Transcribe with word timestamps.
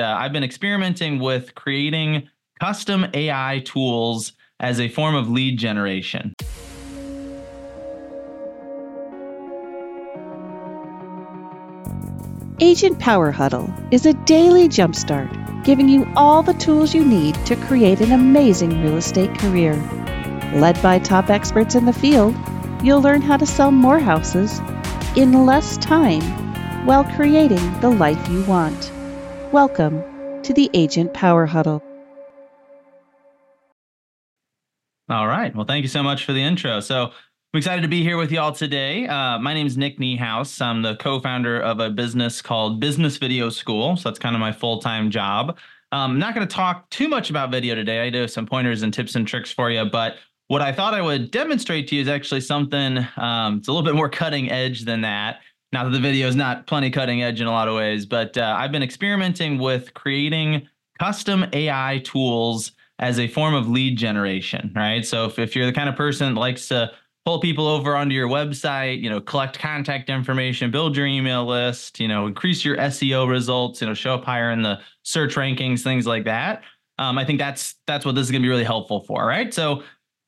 uh, 0.00 0.04
I've 0.04 0.32
been 0.32 0.44
experimenting 0.44 1.18
with 1.18 1.54
creating 1.54 2.28
custom 2.60 3.06
AI 3.14 3.62
tools 3.64 4.32
as 4.60 4.80
a 4.80 4.88
form 4.88 5.14
of 5.14 5.28
lead 5.28 5.58
generation. 5.58 6.32
Agent 12.58 12.98
Power 12.98 13.30
Huddle 13.30 13.72
is 13.90 14.06
a 14.06 14.14
daily 14.24 14.66
jumpstart 14.68 15.64
giving 15.64 15.88
you 15.88 16.10
all 16.16 16.42
the 16.42 16.54
tools 16.54 16.94
you 16.94 17.04
need 17.04 17.34
to 17.46 17.56
create 17.56 18.00
an 18.00 18.12
amazing 18.12 18.82
real 18.82 18.96
estate 18.96 19.36
career. 19.38 19.74
Led 20.54 20.80
by 20.80 20.98
top 20.98 21.28
experts 21.28 21.74
in 21.74 21.84
the 21.84 21.92
field, 21.92 22.34
you'll 22.82 23.02
learn 23.02 23.20
how 23.20 23.36
to 23.36 23.44
sell 23.44 23.70
more 23.70 23.98
houses 23.98 24.60
in 25.16 25.44
less 25.44 25.76
time 25.78 26.22
while 26.86 27.04
creating 27.04 27.80
the 27.80 27.90
life 27.90 28.28
you 28.28 28.44
want. 28.44 28.92
Welcome 29.52 30.02
to 30.42 30.52
the 30.52 30.68
Agent 30.74 31.14
Power 31.14 31.46
Huddle. 31.46 31.80
All 35.08 35.28
right. 35.28 35.54
Well, 35.54 35.64
thank 35.64 35.82
you 35.82 35.88
so 35.88 36.02
much 36.02 36.24
for 36.24 36.32
the 36.32 36.42
intro. 36.42 36.80
So, 36.80 37.04
I'm 37.54 37.58
excited 37.58 37.82
to 37.82 37.88
be 37.88 38.02
here 38.02 38.16
with 38.16 38.32
y'all 38.32 38.50
today. 38.50 39.06
Uh, 39.06 39.38
my 39.38 39.54
name 39.54 39.68
is 39.68 39.76
Nick 39.76 40.00
Niehaus. 40.00 40.60
I'm 40.60 40.82
the 40.82 40.96
co 40.96 41.20
founder 41.20 41.60
of 41.60 41.78
a 41.78 41.90
business 41.90 42.42
called 42.42 42.80
Business 42.80 43.18
Video 43.18 43.48
School. 43.48 43.96
So, 43.96 44.08
that's 44.08 44.18
kind 44.18 44.34
of 44.34 44.40
my 44.40 44.50
full 44.50 44.80
time 44.80 45.12
job. 45.12 45.56
Um, 45.92 46.10
I'm 46.10 46.18
not 46.18 46.34
going 46.34 46.46
to 46.46 46.52
talk 46.52 46.90
too 46.90 47.06
much 47.06 47.30
about 47.30 47.52
video 47.52 47.76
today. 47.76 48.00
I 48.00 48.10
do 48.10 48.26
some 48.26 48.46
pointers 48.46 48.82
and 48.82 48.92
tips 48.92 49.14
and 49.14 49.28
tricks 49.28 49.52
for 49.52 49.70
you, 49.70 49.84
but 49.84 50.16
what 50.48 50.60
I 50.60 50.72
thought 50.72 50.92
I 50.92 51.02
would 51.02 51.30
demonstrate 51.30 51.86
to 51.88 51.94
you 51.94 52.02
is 52.02 52.08
actually 52.08 52.40
something 52.40 52.98
um, 53.16 53.58
it's 53.58 53.68
a 53.68 53.72
little 53.72 53.86
bit 53.86 53.94
more 53.94 54.08
cutting 54.08 54.50
edge 54.50 54.84
than 54.84 55.02
that. 55.02 55.40
Now 55.72 55.84
that 55.84 55.90
the 55.90 56.00
video 56.00 56.28
is 56.28 56.36
not 56.36 56.66
plenty 56.66 56.90
cutting 56.90 57.22
edge 57.22 57.40
in 57.40 57.46
a 57.46 57.50
lot 57.50 57.68
of 57.68 57.74
ways, 57.74 58.06
but 58.06 58.36
uh, 58.38 58.54
I've 58.58 58.72
been 58.72 58.82
experimenting 58.82 59.58
with 59.58 59.94
creating 59.94 60.68
custom 60.98 61.44
AI 61.52 62.00
tools 62.04 62.72
as 62.98 63.18
a 63.18 63.28
form 63.28 63.54
of 63.54 63.68
lead 63.68 63.98
generation, 63.98 64.72
right? 64.74 65.04
So 65.04 65.26
if, 65.26 65.38
if 65.38 65.54
you're 65.54 65.66
the 65.66 65.72
kind 65.72 65.88
of 65.88 65.96
person 65.96 66.34
that 66.34 66.40
likes 66.40 66.68
to 66.68 66.92
pull 67.26 67.40
people 67.40 67.66
over 67.66 67.96
onto 67.96 68.14
your 68.14 68.28
website, 68.28 69.02
you 69.02 69.10
know, 69.10 69.20
collect 69.20 69.58
contact 69.58 70.08
information, 70.08 70.70
build 70.70 70.96
your 70.96 71.06
email 71.06 71.44
list, 71.44 71.98
you 71.98 72.08
know, 72.08 72.26
increase 72.26 72.64
your 72.64 72.76
SEO 72.76 73.28
results, 73.28 73.80
you 73.80 73.86
know, 73.86 73.94
show 73.94 74.14
up 74.14 74.24
higher 74.24 74.52
in 74.52 74.62
the 74.62 74.78
search 75.02 75.34
rankings, 75.34 75.82
things 75.82 76.06
like 76.06 76.24
that. 76.24 76.62
Um, 76.98 77.18
I 77.18 77.24
think 77.24 77.38
that's 77.38 77.74
that's 77.86 78.06
what 78.06 78.14
this 78.14 78.24
is 78.24 78.30
going 78.30 78.42
to 78.42 78.46
be 78.46 78.48
really 78.48 78.64
helpful 78.64 79.02
for, 79.02 79.26
right? 79.26 79.52
So 79.52 79.82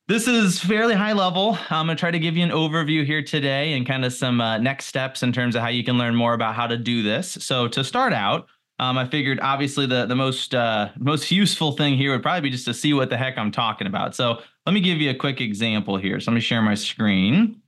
this 0.09 0.27
is 0.27 0.59
fairly 0.59 0.95
high 0.95 1.13
level. 1.13 1.55
I'm 1.69 1.85
going 1.85 1.95
to 1.95 1.99
try 1.99 2.09
to 2.09 2.17
give 2.17 2.35
you 2.35 2.43
an 2.43 2.49
overview 2.49 3.05
here 3.05 3.21
today 3.21 3.73
and 3.73 3.85
kind 3.85 4.03
of 4.03 4.11
some 4.11 4.41
uh, 4.41 4.57
next 4.57 4.87
steps 4.87 5.21
in 5.21 5.31
terms 5.31 5.55
of 5.55 5.61
how 5.61 5.67
you 5.67 5.83
can 5.83 5.99
learn 5.99 6.15
more 6.15 6.33
about 6.33 6.55
how 6.55 6.65
to 6.65 6.77
do 6.77 7.03
this. 7.03 7.37
So 7.39 7.67
to 7.67 7.83
start 7.83 8.11
out, 8.11 8.47
um, 8.79 8.97
I 8.97 9.07
figured 9.07 9.39
obviously 9.39 9.85
the 9.85 10.07
the 10.07 10.15
most 10.15 10.55
uh, 10.55 10.89
most 10.97 11.29
useful 11.29 11.73
thing 11.73 11.95
here 11.95 12.11
would 12.11 12.23
probably 12.23 12.41
be 12.41 12.49
just 12.49 12.65
to 12.65 12.73
see 12.73 12.91
what 12.93 13.11
the 13.11 13.17
heck 13.17 13.37
I'm 13.37 13.51
talking 13.51 13.85
about. 13.85 14.15
So 14.15 14.41
let 14.65 14.73
me 14.73 14.81
give 14.81 14.97
you 14.97 15.11
a 15.11 15.15
quick 15.15 15.41
example 15.41 15.95
here. 15.97 16.19
So 16.19 16.31
let 16.31 16.35
me 16.35 16.41
share 16.41 16.63
my 16.63 16.73
screen. 16.73 17.61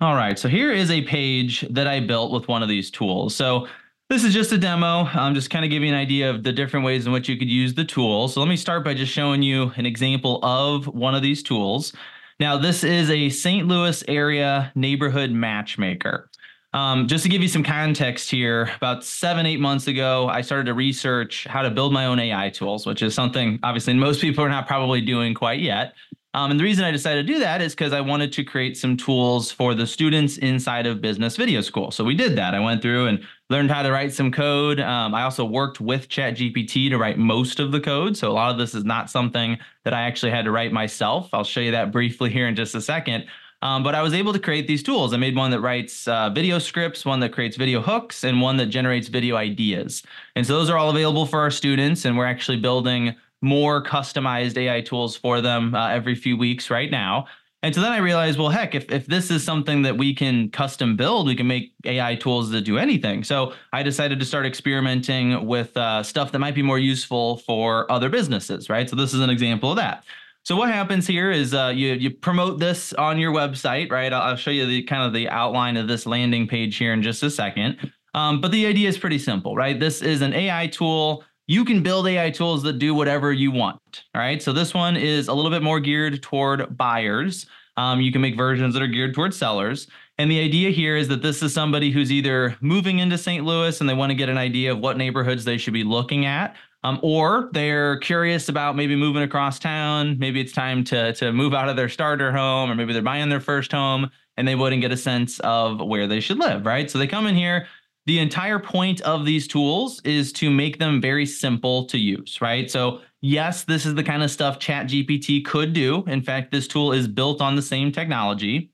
All 0.00 0.14
right, 0.14 0.38
so 0.38 0.48
here 0.48 0.70
is 0.70 0.92
a 0.92 1.02
page 1.02 1.66
that 1.70 1.88
I 1.88 1.98
built 1.98 2.30
with 2.30 2.46
one 2.46 2.62
of 2.62 2.68
these 2.68 2.88
tools. 2.88 3.34
So 3.34 3.66
this 4.08 4.24
is 4.24 4.32
just 4.32 4.52
a 4.52 4.58
demo. 4.58 5.04
I'm 5.04 5.34
just 5.34 5.50
kind 5.50 5.66
of 5.66 5.70
giving 5.70 5.88
you 5.88 5.94
an 5.94 6.00
idea 6.00 6.30
of 6.30 6.42
the 6.42 6.52
different 6.52 6.86
ways 6.86 7.06
in 7.06 7.12
which 7.12 7.28
you 7.28 7.36
could 7.36 7.48
use 7.48 7.74
the 7.74 7.84
tool. 7.84 8.28
So 8.28 8.40
let 8.40 8.48
me 8.48 8.56
start 8.56 8.82
by 8.82 8.94
just 8.94 9.12
showing 9.12 9.42
you 9.42 9.70
an 9.76 9.84
example 9.84 10.42
of 10.42 10.86
one 10.86 11.14
of 11.14 11.20
these 11.20 11.42
tools. 11.42 11.92
Now, 12.40 12.56
this 12.56 12.84
is 12.84 13.10
a 13.10 13.28
St. 13.28 13.68
Louis 13.68 14.02
area 14.08 14.72
neighborhood 14.74 15.30
matchmaker. 15.30 16.30
Um, 16.72 17.06
just 17.06 17.22
to 17.24 17.28
give 17.28 17.42
you 17.42 17.48
some 17.48 17.62
context 17.62 18.30
here, 18.30 18.70
about 18.76 19.04
seven, 19.04 19.44
eight 19.44 19.60
months 19.60 19.88
ago, 19.88 20.28
I 20.28 20.40
started 20.40 20.64
to 20.66 20.74
research 20.74 21.46
how 21.46 21.60
to 21.60 21.70
build 21.70 21.92
my 21.92 22.06
own 22.06 22.18
AI 22.18 22.48
tools, 22.48 22.86
which 22.86 23.02
is 23.02 23.14
something 23.14 23.58
obviously 23.62 23.92
most 23.94 24.22
people 24.22 24.42
are 24.42 24.48
not 24.50 24.66
probably 24.66 25.02
doing 25.02 25.34
quite 25.34 25.60
yet. 25.60 25.92
Um, 26.38 26.52
and 26.52 26.60
the 26.60 26.64
reason 26.64 26.84
I 26.84 26.92
decided 26.92 27.26
to 27.26 27.32
do 27.32 27.40
that 27.40 27.60
is 27.60 27.74
because 27.74 27.92
I 27.92 28.00
wanted 28.00 28.32
to 28.34 28.44
create 28.44 28.76
some 28.76 28.96
tools 28.96 29.50
for 29.50 29.74
the 29.74 29.84
students 29.84 30.38
inside 30.38 30.86
of 30.86 31.00
Business 31.00 31.34
Video 31.36 31.60
School. 31.60 31.90
So 31.90 32.04
we 32.04 32.14
did 32.14 32.36
that. 32.36 32.54
I 32.54 32.60
went 32.60 32.80
through 32.80 33.08
and 33.08 33.24
learned 33.50 33.72
how 33.72 33.82
to 33.82 33.90
write 33.90 34.12
some 34.12 34.30
code. 34.30 34.78
Um, 34.78 35.16
I 35.16 35.22
also 35.22 35.44
worked 35.44 35.80
with 35.80 36.08
ChatGPT 36.08 36.90
to 36.90 36.96
write 36.96 37.18
most 37.18 37.58
of 37.58 37.72
the 37.72 37.80
code. 37.80 38.16
So 38.16 38.30
a 38.30 38.34
lot 38.34 38.52
of 38.52 38.58
this 38.58 38.72
is 38.72 38.84
not 38.84 39.10
something 39.10 39.58
that 39.82 39.92
I 39.92 40.02
actually 40.02 40.30
had 40.30 40.44
to 40.44 40.52
write 40.52 40.70
myself. 40.70 41.28
I'll 41.32 41.42
show 41.42 41.58
you 41.58 41.72
that 41.72 41.90
briefly 41.90 42.30
here 42.30 42.46
in 42.46 42.54
just 42.54 42.72
a 42.76 42.80
second. 42.80 43.24
Um, 43.60 43.82
but 43.82 43.96
I 43.96 44.02
was 44.02 44.14
able 44.14 44.32
to 44.32 44.38
create 44.38 44.68
these 44.68 44.84
tools. 44.84 45.12
I 45.12 45.16
made 45.16 45.34
one 45.34 45.50
that 45.50 45.60
writes 45.60 46.06
uh, 46.06 46.30
video 46.30 46.60
scripts, 46.60 47.04
one 47.04 47.18
that 47.18 47.32
creates 47.32 47.56
video 47.56 47.80
hooks, 47.80 48.22
and 48.22 48.40
one 48.40 48.58
that 48.58 48.66
generates 48.66 49.08
video 49.08 49.34
ideas. 49.34 50.04
And 50.36 50.46
so 50.46 50.52
those 50.52 50.70
are 50.70 50.78
all 50.78 50.90
available 50.90 51.26
for 51.26 51.40
our 51.40 51.50
students. 51.50 52.04
And 52.04 52.16
we're 52.16 52.26
actually 52.26 52.58
building 52.58 53.16
more 53.42 53.82
customized 53.82 54.56
AI 54.56 54.80
tools 54.80 55.16
for 55.16 55.40
them 55.40 55.74
uh, 55.74 55.88
every 55.88 56.14
few 56.14 56.36
weeks 56.36 56.70
right 56.70 56.90
now. 56.90 57.26
And 57.62 57.74
so 57.74 57.80
then 57.80 57.90
I 57.90 57.98
realized, 57.98 58.38
well, 58.38 58.50
heck, 58.50 58.76
if, 58.76 58.90
if 58.92 59.06
this 59.06 59.32
is 59.32 59.42
something 59.42 59.82
that 59.82 59.96
we 59.96 60.14
can 60.14 60.48
custom 60.50 60.96
build, 60.96 61.26
we 61.26 61.34
can 61.34 61.48
make 61.48 61.72
AI 61.84 62.14
tools 62.14 62.50
that 62.50 62.60
do 62.60 62.78
anything. 62.78 63.24
So 63.24 63.52
I 63.72 63.82
decided 63.82 64.20
to 64.20 64.24
start 64.24 64.46
experimenting 64.46 65.44
with 65.44 65.76
uh, 65.76 66.04
stuff 66.04 66.30
that 66.32 66.38
might 66.38 66.54
be 66.54 66.62
more 66.62 66.78
useful 66.78 67.38
for 67.38 67.90
other 67.90 68.08
businesses, 68.08 68.70
right? 68.70 68.88
So 68.88 68.94
this 68.94 69.12
is 69.12 69.20
an 69.20 69.30
example 69.30 69.70
of 69.70 69.76
that. 69.76 70.04
So 70.44 70.54
what 70.54 70.70
happens 70.70 71.06
here 71.06 71.32
is 71.32 71.52
uh, 71.52 71.72
you 71.74 71.92
you 71.94 72.10
promote 72.10 72.58
this 72.58 72.92
on 72.94 73.18
your 73.18 73.32
website, 73.34 73.90
right? 73.90 74.12
I'll, 74.12 74.22
I'll, 74.22 74.36
show 74.36 74.50
you 74.50 74.64
the 74.64 74.82
kind 74.84 75.02
of 75.02 75.12
the 75.12 75.28
outline 75.28 75.76
of 75.76 75.88
this 75.88 76.06
landing 76.06 76.46
page 76.46 76.76
here 76.76 76.92
in 76.92 77.02
just 77.02 77.22
a 77.22 77.30
second. 77.30 77.92
Um, 78.14 78.40
but 78.40 78.50
the 78.50 78.64
idea 78.66 78.88
is 78.88 78.96
pretty 78.96 79.18
simple, 79.18 79.54
right? 79.54 79.78
This 79.78 80.00
is 80.00 80.22
an 80.22 80.32
AI 80.32 80.68
tool 80.68 81.22
you 81.48 81.64
can 81.64 81.82
build 81.82 82.06
AI 82.06 82.30
tools 82.30 82.62
that 82.62 82.74
do 82.74 82.94
whatever 82.94 83.32
you 83.32 83.50
want. 83.50 84.04
All 84.14 84.20
right. 84.20 84.40
So 84.40 84.52
this 84.52 84.74
one 84.74 84.96
is 84.96 85.28
a 85.28 85.34
little 85.34 85.50
bit 85.50 85.62
more 85.62 85.80
geared 85.80 86.22
toward 86.22 86.76
buyers. 86.76 87.46
Um, 87.78 88.00
you 88.00 88.12
can 88.12 88.20
make 88.20 88.36
versions 88.36 88.74
that 88.74 88.82
are 88.82 88.86
geared 88.86 89.14
toward 89.14 89.32
sellers. 89.32 89.88
And 90.18 90.30
the 90.30 90.40
idea 90.40 90.70
here 90.70 90.96
is 90.96 91.08
that 91.08 91.22
this 91.22 91.42
is 91.42 91.54
somebody 91.54 91.90
who's 91.90 92.12
either 92.12 92.56
moving 92.60 92.98
into 92.98 93.16
St. 93.16 93.44
Louis 93.44 93.80
and 93.80 93.88
they 93.88 93.94
want 93.94 94.10
to 94.10 94.16
get 94.16 94.28
an 94.28 94.36
idea 94.36 94.72
of 94.72 94.80
what 94.80 94.96
neighborhoods 94.96 95.44
they 95.44 95.56
should 95.56 95.72
be 95.72 95.84
looking 95.84 96.26
at, 96.26 96.56
um, 96.84 97.00
or 97.02 97.48
they're 97.52 97.98
curious 97.98 98.48
about 98.48 98.76
maybe 98.76 98.94
moving 98.94 99.22
across 99.22 99.58
town. 99.58 100.18
Maybe 100.18 100.40
it's 100.40 100.52
time 100.52 100.84
to, 100.84 101.12
to 101.14 101.32
move 101.32 101.54
out 101.54 101.68
of 101.68 101.76
their 101.76 101.88
starter 101.88 102.32
home, 102.32 102.70
or 102.70 102.74
maybe 102.74 102.92
they're 102.92 103.00
buying 103.00 103.28
their 103.28 103.40
first 103.40 103.72
home 103.72 104.10
and 104.36 104.46
they 104.46 104.54
wouldn't 104.54 104.82
get 104.82 104.92
a 104.92 104.96
sense 104.96 105.40
of 105.40 105.80
where 105.80 106.06
they 106.06 106.20
should 106.20 106.38
live, 106.38 106.66
right? 106.66 106.90
So 106.90 106.98
they 106.98 107.06
come 107.06 107.26
in 107.26 107.34
here, 107.34 107.66
the 108.08 108.18
entire 108.20 108.58
point 108.58 109.02
of 109.02 109.26
these 109.26 109.46
tools 109.46 110.00
is 110.02 110.32
to 110.32 110.48
make 110.48 110.78
them 110.78 110.98
very 110.98 111.26
simple 111.26 111.84
to 111.84 111.98
use, 111.98 112.40
right? 112.40 112.70
So, 112.70 113.02
yes, 113.20 113.64
this 113.64 113.84
is 113.84 113.94
the 113.96 114.02
kind 114.02 114.22
of 114.22 114.30
stuff 114.30 114.58
ChatGPT 114.58 115.44
could 115.44 115.74
do. 115.74 116.04
In 116.06 116.22
fact, 116.22 116.50
this 116.50 116.66
tool 116.66 116.92
is 116.92 117.06
built 117.06 117.42
on 117.42 117.54
the 117.54 117.60
same 117.60 117.92
technology. 117.92 118.70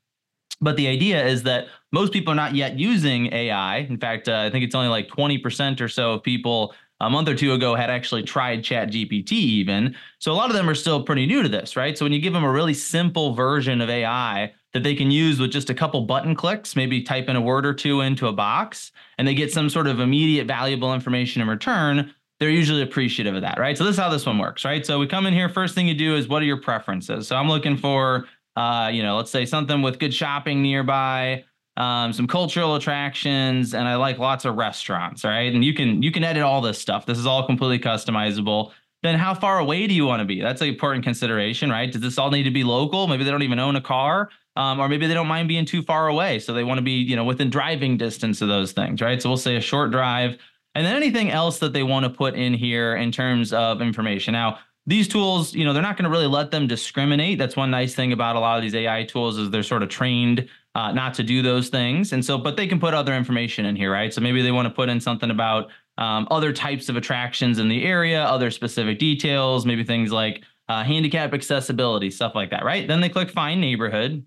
But 0.61 0.77
the 0.77 0.87
idea 0.87 1.25
is 1.25 1.43
that 1.43 1.67
most 1.91 2.13
people 2.13 2.31
are 2.31 2.35
not 2.37 2.55
yet 2.55 2.79
using 2.79 3.33
AI. 3.33 3.79
In 3.79 3.97
fact, 3.97 4.29
uh, 4.29 4.37
I 4.37 4.49
think 4.49 4.63
it's 4.63 4.73
only 4.73 4.87
like 4.87 5.09
20% 5.09 5.81
or 5.81 5.89
so 5.89 6.13
of 6.13 6.23
people 6.23 6.73
a 7.01 7.09
month 7.09 7.27
or 7.27 7.35
two 7.35 7.53
ago 7.53 7.75
had 7.75 7.89
actually 7.89 8.23
tried 8.23 8.63
ChatGPT 8.63 9.31
even. 9.31 9.95
So 10.19 10.31
a 10.31 10.33
lot 10.33 10.49
of 10.49 10.55
them 10.55 10.69
are 10.69 10.75
still 10.75 11.03
pretty 11.03 11.25
new 11.25 11.43
to 11.43 11.49
this, 11.49 11.75
right? 11.75 11.97
So 11.97 12.05
when 12.05 12.13
you 12.13 12.19
give 12.19 12.33
them 12.33 12.43
a 12.43 12.51
really 12.51 12.73
simple 12.73 13.33
version 13.33 13.81
of 13.81 13.89
AI 13.89 14.53
that 14.73 14.83
they 14.83 14.95
can 14.95 15.11
use 15.11 15.39
with 15.39 15.51
just 15.51 15.69
a 15.69 15.73
couple 15.73 16.01
button 16.01 16.35
clicks, 16.35 16.75
maybe 16.75 17.01
type 17.01 17.27
in 17.27 17.35
a 17.35 17.41
word 17.41 17.65
or 17.65 17.73
two 17.73 18.01
into 18.01 18.27
a 18.27 18.33
box, 18.33 18.91
and 19.17 19.27
they 19.27 19.33
get 19.33 19.51
some 19.51 19.69
sort 19.69 19.87
of 19.87 19.99
immediate 19.99 20.47
valuable 20.47 20.93
information 20.93 21.41
in 21.41 21.47
return, 21.47 22.13
they're 22.39 22.49
usually 22.49 22.81
appreciative 22.81 23.35
of 23.35 23.41
that, 23.41 23.59
right? 23.59 23.77
So 23.77 23.83
this 23.83 23.93
is 23.93 23.99
how 23.99 24.09
this 24.09 24.25
one 24.25 24.37
works, 24.37 24.65
right? 24.65 24.85
So 24.85 24.99
we 24.99 25.07
come 25.07 25.25
in 25.25 25.33
here, 25.33 25.47
first 25.49 25.75
thing 25.75 25.87
you 25.87 25.93
do 25.93 26.15
is 26.15 26.27
what 26.27 26.41
are 26.41 26.45
your 26.45 26.61
preferences? 26.61 27.27
So 27.27 27.35
I'm 27.35 27.47
looking 27.47 27.77
for, 27.77 28.27
uh, 28.55 28.89
you 28.93 29.03
know, 29.03 29.15
let's 29.17 29.31
say 29.31 29.45
something 29.45 29.81
with 29.81 29.99
good 29.99 30.13
shopping 30.13 30.61
nearby, 30.61 31.45
um, 31.77 32.13
some 32.13 32.27
cultural 32.27 32.75
attractions, 32.75 33.73
and 33.73 33.87
I 33.87 33.95
like 33.95 34.17
lots 34.17 34.45
of 34.45 34.55
restaurants, 34.55 35.23
right? 35.23 35.53
And 35.53 35.63
you 35.63 35.73
can 35.73 36.01
you 36.01 36.11
can 36.11 36.23
edit 36.23 36.43
all 36.43 36.61
this 36.61 36.79
stuff. 36.79 37.05
This 37.05 37.17
is 37.17 37.25
all 37.25 37.45
completely 37.45 37.79
customizable 37.79 38.71
then 39.05 39.19
how 39.19 39.33
far 39.33 39.59
away 39.59 39.87
do 39.87 39.93
you 39.93 40.05
want 40.05 40.19
to 40.19 40.25
be? 40.25 40.41
That's 40.41 40.61
an 40.61 40.67
important 40.67 41.03
consideration, 41.03 41.69
right? 41.69 41.91
Does 41.91 42.01
this 42.01 42.17
all 42.17 42.31
need 42.31 42.43
to 42.43 42.51
be 42.51 42.63
local? 42.63 43.07
Maybe 43.07 43.23
they 43.23 43.31
don't 43.31 43.43
even 43.43 43.59
own 43.59 43.75
a 43.75 43.81
car, 43.81 44.29
um, 44.55 44.79
or 44.79 44.89
maybe 44.89 45.07
they 45.07 45.13
don't 45.13 45.27
mind 45.27 45.47
being 45.47 45.65
too 45.65 45.83
far 45.83 46.07
away, 46.07 46.39
so 46.39 46.53
they 46.53 46.63
want 46.63 46.79
to 46.79 46.83
be, 46.83 46.93
you 46.93 47.15
know, 47.15 47.23
within 47.23 47.49
driving 47.49 47.97
distance 47.97 48.41
of 48.41 48.47
those 48.47 48.71
things, 48.71 49.01
right? 49.01 49.21
So 49.21 49.29
we'll 49.29 49.37
say 49.37 49.55
a 49.55 49.61
short 49.61 49.91
drive, 49.91 50.37
and 50.73 50.85
then 50.85 50.95
anything 50.95 51.29
else 51.29 51.59
that 51.59 51.71
they 51.71 51.83
want 51.83 52.05
to 52.05 52.09
put 52.09 52.35
in 52.35 52.53
here 52.53 52.95
in 52.95 53.11
terms 53.11 53.53
of 53.53 53.81
information. 53.81 54.33
Now, 54.33 54.59
these 54.87 55.07
tools, 55.07 55.53
you 55.53 55.65
know, 55.65 55.73
they're 55.73 55.81
not 55.81 55.97
going 55.97 56.03
to 56.03 56.09
really 56.09 56.27
let 56.27 56.51
them 56.51 56.67
discriminate. 56.67 57.39
That's 57.39 57.55
one 57.55 57.71
nice 57.71 57.95
thing 57.95 58.11
about 58.11 58.35
a 58.35 58.39
lot 58.39 58.57
of 58.57 58.61
these 58.61 58.75
AI 58.75 59.03
tools 59.03 59.37
is 59.37 59.49
they're 59.49 59.63
sort 59.63 59.83
of 59.83 59.89
trained 59.89 60.47
uh, 60.75 60.91
not 60.91 61.13
to 61.15 61.23
do 61.23 61.41
those 61.41 61.69
things, 61.69 62.13
and 62.13 62.23
so, 62.23 62.37
but 62.37 62.55
they 62.55 62.67
can 62.67 62.79
put 62.79 62.93
other 62.93 63.15
information 63.15 63.65
in 63.65 63.75
here, 63.75 63.91
right? 63.91 64.13
So 64.13 64.21
maybe 64.21 64.41
they 64.41 64.51
want 64.51 64.67
to 64.67 64.73
put 64.73 64.89
in 64.89 64.99
something 64.99 65.31
about 65.31 65.69
um, 65.97 66.27
other 66.29 66.53
types 66.53 66.89
of 66.89 66.97
attractions 66.97 67.57
in 67.57 67.69
the 67.69 67.83
area, 67.83 68.21
other 68.21 68.51
specific 68.51 68.99
details, 68.99 69.65
maybe 69.65 69.83
things 69.83 70.11
like 70.11 70.43
uh, 70.67 70.83
handicap 70.83 71.33
accessibility, 71.33 72.11
stuff 72.11 72.35
like 72.35 72.49
that, 72.51 72.63
right? 72.63 72.87
Then 72.87 73.01
they 73.01 73.09
click 73.09 73.31
find 73.31 73.61
neighborhood. 73.61 74.25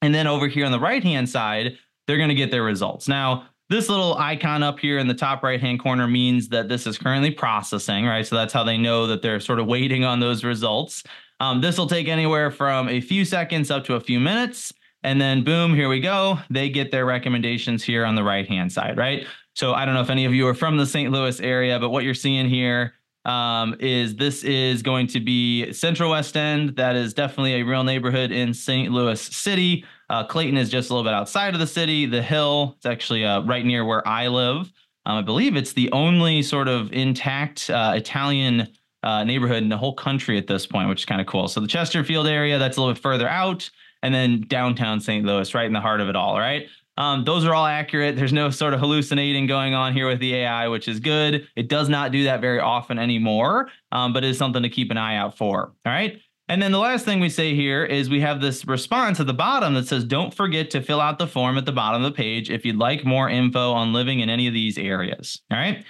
And 0.00 0.14
then 0.14 0.26
over 0.26 0.48
here 0.48 0.66
on 0.66 0.72
the 0.72 0.80
right 0.80 1.02
hand 1.02 1.28
side, 1.28 1.78
they're 2.06 2.16
going 2.16 2.28
to 2.28 2.34
get 2.34 2.50
their 2.50 2.64
results. 2.64 3.08
Now, 3.08 3.48
this 3.68 3.88
little 3.88 4.14
icon 4.18 4.62
up 4.62 4.78
here 4.78 4.98
in 4.98 5.08
the 5.08 5.14
top 5.14 5.42
right 5.42 5.60
hand 5.60 5.80
corner 5.80 6.06
means 6.06 6.48
that 6.48 6.68
this 6.68 6.86
is 6.86 6.98
currently 6.98 7.30
processing, 7.30 8.04
right? 8.04 8.26
So 8.26 8.36
that's 8.36 8.52
how 8.52 8.64
they 8.64 8.76
know 8.76 9.06
that 9.06 9.22
they're 9.22 9.40
sort 9.40 9.60
of 9.60 9.66
waiting 9.66 10.04
on 10.04 10.20
those 10.20 10.44
results. 10.44 11.04
Um, 11.40 11.60
this 11.60 11.78
will 11.78 11.86
take 11.86 12.06
anywhere 12.06 12.50
from 12.50 12.88
a 12.88 13.00
few 13.00 13.24
seconds 13.24 13.70
up 13.70 13.84
to 13.84 13.94
a 13.94 14.00
few 14.00 14.20
minutes. 14.20 14.74
And 15.04 15.20
then 15.20 15.42
boom, 15.44 15.74
here 15.74 15.88
we 15.88 16.00
go. 16.00 16.38
They 16.50 16.68
get 16.68 16.90
their 16.90 17.04
recommendations 17.04 17.82
here 17.82 18.04
on 18.04 18.14
the 18.14 18.22
right 18.22 18.46
hand 18.48 18.72
side, 18.72 18.96
right? 18.96 19.26
So 19.54 19.74
I 19.74 19.84
don't 19.84 19.94
know 19.94 20.00
if 20.00 20.10
any 20.10 20.24
of 20.24 20.34
you 20.34 20.46
are 20.48 20.54
from 20.54 20.76
the 20.76 20.86
St. 20.86 21.12
Louis 21.12 21.40
area, 21.40 21.78
but 21.78 21.90
what 21.90 22.04
you're 22.04 22.14
seeing 22.14 22.48
here 22.48 22.94
um, 23.24 23.76
is 23.78 24.16
this 24.16 24.42
is 24.44 24.82
going 24.82 25.06
to 25.08 25.20
be 25.20 25.72
Central 25.72 26.10
West 26.10 26.36
End. 26.36 26.76
That 26.76 26.96
is 26.96 27.14
definitely 27.14 27.54
a 27.54 27.62
real 27.62 27.84
neighborhood 27.84 28.32
in 28.32 28.54
St. 28.54 28.92
Louis 28.92 29.20
City. 29.20 29.84
Uh, 30.08 30.24
Clayton 30.24 30.56
is 30.56 30.70
just 30.70 30.90
a 30.90 30.94
little 30.94 31.08
bit 31.08 31.14
outside 31.14 31.54
of 31.54 31.60
the 31.60 31.66
city. 31.66 32.06
The 32.06 32.22
Hill, 32.22 32.74
it's 32.76 32.86
actually 32.86 33.24
uh, 33.24 33.42
right 33.42 33.64
near 33.64 33.84
where 33.84 34.06
I 34.06 34.28
live. 34.28 34.72
Um, 35.04 35.18
I 35.18 35.22
believe 35.22 35.56
it's 35.56 35.72
the 35.72 35.90
only 35.92 36.42
sort 36.42 36.68
of 36.68 36.92
intact 36.92 37.70
uh, 37.70 37.92
Italian 37.96 38.68
uh, 39.02 39.24
neighborhood 39.24 39.62
in 39.62 39.68
the 39.68 39.76
whole 39.76 39.94
country 39.94 40.38
at 40.38 40.46
this 40.46 40.66
point, 40.66 40.88
which 40.88 41.00
is 41.00 41.04
kind 41.04 41.20
of 41.20 41.26
cool. 41.26 41.48
So 41.48 41.60
the 41.60 41.66
Chesterfield 41.66 42.26
area, 42.26 42.58
that's 42.58 42.76
a 42.76 42.80
little 42.80 42.94
bit 42.94 43.02
further 43.02 43.28
out, 43.28 43.68
and 44.02 44.14
then 44.14 44.44
downtown 44.46 45.00
St. 45.00 45.24
Louis, 45.24 45.54
right 45.54 45.66
in 45.66 45.72
the 45.72 45.80
heart 45.80 46.00
of 46.00 46.08
it 46.08 46.16
all. 46.16 46.38
Right. 46.38 46.66
Um, 46.98 47.24
those 47.24 47.44
are 47.44 47.54
all 47.54 47.66
accurate. 47.66 48.16
There's 48.16 48.32
no 48.32 48.50
sort 48.50 48.74
of 48.74 48.80
hallucinating 48.80 49.46
going 49.46 49.72
on 49.72 49.94
here 49.94 50.06
with 50.06 50.20
the 50.20 50.34
AI, 50.34 50.68
which 50.68 50.88
is 50.88 51.00
good. 51.00 51.48
It 51.56 51.68
does 51.68 51.88
not 51.88 52.12
do 52.12 52.24
that 52.24 52.40
very 52.40 52.60
often 52.60 52.98
anymore, 52.98 53.70
um, 53.92 54.12
but 54.12 54.24
it's 54.24 54.38
something 54.38 54.62
to 54.62 54.68
keep 54.68 54.90
an 54.90 54.98
eye 54.98 55.16
out 55.16 55.38
for. 55.38 55.72
All 55.86 55.92
right. 55.92 56.20
And 56.48 56.60
then 56.60 56.72
the 56.72 56.78
last 56.78 57.06
thing 57.06 57.20
we 57.20 57.30
say 57.30 57.54
here 57.54 57.82
is 57.82 58.10
we 58.10 58.20
have 58.20 58.42
this 58.42 58.66
response 58.66 59.20
at 59.20 59.26
the 59.26 59.32
bottom 59.32 59.72
that 59.74 59.86
says, 59.86 60.04
don't 60.04 60.34
forget 60.34 60.70
to 60.72 60.82
fill 60.82 61.00
out 61.00 61.18
the 61.18 61.26
form 61.26 61.56
at 61.56 61.64
the 61.64 61.72
bottom 61.72 62.04
of 62.04 62.12
the 62.12 62.16
page 62.16 62.50
if 62.50 62.66
you'd 62.66 62.76
like 62.76 63.06
more 63.06 63.30
info 63.30 63.72
on 63.72 63.94
living 63.94 64.20
in 64.20 64.28
any 64.28 64.46
of 64.46 64.52
these 64.52 64.76
areas. 64.76 65.40
All 65.50 65.56
right. 65.56 65.82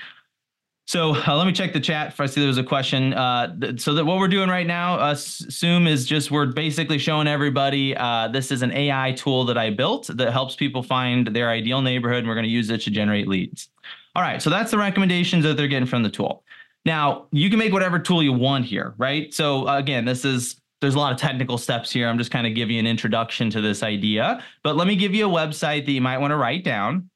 So 0.86 1.14
uh, 1.14 1.36
let 1.36 1.46
me 1.46 1.52
check 1.52 1.72
the 1.72 1.80
chat 1.80 2.08
if 2.08 2.20
I 2.20 2.26
see 2.26 2.40
there's 2.40 2.58
a 2.58 2.64
question. 2.64 3.14
Uh, 3.14 3.56
th- 3.58 3.80
so 3.80 3.94
that 3.94 4.04
what 4.04 4.18
we're 4.18 4.28
doing 4.28 4.48
right 4.48 4.66
now, 4.66 4.96
uh, 4.96 5.14
Zoom 5.16 5.86
is 5.86 6.06
just 6.06 6.30
we're 6.30 6.46
basically 6.46 6.98
showing 6.98 7.28
everybody 7.28 7.96
uh, 7.96 8.28
this 8.28 8.50
is 8.50 8.62
an 8.62 8.72
AI 8.72 9.12
tool 9.12 9.44
that 9.44 9.56
I 9.56 9.70
built 9.70 10.08
that 10.08 10.32
helps 10.32 10.56
people 10.56 10.82
find 10.82 11.28
their 11.28 11.50
ideal 11.50 11.82
neighborhood, 11.82 12.18
and 12.18 12.28
we're 12.28 12.34
going 12.34 12.44
to 12.44 12.50
use 12.50 12.68
it 12.68 12.80
to 12.82 12.90
generate 12.90 13.28
leads. 13.28 13.68
All 14.14 14.22
right, 14.22 14.42
so 14.42 14.50
that's 14.50 14.70
the 14.70 14.78
recommendations 14.78 15.44
that 15.44 15.56
they're 15.56 15.68
getting 15.68 15.86
from 15.86 16.02
the 16.02 16.10
tool. 16.10 16.44
Now 16.84 17.26
you 17.30 17.48
can 17.48 17.58
make 17.58 17.72
whatever 17.72 17.98
tool 17.98 18.22
you 18.22 18.32
want 18.32 18.64
here, 18.64 18.94
right? 18.98 19.32
So 19.32 19.68
again, 19.68 20.04
this 20.04 20.24
is 20.24 20.60
there's 20.80 20.96
a 20.96 20.98
lot 20.98 21.12
of 21.12 21.18
technical 21.18 21.58
steps 21.58 21.92
here. 21.92 22.08
I'm 22.08 22.18
just 22.18 22.32
kind 22.32 22.44
of 22.44 22.56
giving 22.56 22.74
you 22.74 22.80
an 22.80 22.88
introduction 22.88 23.50
to 23.50 23.60
this 23.60 23.84
idea, 23.84 24.44
but 24.64 24.76
let 24.76 24.88
me 24.88 24.96
give 24.96 25.14
you 25.14 25.26
a 25.26 25.30
website 25.30 25.86
that 25.86 25.92
you 25.92 26.00
might 26.00 26.18
want 26.18 26.32
to 26.32 26.36
write 26.36 26.64
down, 26.64 27.08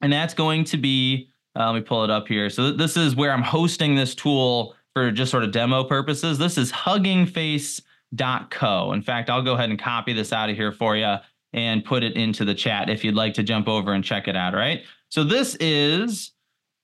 and 0.00 0.12
that's 0.12 0.34
going 0.34 0.62
to 0.64 0.76
be 0.76 1.31
uh, 1.58 1.66
let 1.66 1.74
me 1.74 1.82
pull 1.82 2.04
it 2.04 2.10
up 2.10 2.28
here. 2.28 2.48
So 2.50 2.68
th- 2.68 2.78
this 2.78 2.96
is 2.96 3.16
where 3.16 3.32
I'm 3.32 3.42
hosting 3.42 3.94
this 3.94 4.14
tool 4.14 4.74
for 4.94 5.10
just 5.10 5.30
sort 5.30 5.44
of 5.44 5.52
demo 5.52 5.84
purposes. 5.84 6.38
This 6.38 6.58
is 6.58 6.72
huggingface.co. 6.72 8.92
In 8.92 9.02
fact, 9.02 9.30
I'll 9.30 9.42
go 9.42 9.54
ahead 9.54 9.70
and 9.70 9.78
copy 9.78 10.12
this 10.12 10.32
out 10.32 10.50
of 10.50 10.56
here 10.56 10.72
for 10.72 10.96
you 10.96 11.16
and 11.52 11.84
put 11.84 12.02
it 12.02 12.16
into 12.16 12.44
the 12.44 12.54
chat 12.54 12.88
if 12.88 13.04
you'd 13.04 13.14
like 13.14 13.34
to 13.34 13.42
jump 13.42 13.68
over 13.68 13.92
and 13.92 14.02
check 14.02 14.28
it 14.28 14.36
out. 14.36 14.54
Right. 14.54 14.82
So 15.10 15.24
this 15.24 15.56
is 15.56 16.32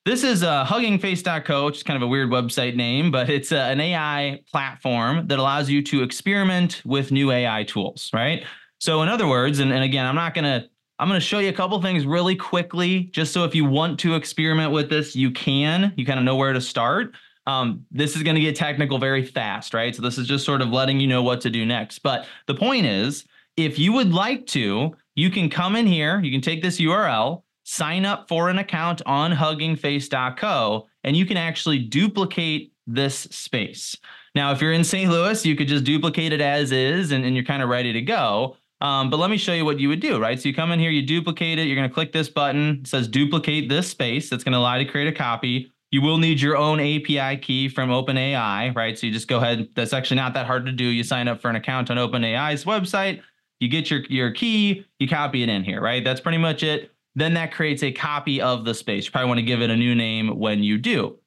this 0.04 0.24
is 0.24 0.42
uh, 0.42 0.64
huggingface.co, 0.64 1.66
which 1.66 1.76
is 1.76 1.82
kind 1.82 1.96
of 1.96 2.02
a 2.02 2.06
weird 2.06 2.30
website 2.30 2.74
name, 2.74 3.10
but 3.10 3.28
it's 3.28 3.52
uh, 3.52 3.56
an 3.56 3.78
AI 3.78 4.40
platform 4.50 5.26
that 5.26 5.38
allows 5.38 5.68
you 5.68 5.82
to 5.82 6.02
experiment 6.02 6.80
with 6.86 7.12
new 7.12 7.30
AI 7.30 7.64
tools, 7.64 8.08
right? 8.14 8.42
So, 8.80 9.02
in 9.02 9.10
other 9.10 9.26
words, 9.26 9.58
and, 9.58 9.70
and 9.70 9.84
again, 9.84 10.06
I'm 10.06 10.14
not 10.14 10.32
going 10.32 10.44
to 10.44 10.66
I'm 10.98 11.08
going 11.08 11.20
to 11.20 11.24
show 11.24 11.38
you 11.38 11.48
a 11.48 11.52
couple 11.52 11.80
things 11.80 12.06
really 12.06 12.34
quickly, 12.34 13.04
just 13.04 13.32
so 13.32 13.44
if 13.44 13.54
you 13.54 13.64
want 13.64 14.00
to 14.00 14.14
experiment 14.14 14.72
with 14.72 14.90
this, 14.90 15.14
you 15.14 15.30
can. 15.30 15.92
You 15.96 16.04
kind 16.04 16.18
of 16.18 16.24
know 16.24 16.36
where 16.36 16.52
to 16.52 16.60
start. 16.60 17.14
Um, 17.46 17.86
this 17.90 18.16
is 18.16 18.22
going 18.22 18.34
to 18.34 18.40
get 18.40 18.56
technical 18.56 18.98
very 18.98 19.24
fast, 19.24 19.72
right? 19.74 19.94
So 19.94 20.02
this 20.02 20.18
is 20.18 20.26
just 20.26 20.44
sort 20.44 20.60
of 20.60 20.68
letting 20.68 21.00
you 21.00 21.06
know 21.06 21.22
what 21.22 21.40
to 21.42 21.50
do 21.50 21.64
next. 21.64 22.00
But 22.00 22.26
the 22.46 22.54
point 22.54 22.84
is, 22.84 23.24
if 23.56 23.78
you 23.78 23.92
would 23.92 24.12
like 24.12 24.46
to, 24.48 24.94
you 25.14 25.30
can 25.30 25.48
come 25.48 25.76
in 25.76 25.86
here, 25.86 26.20
you 26.20 26.30
can 26.30 26.40
take 26.40 26.62
this 26.62 26.80
URL, 26.80 27.42
sign 27.64 28.04
up 28.04 28.28
for 28.28 28.50
an 28.50 28.58
account 28.58 29.00
on 29.06 29.32
huggingface.co, 29.32 30.88
and 31.04 31.16
you 31.16 31.26
can 31.26 31.36
actually 31.36 31.78
duplicate 31.78 32.72
this 32.86 33.20
space. 33.30 33.96
Now, 34.34 34.52
if 34.52 34.60
you're 34.60 34.72
in 34.72 34.84
St. 34.84 35.10
Louis, 35.10 35.44
you 35.44 35.56
could 35.56 35.68
just 35.68 35.84
duplicate 35.84 36.32
it 36.32 36.40
as 36.40 36.72
is 36.72 37.12
and, 37.12 37.24
and 37.24 37.34
you're 37.34 37.44
kind 37.44 37.62
of 37.62 37.68
ready 37.68 37.92
to 37.92 38.02
go. 38.02 38.56
Um, 38.80 39.10
but 39.10 39.18
let 39.18 39.30
me 39.30 39.36
show 39.36 39.52
you 39.52 39.64
what 39.64 39.80
you 39.80 39.88
would 39.88 40.00
do, 40.00 40.20
right? 40.20 40.40
So 40.40 40.48
you 40.48 40.54
come 40.54 40.70
in 40.70 40.78
here, 40.78 40.90
you 40.90 41.02
duplicate 41.02 41.58
it. 41.58 41.66
You're 41.66 41.76
going 41.76 41.88
to 41.88 41.94
click 41.94 42.12
this 42.12 42.28
button. 42.28 42.80
It 42.82 42.86
says 42.86 43.08
duplicate 43.08 43.68
this 43.68 43.88
space. 43.88 44.30
That's 44.30 44.44
going 44.44 44.52
to 44.52 44.58
allow 44.58 44.76
you 44.76 44.84
to 44.84 44.90
create 44.90 45.08
a 45.08 45.12
copy. 45.12 45.72
You 45.90 46.02
will 46.02 46.18
need 46.18 46.40
your 46.40 46.56
own 46.56 46.80
API 46.80 47.38
key 47.38 47.68
from 47.68 47.90
OpenAI, 47.90 48.76
right? 48.76 48.96
So 48.98 49.06
you 49.06 49.12
just 49.12 49.26
go 49.26 49.38
ahead. 49.38 49.68
That's 49.74 49.92
actually 49.92 50.18
not 50.18 50.34
that 50.34 50.46
hard 50.46 50.66
to 50.66 50.72
do. 50.72 50.84
You 50.84 51.02
sign 51.02 51.28
up 51.28 51.40
for 51.40 51.48
an 51.48 51.56
account 51.56 51.90
on 51.90 51.96
OpenAI's 51.96 52.64
website. 52.64 53.22
You 53.58 53.68
get 53.68 53.90
your, 53.90 54.00
your 54.08 54.30
key, 54.30 54.84
you 54.98 55.08
copy 55.08 55.42
it 55.42 55.48
in 55.48 55.64
here, 55.64 55.80
right? 55.80 56.04
That's 56.04 56.20
pretty 56.20 56.38
much 56.38 56.62
it. 56.62 56.92
Then 57.16 57.34
that 57.34 57.52
creates 57.52 57.82
a 57.82 57.90
copy 57.90 58.40
of 58.40 58.64
the 58.64 58.74
space. 58.74 59.06
You 59.06 59.10
probably 59.10 59.28
want 59.28 59.38
to 59.38 59.46
give 59.46 59.60
it 59.62 59.70
a 59.70 59.76
new 59.76 59.94
name 59.94 60.38
when 60.38 60.62
you 60.62 60.78
do. 60.78 61.18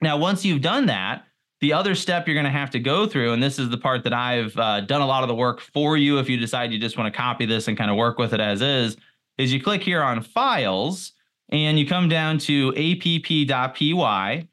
Now, 0.00 0.18
once 0.18 0.44
you've 0.44 0.62
done 0.62 0.86
that, 0.86 1.24
the 1.60 1.72
other 1.72 1.94
step 1.94 2.26
you're 2.26 2.34
going 2.34 2.44
to 2.44 2.50
have 2.50 2.70
to 2.70 2.78
go 2.78 3.06
through, 3.06 3.32
and 3.32 3.42
this 3.42 3.58
is 3.58 3.70
the 3.70 3.78
part 3.78 4.04
that 4.04 4.12
I've 4.12 4.56
uh, 4.58 4.82
done 4.82 5.00
a 5.00 5.06
lot 5.06 5.22
of 5.22 5.28
the 5.28 5.34
work 5.34 5.60
for 5.60 5.96
you 5.96 6.18
if 6.18 6.28
you 6.28 6.36
decide 6.36 6.72
you 6.72 6.78
just 6.78 6.98
want 6.98 7.12
to 7.12 7.16
copy 7.16 7.46
this 7.46 7.68
and 7.68 7.76
kind 7.76 7.90
of 7.90 7.96
work 7.96 8.18
with 8.18 8.34
it 8.34 8.40
as 8.40 8.60
is, 8.60 8.96
is 9.38 9.52
you 9.52 9.62
click 9.62 9.82
here 9.82 10.02
on 10.02 10.22
files 10.22 11.12
and 11.50 11.78
you 11.78 11.86
come 11.86 12.08
down 12.08 12.38
to 12.38 12.70
app.py. 12.70 14.48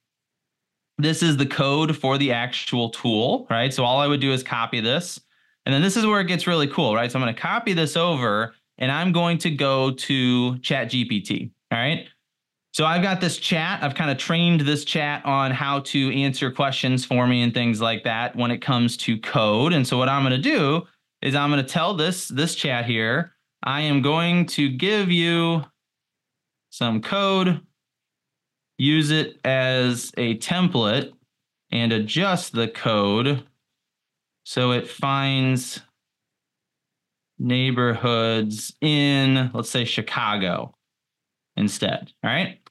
This 0.99 1.23
is 1.23 1.37
the 1.37 1.45
code 1.45 1.97
for 1.97 2.17
the 2.17 2.31
actual 2.31 2.89
tool, 2.89 3.47
right? 3.49 3.73
So 3.73 3.83
all 3.83 3.99
I 3.99 4.07
would 4.07 4.21
do 4.21 4.31
is 4.31 4.43
copy 4.43 4.79
this. 4.79 5.19
And 5.65 5.73
then 5.73 5.81
this 5.81 5.97
is 5.97 6.05
where 6.05 6.21
it 6.21 6.27
gets 6.27 6.45
really 6.45 6.67
cool, 6.67 6.93
right? 6.93 7.11
So 7.11 7.17
I'm 7.17 7.23
going 7.23 7.33
to 7.33 7.41
copy 7.41 7.73
this 7.73 7.97
over 7.97 8.53
and 8.77 8.91
I'm 8.91 9.11
going 9.11 9.37
to 9.39 9.49
go 9.49 9.91
to 9.91 10.53
ChatGPT, 10.55 11.51
all 11.71 11.77
right? 11.77 12.07
So 12.73 12.85
I've 12.85 13.03
got 13.03 13.21
this 13.21 13.37
chat. 13.37 13.83
I've 13.83 13.93
kind 13.93 14.09
of 14.09 14.17
trained 14.17 14.61
this 14.61 14.83
chat 14.83 15.23
on 15.25 15.51
how 15.51 15.81
to 15.81 16.11
answer 16.11 16.49
questions 16.51 17.05
for 17.05 17.27
me 17.27 17.43
and 17.43 17.53
things 17.53 17.79
like 17.79 18.03
that 18.03 18.35
when 18.35 18.49
it 18.49 18.63
comes 18.63 18.97
to 18.97 19.19
code. 19.19 19.73
And 19.73 19.87
so 19.87 19.99
what 19.99 20.09
I'm 20.09 20.23
going 20.23 20.31
to 20.31 20.37
do 20.39 20.81
is 21.21 21.35
I'm 21.35 21.51
going 21.51 21.63
to 21.63 21.69
tell 21.71 21.93
this 21.93 22.27
this 22.29 22.55
chat 22.55 22.85
here, 22.85 23.35
I 23.61 23.81
am 23.81 24.01
going 24.01 24.47
to 24.47 24.69
give 24.69 25.11
you 25.11 25.63
some 26.71 26.99
code, 26.99 27.61
use 28.79 29.11
it 29.11 29.39
as 29.45 30.11
a 30.17 30.39
template 30.39 31.13
and 31.71 31.93
adjust 31.93 32.53
the 32.53 32.69
code 32.69 33.43
so 34.45 34.71
it 34.71 34.89
finds 34.89 35.79
neighborhoods 37.37 38.73
in 38.81 39.51
let's 39.53 39.69
say 39.69 39.85
Chicago 39.85 40.73
instead. 41.55 42.11
All 42.23 42.31
right. 42.31 42.62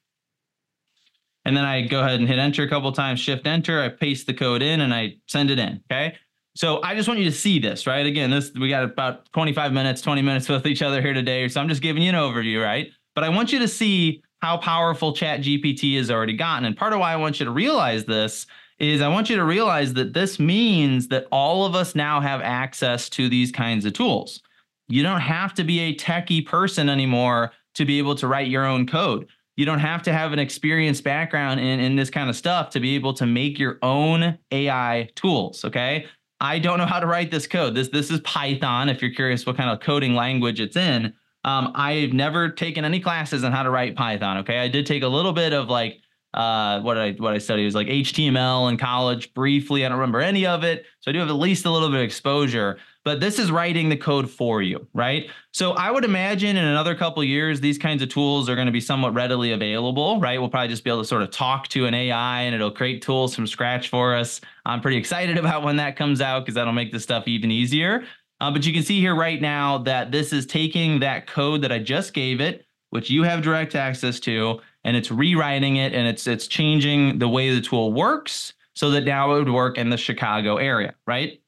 And 1.53 1.57
then 1.59 1.67
I 1.67 1.83
go 1.83 2.01
ahead 2.01 2.19
and 2.19 2.27
hit 2.27 2.39
enter 2.39 2.63
a 2.63 2.69
couple 2.69 2.91
times, 2.93 3.21
shift 3.21 3.47
enter, 3.47 3.83
I 3.83 3.91
paste 3.91 4.27
the 4.27 4.33
code 4.33 4.63
in 4.63 4.81
and 4.81 4.95
I 4.95 5.17
send 5.29 5.51
it 5.51 5.59
in. 5.59 5.83
Okay. 5.93 6.17
So 6.57 6.83
I 6.83 6.95
just 6.95 7.09
want 7.09 7.21
you 7.21 7.27
to 7.27 7.37
see 7.37 7.59
this, 7.59 7.87
right? 7.87 8.07
Again, 8.07 8.31
this 8.31 8.53
we 8.59 8.71
got 8.71 8.85
about 8.85 9.31
25 9.35 9.71
minutes, 9.71 10.01
20 10.01 10.23
minutes 10.23 10.49
with 10.49 10.67
each 10.67 10.81
other 10.81 11.03
here 11.03 11.13
today. 11.13 11.47
So 11.49 11.61
I'm 11.61 11.69
just 11.69 11.83
giving 11.83 12.03
you 12.03 12.09
an 12.09 12.15
overview, 12.15 12.65
right? 12.65 12.89
But 13.15 13.25
I 13.25 13.29
want 13.29 13.53
you 13.53 13.59
to 13.59 13.69
see 13.69 14.23
how 14.41 14.57
powerful 14.57 15.13
Chat 15.13 15.41
GPT 15.41 15.99
has 15.99 16.11
already 16.11 16.33
gotten. 16.33 16.65
And 16.65 16.75
part 16.75 16.95
of 16.95 17.01
why 17.01 17.13
I 17.13 17.17
want 17.17 17.39
you 17.39 17.45
to 17.45 17.53
realize 17.53 18.07
this 18.07 18.47
is 18.79 19.03
I 19.03 19.09
want 19.09 19.29
you 19.29 19.37
to 19.37 19.45
realize 19.45 19.93
that 19.93 20.15
this 20.15 20.39
means 20.39 21.09
that 21.09 21.27
all 21.31 21.67
of 21.67 21.75
us 21.75 21.95
now 21.95 22.23
have 22.23 22.41
access 22.41 23.11
to 23.11 23.29
these 23.29 23.53
kinds 23.53 23.85
of 23.85 23.93
tools. 23.93 24.41
You 24.89 25.03
don't 25.03 25.21
have 25.21 25.53
to 25.57 25.65
be 25.65 25.81
a 25.81 25.95
techie 25.97 26.47
person 26.47 26.89
anymore 26.89 27.53
to 27.75 27.85
be 27.85 27.99
able 27.99 28.15
to 28.15 28.27
write 28.27 28.49
your 28.49 28.65
own 28.65 28.87
code 28.87 29.29
you 29.57 29.67
don't 29.67 29.81
have 29.81 30.03
to 30.03 30.13
have 30.13 30.33
an 30.33 30.39
experienced 30.39 31.05
background 31.05 31.61
in, 31.61 31.81
in 31.81 31.97
this 31.97 32.11
kind 32.11 32.31
of 32.31 32.37
stuff 32.37 32.71
to 32.71 32.81
be 32.81 32.95
able 32.95 33.13
to 33.15 33.27
make 33.27 33.59
your 33.59 33.79
own 33.83 34.39
AI 34.51 35.11
tools. 35.15 35.65
Okay. 35.65 36.07
I 36.41 36.59
don't 36.59 36.79
know 36.79 36.87
how 36.87 36.99
to 36.99 37.07
write 37.07 37.31
this 37.31 37.47
code. 37.47 37.75
This 37.75 37.89
this 37.89 38.11
is 38.11 38.21
Python. 38.21 38.89
If 38.89 39.01
you're 39.01 39.15
curious 39.15 39.47
what 39.47 39.57
kind 39.57 39.71
of 39.71 39.81
coding 39.81 40.15
language 40.15 40.59
it's 40.59 40.77
in, 40.77 41.13
um, 41.45 41.71
I've 41.75 42.13
never 42.13 42.49
taken 42.49 42.85
any 42.85 42.99
classes 42.99 43.45
on 43.45 43.53
how 43.53 43.63
to 43.63 43.71
write 43.71 43.95
Python. 43.95 44.39
Okay, 44.39 44.59
I 44.59 44.67
did 44.69 44.85
take 44.85 45.05
a 45.05 45.09
little 45.09 45.33
bit 45.33 45.53
of 45.53 45.69
like 45.69 46.01
uh, 46.35 46.81
what 46.81 46.99
I 46.99 47.13
what 47.13 47.35
I 47.35 47.39
studied 47.39 47.65
was 47.65 47.75
like 47.75 47.89
HTML 47.89 48.71
in 48.71 48.77
college 48.77 49.35
briefly. 49.35 49.85
I 49.85 49.89
don't 49.89 49.99
remember 49.99 50.21
any 50.21 50.47
of 50.47 50.65
it, 50.65 50.87
so 51.01 51.11
I 51.11 51.13
do 51.13 51.19
have 51.21 51.29
at 51.29 51.37
least 51.37 51.65
a 51.65 51.71
little 51.71 51.89
bit 51.89 51.99
of 51.99 52.05
exposure 52.05 52.79
but 53.05 53.21
this 53.21 53.39
is 53.39 53.51
writing 53.51 53.89
the 53.89 53.97
code 53.97 54.31
for 54.31 54.63
you, 54.63 54.87
right? 54.95 55.29
So 55.51 55.73
I 55.73 55.91
would 55.91 56.05
imagine 56.05 56.57
in 56.57 56.65
another 56.65 56.95
couple 56.95 57.23
years, 57.25 57.61
these 57.61 57.79
kinds 57.79 58.01
of 58.03 58.09
tools 58.09 58.49
are 58.49 58.55
going 58.55 58.67
to 58.67 58.73
be 58.73 58.81
somewhat 58.81 59.13
readily 59.13 59.53
available, 59.53 60.21
right? 60.21 60.39
We'll 60.39 60.51
probably 60.51 60.69
just 60.69 60.85
be 60.85 60.91
able 60.91 61.03
to 61.03 61.09
sort 61.09 61.23
of 61.23 61.31
talk 61.31 61.67
to 61.69 61.87
an 61.87 61.95
AI 61.95 62.43
and 62.43 62.55
it'll 62.55 62.71
create 62.71 63.03
tools 63.03 63.35
from 63.35 63.47
scratch 63.47 63.89
for 63.89 64.15
us. 64.15 64.41
I'm 64.65 64.81
pretty 64.81 64.99
excited 64.99 65.37
about 65.43 65.63
when 65.63 65.77
that 65.77 65.97
comes 65.97 66.21
out 66.21 66.41
because 66.41 66.55
that'll 66.55 66.73
make 66.73 66.93
this 66.93 67.03
stuff 67.03 67.27
even 67.27 67.51
easier. 67.51 68.05
Uh, 68.41 68.51
but 68.51 68.67
you 68.67 68.73
can 68.73 68.83
see 68.83 69.01
here 69.01 69.15
right 69.15 69.41
now 69.41 69.79
that 69.79 70.13
this 70.13 70.33
is 70.33 70.47
taking 70.47 71.01
that 71.01 71.27
code 71.27 71.63
that 71.63 71.73
I 71.73 71.79
just 71.79 72.13
gave 72.13 72.41
it, 72.41 72.67
which 72.91 73.11
you 73.11 73.23
have 73.25 73.43
direct 73.43 73.75
access 73.75 74.21
to, 74.21 74.61
and 74.85 74.97
it's 74.97 75.11
rewriting 75.11 75.77
it 75.77 75.93
and 75.93 76.07
it's 76.07 76.27
it's 76.27 76.47
changing 76.47 77.19
the 77.19 77.29
way 77.29 77.55
the 77.55 77.61
tool 77.61 77.93
works 77.93 78.55
so 78.75 78.91
that 78.91 79.05
now 79.05 79.33
it 79.33 79.39
would 79.39 79.51
work 79.51 79.79
in 79.79 79.91
the 79.91 79.97
Chicago 79.97 80.57
area, 80.57 80.95
right? 81.07 81.41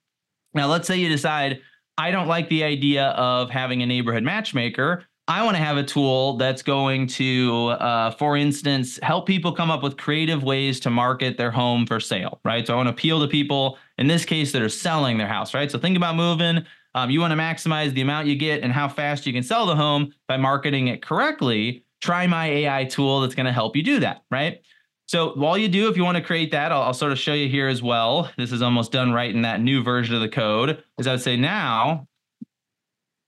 Now, 0.52 0.68
let's 0.68 0.86
say 0.86 0.96
you 0.96 1.08
decide, 1.08 1.60
I 1.98 2.10
don't 2.10 2.28
like 2.28 2.48
the 2.48 2.64
idea 2.64 3.06
of 3.08 3.50
having 3.50 3.82
a 3.82 3.86
neighborhood 3.86 4.22
matchmaker. 4.22 5.04
I 5.26 5.42
want 5.42 5.56
to 5.56 5.62
have 5.62 5.78
a 5.78 5.82
tool 5.82 6.36
that's 6.36 6.62
going 6.62 7.06
to, 7.08 7.68
uh, 7.80 8.10
for 8.10 8.36
instance, 8.36 8.98
help 9.02 9.26
people 9.26 9.52
come 9.52 9.70
up 9.70 9.82
with 9.82 9.96
creative 9.96 10.42
ways 10.42 10.78
to 10.80 10.90
market 10.90 11.38
their 11.38 11.50
home 11.50 11.86
for 11.86 11.98
sale, 11.98 12.40
right? 12.44 12.66
So 12.66 12.74
I 12.74 12.76
want 12.76 12.88
to 12.88 12.92
appeal 12.92 13.20
to 13.20 13.26
people, 13.26 13.78
in 13.96 14.06
this 14.06 14.26
case, 14.26 14.52
that 14.52 14.60
are 14.60 14.68
selling 14.68 15.16
their 15.16 15.26
house, 15.26 15.54
right? 15.54 15.70
So 15.70 15.78
think 15.78 15.96
about 15.96 16.14
moving. 16.14 16.66
Um, 16.94 17.10
you 17.10 17.20
want 17.20 17.30
to 17.30 17.38
maximize 17.38 17.94
the 17.94 18.02
amount 18.02 18.26
you 18.26 18.36
get 18.36 18.62
and 18.62 18.72
how 18.72 18.86
fast 18.86 19.26
you 19.26 19.32
can 19.32 19.42
sell 19.42 19.64
the 19.64 19.74
home 19.74 20.12
by 20.28 20.36
marketing 20.36 20.88
it 20.88 21.00
correctly. 21.00 21.83
Try 22.04 22.26
my 22.26 22.48
AI 22.48 22.84
tool 22.84 23.22
that's 23.22 23.34
going 23.34 23.46
to 23.46 23.52
help 23.52 23.74
you 23.74 23.82
do 23.82 24.00
that, 24.00 24.24
right? 24.30 24.60
So 25.08 25.32
while 25.36 25.56
you 25.56 25.68
do, 25.68 25.88
if 25.88 25.96
you 25.96 26.04
want 26.04 26.18
to 26.18 26.22
create 26.22 26.50
that, 26.50 26.70
I'll, 26.70 26.82
I'll, 26.82 26.92
sort 26.92 27.12
of 27.12 27.18
show 27.18 27.32
you 27.32 27.48
here 27.48 27.66
as 27.66 27.82
well. 27.82 28.30
This 28.36 28.52
is 28.52 28.60
almost 28.60 28.92
done 28.92 29.10
right 29.10 29.34
in 29.34 29.40
that 29.40 29.62
new 29.62 29.82
version 29.82 30.14
of 30.14 30.20
the 30.20 30.28
code. 30.28 30.84
Is 30.98 31.06
I 31.06 31.12
would 31.12 31.22
say 31.22 31.38
now, 31.38 32.06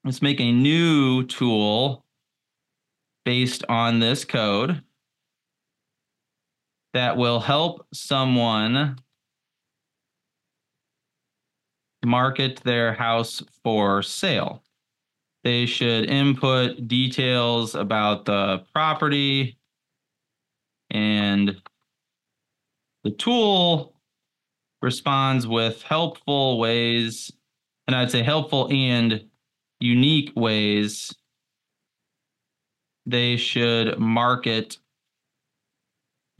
let's 0.05 0.21
make 0.21 0.43
a 0.43 0.53
new 0.53 1.25
tool 1.25 2.05
based 3.25 3.65
on 3.67 3.99
this 3.99 4.27
code 4.27 4.83
that 6.93 7.17
will 7.17 7.41
help 7.41 7.87
someone 7.95 8.99
market 12.05 12.61
their 12.63 12.93
house 12.93 13.43
for 13.65 14.03
sale. 14.03 14.63
They 15.47 15.67
should 15.67 16.11
input 16.11 16.89
details 16.89 17.77
about 17.77 18.25
the 18.25 18.65
property 18.75 19.57
and 20.91 21.63
the 23.05 23.13
tool 23.13 23.95
responds 24.83 25.47
with 25.47 25.83
helpful 25.83 26.59
ways, 26.59 27.31
and 27.87 27.95
I'd 27.95 28.11
say 28.11 28.25
helpful 28.25 28.69
and 28.73 29.25
unique 29.79 30.33
ways 30.35 31.15
they 33.07 33.37
should 33.37 34.01
market 34.01 34.79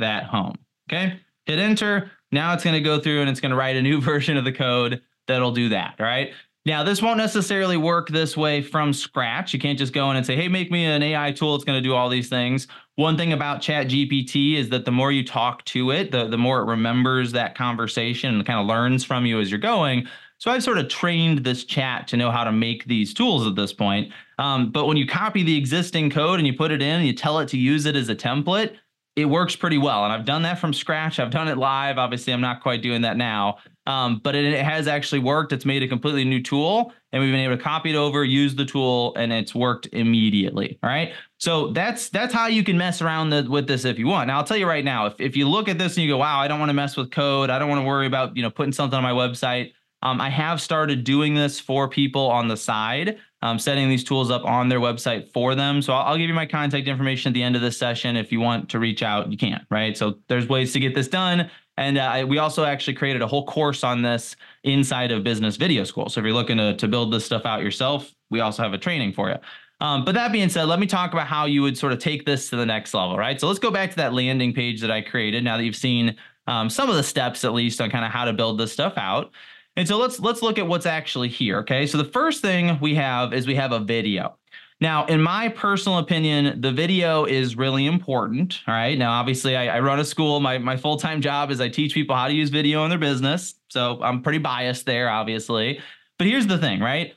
that 0.01 0.25
home. 0.25 0.57
Okay, 0.91 1.21
hit 1.45 1.61
enter. 1.61 2.11
Now 2.33 2.55
it's 2.55 2.65
going 2.65 2.75
to 2.75 2.81
go 2.81 2.99
through 2.99 3.21
and 3.21 3.31
it's 3.31 3.39
going 3.39 3.51
to 3.51 3.57
write 3.57 3.77
a 3.77 3.83
new 3.83 4.01
version 4.11 4.37
of 4.37 4.45
the 4.45 4.51
code 4.51 5.01
that'll 5.29 5.53
do 5.53 5.69
that. 5.69 5.95
All 6.01 6.07
right. 6.07 6.33
Now, 6.67 6.83
this 6.83 7.01
won't 7.01 7.17
necessarily 7.19 7.77
work 7.77 8.09
this 8.09 8.37
way 8.37 8.61
from 8.61 8.93
scratch. 8.93 9.55
You 9.55 9.61
can't 9.61 9.79
just 9.79 9.93
go 9.93 10.11
in 10.11 10.17
and 10.17 10.27
say, 10.27 10.35
hey, 10.35 10.49
make 10.49 10.69
me 10.69 10.85
an 10.85 11.01
AI 11.01 11.31
tool. 11.31 11.55
It's 11.55 11.63
going 11.63 11.81
to 11.81 11.89
do 11.89 11.95
all 11.95 12.09
these 12.09 12.29
things. 12.29 12.67
One 12.97 13.17
thing 13.17 13.33
about 13.33 13.63
Chat 13.63 13.87
GPT 13.87 14.57
is 14.57 14.69
that 14.71 14.85
the 14.85 14.91
more 14.91 15.13
you 15.13 15.25
talk 15.25 15.65
to 15.67 15.93
it, 15.93 16.11
the, 16.11 16.27
the 16.27 16.37
more 16.37 16.61
it 16.61 16.65
remembers 16.65 17.31
that 17.33 17.55
conversation 17.57 18.35
and 18.35 18.45
kind 18.45 18.59
of 18.59 18.67
learns 18.67 19.05
from 19.05 19.25
you 19.25 19.39
as 19.39 19.49
you're 19.49 19.61
going. 19.61 20.09
So 20.39 20.51
I've 20.51 20.65
sort 20.65 20.79
of 20.79 20.89
trained 20.89 21.45
this 21.45 21.63
chat 21.63 22.09
to 22.09 22.17
know 22.17 22.33
how 22.33 22.43
to 22.43 22.51
make 22.51 22.85
these 22.87 23.15
tools 23.15 23.47
at 23.47 23.55
this 23.55 23.73
point. 23.73 24.13
Um, 24.41 24.73
but 24.73 24.87
when 24.87 24.97
you 24.97 25.07
copy 25.07 25.45
the 25.45 25.57
existing 25.57 26.11
code 26.11 26.41
and 26.41 26.49
you 26.49 26.53
put 26.53 26.73
it 26.73 26.83
in 26.83 26.97
and 26.97 27.07
you 27.07 27.13
tell 27.13 27.39
it 27.39 27.49
to 27.51 27.57
use 27.57 27.87
it 27.87 27.95
as 27.95 28.09
a 28.09 28.17
template, 28.17 28.77
it 29.15 29.27
works 29.27 29.55
pretty 29.55 29.79
well. 29.79 30.03
And 30.05 30.13
I've 30.13 30.27
done 30.27 30.43
that 30.43 30.59
from 30.59 30.75
scratch. 30.75 31.21
I've 31.21 31.31
done 31.31 31.47
it 31.47 31.57
live. 31.57 31.97
Obviously, 31.97 32.33
I'm 32.33 32.41
not 32.41 32.61
quite 32.61 32.83
doing 32.83 33.03
that 33.03 33.17
now. 33.17 33.59
Um, 33.87 34.21
but 34.23 34.35
it, 34.35 34.45
it, 34.45 34.65
has 34.65 34.89
actually 34.89 35.21
worked. 35.21 35.53
It's 35.53 35.65
made 35.65 35.83
a 35.83 35.89
completely 35.89 36.25
new 36.25 36.43
tool, 36.43 36.93
and 37.13 37.23
we've 37.23 37.31
been 37.31 37.41
able 37.41 37.57
to 37.57 37.63
copy 37.63 37.91
it 37.91 37.97
over, 37.97 38.25
use 38.25 38.57
the 38.57 38.65
tool, 38.65 39.15
and 39.15 39.33
it's 39.33 39.55
worked 39.55 39.89
immediately. 39.93 40.79
All 40.83 40.91
right. 40.91 41.13
So 41.39 41.69
that's 41.69 42.09
that's 42.09 42.35
how 42.35 42.49
you 42.49 42.65
can 42.65 42.77
mess 42.77 43.01
around 43.01 43.31
the, 43.31 43.47
with 43.49 43.69
this 43.69 43.85
if 43.85 43.99
you 43.99 44.09
want. 44.09 44.27
Now 44.27 44.39
I'll 44.39 44.45
tell 44.45 44.57
you 44.57 44.67
right 44.67 44.85
now, 44.85 45.07
if 45.07 45.21
if 45.21 45.37
you 45.37 45.49
look 45.49 45.69
at 45.69 45.79
this 45.79 45.97
and 45.97 46.05
you 46.05 46.11
go, 46.11 46.19
"Wow, 46.19 46.41
I 46.41 46.49
don't 46.49 46.59
want 46.59 46.71
to 46.71 46.75
mess 46.75 46.97
with 46.97 47.13
code. 47.13 47.49
I 47.49 47.61
don't 47.61 47.69
want 47.69 47.81
to 47.81 47.87
worry 47.87 48.07
about 48.07 48.37
you 48.37 48.43
know 48.43 48.51
putting 48.51 48.73
something 48.73 48.97
on 48.97 49.03
my 49.03 49.13
website." 49.13 49.73
Um, 50.03 50.21
I 50.21 50.29
have 50.31 50.61
started 50.61 51.05
doing 51.05 51.35
this 51.35 51.59
for 51.59 51.89
people 51.89 52.27
on 52.31 52.49
the 52.49 52.57
side, 52.57 53.19
um, 53.43 53.59
setting 53.59 53.89
these 53.89 54.05
tools 54.05 54.31
up 54.31 54.45
on 54.45 54.69
their 54.69 54.79
website 54.79 55.33
for 55.33 55.55
them. 55.55 55.81
So 55.81 55.93
I'll, 55.95 56.13
I'll, 56.13 56.17
give 56.17 56.29
you 56.29 56.35
my 56.35 56.47
contact 56.47 56.87
information 56.87 57.31
at 57.31 57.35
the 57.35 57.43
end 57.43 57.57
of 57.57 57.63
this 57.63 57.79
session. 57.79 58.15
If 58.17 58.31
you 58.31 58.39
want 58.39 58.69
to 58.71 58.79
reach 58.79 59.03
out, 59.03 59.33
you 59.33 59.39
can, 59.39 59.67
right? 59.71 59.97
So 59.97 60.19
there's 60.29 60.49
ways 60.49 60.73
to 60.75 60.81
get 60.81 60.95
this 60.95 61.09
done. 61.09 61.51
And 61.77 61.99
uh, 61.99 62.25
we 62.27 62.39
also 62.39 62.65
actually 62.65 62.95
created 62.95 63.23
a 63.23 63.27
whole 63.27 63.45
course 63.45 63.85
on 63.85 64.03
this 64.03 64.37
inside 64.65 65.13
of 65.13 65.23
Business 65.23 65.57
Video 65.57 65.85
School. 65.85 66.09
So 66.09 66.21
if 66.21 66.25
you're 66.25 66.35
looking 66.35 66.57
to, 66.57 66.75
to 66.77 66.89
build 66.89 67.13
this 67.13 67.25
stuff 67.25 67.45
out 67.45 67.63
yourself, 67.63 68.13
we 68.31 68.41
also 68.41 68.63
have 68.63 68.73
a 68.73 68.79
training 68.79 69.13
for 69.13 69.29
you. 69.29 69.37
Um, 69.81 70.05
but 70.05 70.15
that 70.15 70.33
being 70.33 70.49
said, 70.49 70.65
let 70.65 70.81
me 70.81 70.87
talk 70.87 71.13
about 71.13 71.27
how 71.27 71.45
you 71.45 71.61
would 71.63 71.77
sort 71.77 71.93
of 71.93 71.99
take 71.99 72.25
this 72.25 72.49
to 72.49 72.57
the 72.57 72.65
next 72.65 72.95
level, 72.95 73.19
right? 73.19 73.39
So 73.39 73.47
let's 73.47 73.59
go 73.59 73.71
back 73.71 73.91
to 73.91 73.97
that 73.97 74.15
landing 74.15 74.55
page 74.55 74.81
that 74.81 74.91
I 74.91 75.03
created. 75.03 75.45
Now 75.45 75.59
that 75.59 75.65
you've 75.65 75.77
seen 75.77 76.17
um, 76.47 76.71
some 76.71 76.89
of 76.89 76.97
the 76.97 77.03
steps, 77.03 77.45
at 77.45 77.53
least, 77.53 77.81
on 77.81 77.91
kind 77.91 78.05
of 78.05 78.11
how 78.11 78.25
to 78.25 78.33
build 78.33 78.59
this 78.59 78.73
stuff 78.73 78.95
out. 78.97 79.33
And 79.77 79.87
so 79.87 79.99
let's 79.99 80.19
let's 80.19 80.41
look 80.41 80.59
at 80.59 80.67
what's 80.67 80.87
actually 80.87 81.29
here. 81.29 81.59
Okay, 81.59 81.87
so 81.87 81.99
the 81.99 82.05
first 82.05 82.41
thing 82.41 82.79
we 82.81 82.95
have 82.95 83.35
is 83.35 83.47
we 83.47 83.55
have 83.57 83.73
a 83.73 83.79
video. 83.79 84.39
Now, 84.81 85.07
in 85.07 85.23
my 85.23 85.49
personal 85.49 85.99
opinion, 85.99 86.61
the 86.61 86.71
video 86.71 87.25
is 87.25 87.57
really 87.57 87.87
important. 87.87 88.61
All 88.69 88.75
right. 88.75 88.99
Now, 88.99 89.13
obviously, 89.13 89.57
I, 89.57 89.77
I 89.77 89.81
run 89.81 90.01
a 90.01 90.05
school. 90.05 90.39
My 90.41 90.59
my 90.59 90.77
full 90.77 90.99
time 90.99 91.23
job 91.23 91.51
is 91.51 91.61
I 91.61 91.69
teach 91.69 91.95
people 91.95 92.15
how 92.15 92.29
to 92.29 92.35
use 92.35 92.51
video 92.51 92.85
in 92.85 92.91
their 92.91 92.99
business. 92.99 93.55
So 93.69 93.99
I'm 94.03 94.23
pretty 94.23 94.39
biased 94.39 94.85
there, 94.85 95.09
obviously. 95.09 95.81
But 96.19 96.27
here's 96.27 96.47
the 96.47 96.59
thing, 96.59 96.81
right? 96.81 97.15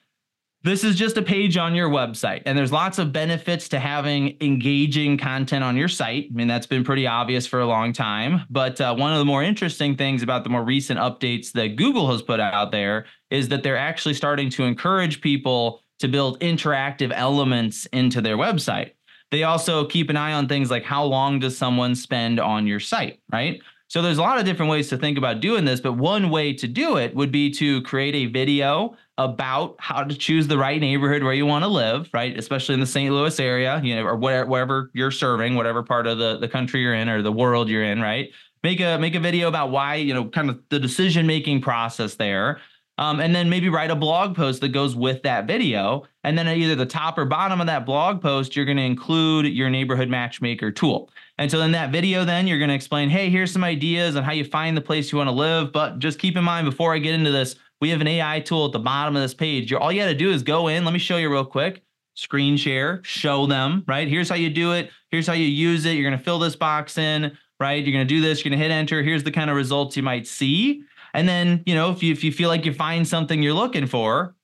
This 0.62 0.84
is 0.84 0.98
just 0.98 1.16
a 1.16 1.22
page 1.22 1.56
on 1.56 1.74
your 1.74 1.90
website, 1.90 2.42
and 2.46 2.58
there's 2.58 2.72
lots 2.72 3.00
of 3.00 3.14
benefits 3.14 3.70
to 3.70 3.80
having 3.80 4.36
engaging 4.42 5.18
content 5.18 5.64
on 5.64 5.78
your 5.78 5.88
site. 5.88 6.28
I 6.30 6.34
mean, 6.34 6.50
that's 6.50 6.68
been 6.68 6.84
pretty 6.84 7.08
obvious 7.08 7.48
for 7.48 7.62
a 7.62 7.66
long 7.66 7.94
time. 7.94 8.42
But 8.50 8.82
uh, 8.82 8.94
one 8.94 9.14
of 9.14 9.20
the 9.20 9.26
more 9.26 9.42
interesting 9.42 9.96
things 9.96 10.22
about 10.22 10.44
the 10.44 10.50
more 10.50 10.64
recent 10.64 11.00
updates 11.00 11.54
that 11.54 11.78
Google 11.78 12.12
has 12.12 12.22
put 12.22 12.42
out 12.42 12.72
there 12.72 13.06
is 13.32 13.48
that 13.50 13.64
they're 13.64 13.78
actually 13.78 14.16
starting 14.16 14.50
to 14.52 14.64
encourage 14.64 15.22
people 15.22 15.82
to 16.00 16.08
build 16.08 16.40
interactive 16.40 17.12
elements 17.14 17.86
into 17.88 18.22
their 18.22 18.38
website. 18.38 18.92
They 19.32 19.44
also 19.44 19.86
keep 19.86 20.10
an 20.10 20.18
eye 20.18 20.34
on 20.34 20.48
things 20.48 20.72
like 20.72 20.84
how 20.84 21.04
long 21.04 21.40
does 21.40 21.58
someone 21.58 21.96
spend 21.96 22.40
on 22.40 22.66
your 22.66 22.80
site, 22.80 23.20
right? 23.32 23.62
So 23.90 24.04
there's 24.04 24.20
a 24.20 24.22
lot 24.22 24.38
of 24.38 24.46
different 24.46 24.72
ways 24.72 24.88
to 24.90 24.98
think 24.98 25.18
about 25.18 25.40
doing 25.40 25.66
this, 25.66 25.82
but 25.82 25.94
one 25.94 26.30
way 26.30 26.54
to 26.54 26.68
do 26.68 26.98
it 26.98 27.16
would 27.16 27.32
be 27.32 27.50
to 27.54 27.82
create 27.82 28.14
a 28.14 28.28
video 28.28 28.96
about 29.18 29.76
how 29.80 30.04
to 30.04 30.16
choose 30.16 30.48
the 30.48 30.60
right 30.60 30.80
neighborhood 30.80 31.24
where 31.24 31.34
you 31.34 31.48
want 31.48 31.64
to 31.64 31.68
live, 31.68 32.08
right? 32.14 32.38
Especially 32.38 32.76
in 32.76 32.80
the 32.80 32.86
St. 32.86 33.12
Louis 33.12 33.40
area, 33.40 33.82
you 33.84 33.96
know, 33.96 34.06
or 34.06 34.16
where, 34.16 34.46
wherever 34.46 34.92
you're 34.94 35.10
serving, 35.10 35.56
whatever 35.56 35.82
part 35.82 36.06
of 36.06 36.20
the, 36.20 36.38
the 36.38 36.48
country 36.48 36.82
you're 36.82 36.94
in 36.94 37.10
or 37.10 37.24
the 37.24 37.32
world 37.32 37.68
you're 37.68 37.84
in, 37.84 38.00
right? 38.00 38.30
Make 38.64 38.80
a 38.80 38.98
make 39.00 39.16
a 39.16 39.20
video 39.20 39.48
about 39.48 39.72
why, 39.72 39.96
you 39.96 40.14
know, 40.14 40.26
kind 40.26 40.52
of 40.52 40.60
the 40.70 40.80
decision 40.80 41.26
making 41.26 41.62
process 41.62 42.16
there. 42.16 42.60
Um, 43.00 43.22
and 43.22 43.34
then 43.34 43.50
maybe 43.50 43.70
write 43.70 43.92
a 43.92 43.96
blog 43.96 44.36
post 44.36 44.60
that 44.60 44.70
goes 44.70 44.94
with 44.94 45.24
that 45.24 45.48
video. 45.48 46.04
And 46.26 46.38
then 46.38 46.48
at 46.48 46.58
either 46.58 46.76
the 46.76 46.86
top 46.86 47.18
or 47.18 47.24
bottom 47.24 47.62
of 47.62 47.68
that 47.68 47.86
blog 47.86 48.22
post, 48.22 48.58
you're 48.58 48.66
going 48.66 48.78
to 48.78 48.84
include 48.84 49.46
your 49.46 49.70
neighborhood 49.70 50.10
matchmaker 50.10 50.70
tool. 50.70 51.10
And 51.38 51.50
so 51.50 51.62
in 51.62 51.72
that 51.72 51.94
video, 51.94 52.26
then 52.26 52.46
you're 52.46 52.58
going 52.58 52.68
to 52.68 52.76
explain, 52.76 53.10
hey, 53.10 53.30
here's 53.30 53.54
some 53.54 53.64
ideas 53.64 54.18
on 54.18 54.24
how 54.26 54.34
you 54.34 54.44
find 54.44 54.76
the 54.76 54.82
place 54.82 55.14
you 55.14 55.18
want 55.18 55.30
to 55.30 55.34
live. 55.34 55.72
But 55.72 56.00
just 56.00 56.20
keep 56.20 56.36
in 56.36 56.44
mind 56.44 56.66
before 56.66 56.94
I 56.94 56.98
get 56.98 57.14
into 57.14 57.32
this, 57.32 57.56
we 57.80 57.90
have 57.92 58.02
an 58.02 58.08
AI 58.08 58.42
tool 58.42 58.66
at 58.66 58.74
the 58.74 58.80
bottom 58.80 59.16
of 59.16 59.22
this 59.22 59.34
page. 59.34 59.72
You're, 59.72 59.80
all 59.80 59.94
you 59.94 60.02
got 60.02 60.08
to 60.08 60.14
do 60.14 60.32
is 60.32 60.44
go 60.44 60.68
in. 60.68 60.84
Let 60.84 60.92
me 60.92 61.00
show 61.00 61.16
you 61.16 61.32
real 61.32 61.46
quick. 61.46 61.82
Screen 62.16 62.58
share, 62.58 63.00
show 63.06 63.46
them, 63.46 63.86
right? 63.88 64.10
Here's 64.10 64.28
how 64.28 64.36
you 64.36 64.50
do 64.50 64.74
it. 64.74 64.92
Here's 65.10 65.26
how 65.26 65.32
you 65.32 65.46
use 65.46 65.86
it. 65.86 65.92
You're 65.92 66.10
going 66.10 66.20
to 66.20 66.24
fill 66.26 66.40
this 66.40 66.58
box 66.58 66.98
in, 66.98 67.38
right? 67.62 67.82
You're 67.82 67.94
going 67.94 68.06
to 68.06 68.14
do 68.14 68.20
this. 68.20 68.44
You're 68.44 68.50
going 68.50 68.60
to 68.60 68.66
hit 68.66 68.72
enter. 68.72 69.02
Here's 69.02 69.24
the 69.24 69.32
kind 69.32 69.50
of 69.50 69.56
results 69.56 69.96
you 69.96 70.04
might 70.04 70.28
see. 70.28 70.84
And 71.14 71.28
then, 71.28 71.64
you 71.66 71.76
know, 71.76 71.92
if 71.92 72.04
you 72.04 72.12
if 72.12 72.24
you 72.24 72.32
feel 72.32 72.50
like 72.50 72.66
you 72.66 72.74
find 72.74 73.08
something 73.08 73.42
you're 73.42 73.54
looking 73.54 73.88
for, 73.88 74.36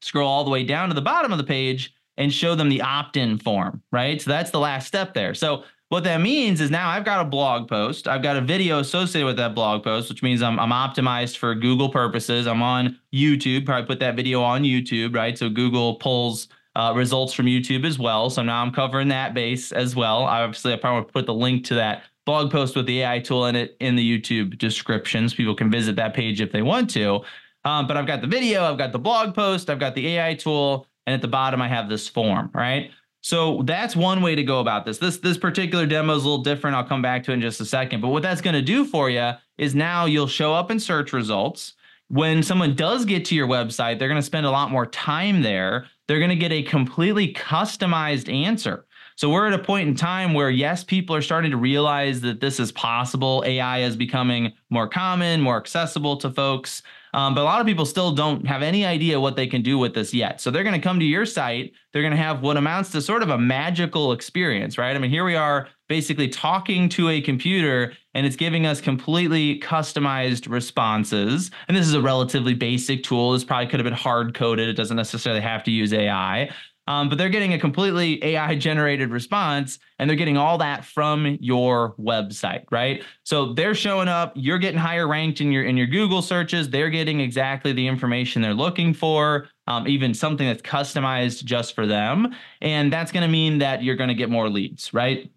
scroll 0.00 0.28
all 0.28 0.44
the 0.44 0.50
way 0.50 0.64
down 0.64 0.88
to 0.88 0.94
the 0.94 1.02
bottom 1.02 1.32
of 1.32 1.38
the 1.38 1.44
page 1.44 1.94
and 2.16 2.32
show 2.32 2.54
them 2.54 2.68
the 2.68 2.80
opt-in 2.80 3.38
form, 3.38 3.82
right? 3.92 4.20
So 4.20 4.30
that's 4.30 4.50
the 4.50 4.60
last 4.60 4.86
step 4.86 5.12
there. 5.14 5.34
So 5.34 5.64
what 5.88 6.02
that 6.04 6.20
means 6.20 6.60
is 6.60 6.70
now 6.70 6.88
I've 6.88 7.04
got 7.04 7.24
a 7.24 7.28
blog 7.28 7.68
post, 7.68 8.08
I've 8.08 8.22
got 8.22 8.36
a 8.36 8.40
video 8.40 8.80
associated 8.80 9.26
with 9.26 9.36
that 9.36 9.54
blog 9.54 9.84
post, 9.84 10.08
which 10.08 10.22
means 10.22 10.42
I'm 10.42 10.58
I'm 10.58 10.70
optimized 10.70 11.36
for 11.36 11.54
Google 11.54 11.88
purposes. 11.88 12.46
I'm 12.46 12.62
on 12.62 12.98
YouTube, 13.14 13.64
probably 13.66 13.86
put 13.86 14.00
that 14.00 14.16
video 14.16 14.42
on 14.42 14.62
YouTube, 14.62 15.14
right? 15.14 15.38
So 15.38 15.48
Google 15.48 15.96
pulls 15.96 16.48
uh, 16.74 16.92
results 16.94 17.32
from 17.32 17.46
YouTube 17.46 17.84
as 17.86 17.98
well. 17.98 18.30
So 18.30 18.42
now 18.42 18.62
I'm 18.62 18.72
covering 18.72 19.08
that 19.08 19.32
base 19.32 19.72
as 19.72 19.94
well. 19.94 20.24
Obviously, 20.24 20.72
I 20.72 20.76
probably 20.76 21.10
put 21.10 21.26
the 21.26 21.34
link 21.34 21.64
to 21.66 21.74
that 21.76 22.02
blog 22.26 22.50
post 22.50 22.76
with 22.76 22.86
the 22.86 23.02
AI 23.02 23.20
tool 23.20 23.46
in 23.46 23.56
it 23.56 23.76
in 23.80 23.96
the 23.96 24.18
YouTube 24.18 24.58
descriptions. 24.58 25.32
People 25.32 25.54
can 25.54 25.70
visit 25.70 25.96
that 25.96 26.12
page 26.12 26.40
if 26.40 26.52
they 26.52 26.62
want 26.62 26.90
to. 26.90 27.20
Um, 27.64 27.86
but 27.86 27.96
I've 27.96 28.06
got 28.06 28.20
the 28.20 28.26
video, 28.26 28.64
I've 28.64 28.78
got 28.78 28.92
the 28.92 28.98
blog 28.98 29.34
post, 29.34 29.70
I've 29.70 29.80
got 29.80 29.94
the 29.94 30.06
AI 30.08 30.34
tool, 30.34 30.86
and 31.06 31.14
at 31.14 31.22
the 31.22 31.28
bottom 31.28 31.62
I 31.62 31.68
have 31.68 31.88
this 31.88 32.06
form, 32.06 32.50
right? 32.52 32.90
So 33.22 33.62
that's 33.64 33.96
one 33.96 34.22
way 34.22 34.36
to 34.36 34.44
go 34.44 34.60
about 34.60 34.84
this. 34.84 34.98
This 34.98 35.16
this 35.18 35.36
particular 35.36 35.84
demo 35.84 36.14
is 36.14 36.22
a 36.22 36.28
little 36.28 36.44
different. 36.44 36.76
I'll 36.76 36.84
come 36.84 37.02
back 37.02 37.24
to 37.24 37.32
it 37.32 37.34
in 37.34 37.40
just 37.40 37.60
a 37.60 37.64
second. 37.64 38.00
But 38.00 38.08
what 38.08 38.22
that's 38.22 38.40
going 38.40 38.54
to 38.54 38.62
do 38.62 38.84
for 38.84 39.10
you 39.10 39.32
is 39.58 39.74
now 39.74 40.04
you'll 40.04 40.28
show 40.28 40.54
up 40.54 40.70
in 40.70 40.78
search 40.78 41.12
results. 41.12 41.74
When 42.08 42.44
someone 42.44 42.76
does 42.76 43.04
get 43.04 43.24
to 43.26 43.34
your 43.34 43.48
website, 43.48 43.98
they're 43.98 44.08
going 44.08 44.20
to 44.20 44.22
spend 44.22 44.46
a 44.46 44.50
lot 44.50 44.70
more 44.70 44.86
time 44.86 45.42
there. 45.42 45.86
They're 46.06 46.20
going 46.20 46.30
to 46.30 46.36
get 46.36 46.52
a 46.52 46.62
completely 46.62 47.32
customized 47.32 48.32
answer. 48.32 48.86
So 49.16 49.30
we're 49.30 49.46
at 49.46 49.54
a 49.54 49.58
point 49.58 49.88
in 49.88 49.94
time 49.94 50.34
where, 50.34 50.50
yes, 50.50 50.84
people 50.84 51.16
are 51.16 51.22
starting 51.22 51.50
to 51.50 51.56
realize 51.56 52.20
that 52.20 52.40
this 52.40 52.60
is 52.60 52.70
possible. 52.70 53.42
AI 53.46 53.80
is 53.80 53.96
becoming 53.96 54.52
more 54.68 54.86
common, 54.86 55.40
more 55.40 55.56
accessible 55.56 56.18
to 56.18 56.30
folks. 56.30 56.82
Um, 57.14 57.34
but 57.34 57.40
a 57.40 57.44
lot 57.44 57.62
of 57.62 57.66
people 57.66 57.86
still 57.86 58.12
don't 58.12 58.46
have 58.46 58.60
any 58.60 58.84
idea 58.84 59.18
what 59.18 59.34
they 59.34 59.46
can 59.46 59.62
do 59.62 59.78
with 59.78 59.94
this 59.94 60.12
yet. 60.12 60.38
So 60.38 60.50
they're 60.50 60.64
going 60.64 60.78
to 60.78 60.86
come 60.86 61.00
to 61.00 61.04
your 61.06 61.24
site. 61.24 61.72
They're 61.92 62.02
going 62.02 62.10
to 62.10 62.18
have 62.18 62.42
what 62.42 62.58
amounts 62.58 62.90
to 62.92 63.00
sort 63.00 63.22
of 63.22 63.30
a 63.30 63.38
magical 63.38 64.12
experience, 64.12 64.76
right? 64.76 64.94
I 64.94 64.98
mean, 64.98 65.10
here 65.10 65.24
we 65.24 65.34
are 65.34 65.68
basically 65.88 66.28
talking 66.28 66.90
to 66.90 67.08
a 67.08 67.22
computer 67.22 67.94
and 68.12 68.26
it's 68.26 68.36
giving 68.36 68.66
us 68.66 68.82
completely 68.82 69.58
customized 69.60 70.50
responses. 70.50 71.50
And 71.68 71.76
this 71.76 71.86
is 71.86 71.94
a 71.94 72.02
relatively 72.02 72.52
basic 72.52 73.02
tool. 73.02 73.32
This 73.32 73.44
probably 73.44 73.68
could 73.68 73.80
have 73.80 73.84
been 73.84 73.94
hard 73.94 74.34
coded. 74.34 74.68
It 74.68 74.74
doesn't 74.74 74.96
necessarily 74.96 75.40
have 75.40 75.64
to 75.64 75.70
use 75.70 75.94
AI. 75.94 76.50
Um, 76.86 77.08
but 77.08 77.18
they're 77.18 77.28
getting 77.28 77.52
a 77.52 77.58
completely 77.58 78.22
AI 78.24 78.54
generated 78.54 79.10
response 79.10 79.78
and 79.98 80.08
they're 80.08 80.16
getting 80.16 80.36
all 80.36 80.58
that 80.58 80.84
from 80.84 81.36
your 81.40 81.94
website, 81.94 82.64
right? 82.70 83.02
So 83.24 83.52
they're 83.52 83.74
showing 83.74 84.08
up, 84.08 84.32
you're 84.36 84.58
getting 84.58 84.78
higher 84.78 85.08
ranked 85.08 85.40
in 85.40 85.50
your 85.50 85.64
in 85.64 85.76
your 85.76 85.88
Google 85.88 86.22
searches, 86.22 86.70
they're 86.70 86.90
getting 86.90 87.20
exactly 87.20 87.72
the 87.72 87.86
information 87.86 88.40
they're 88.40 88.54
looking 88.54 88.94
for, 88.94 89.48
um, 89.66 89.88
even 89.88 90.14
something 90.14 90.46
that's 90.46 90.62
customized 90.62 91.44
just 91.44 91.74
for 91.74 91.86
them. 91.86 92.34
And 92.60 92.92
that's 92.92 93.10
going 93.10 93.22
to 93.22 93.28
mean 93.28 93.58
that 93.58 93.82
you're 93.82 93.96
going 93.96 94.08
to 94.08 94.14
get 94.14 94.30
more 94.30 94.48
leads, 94.48 94.94
right? 94.94 95.30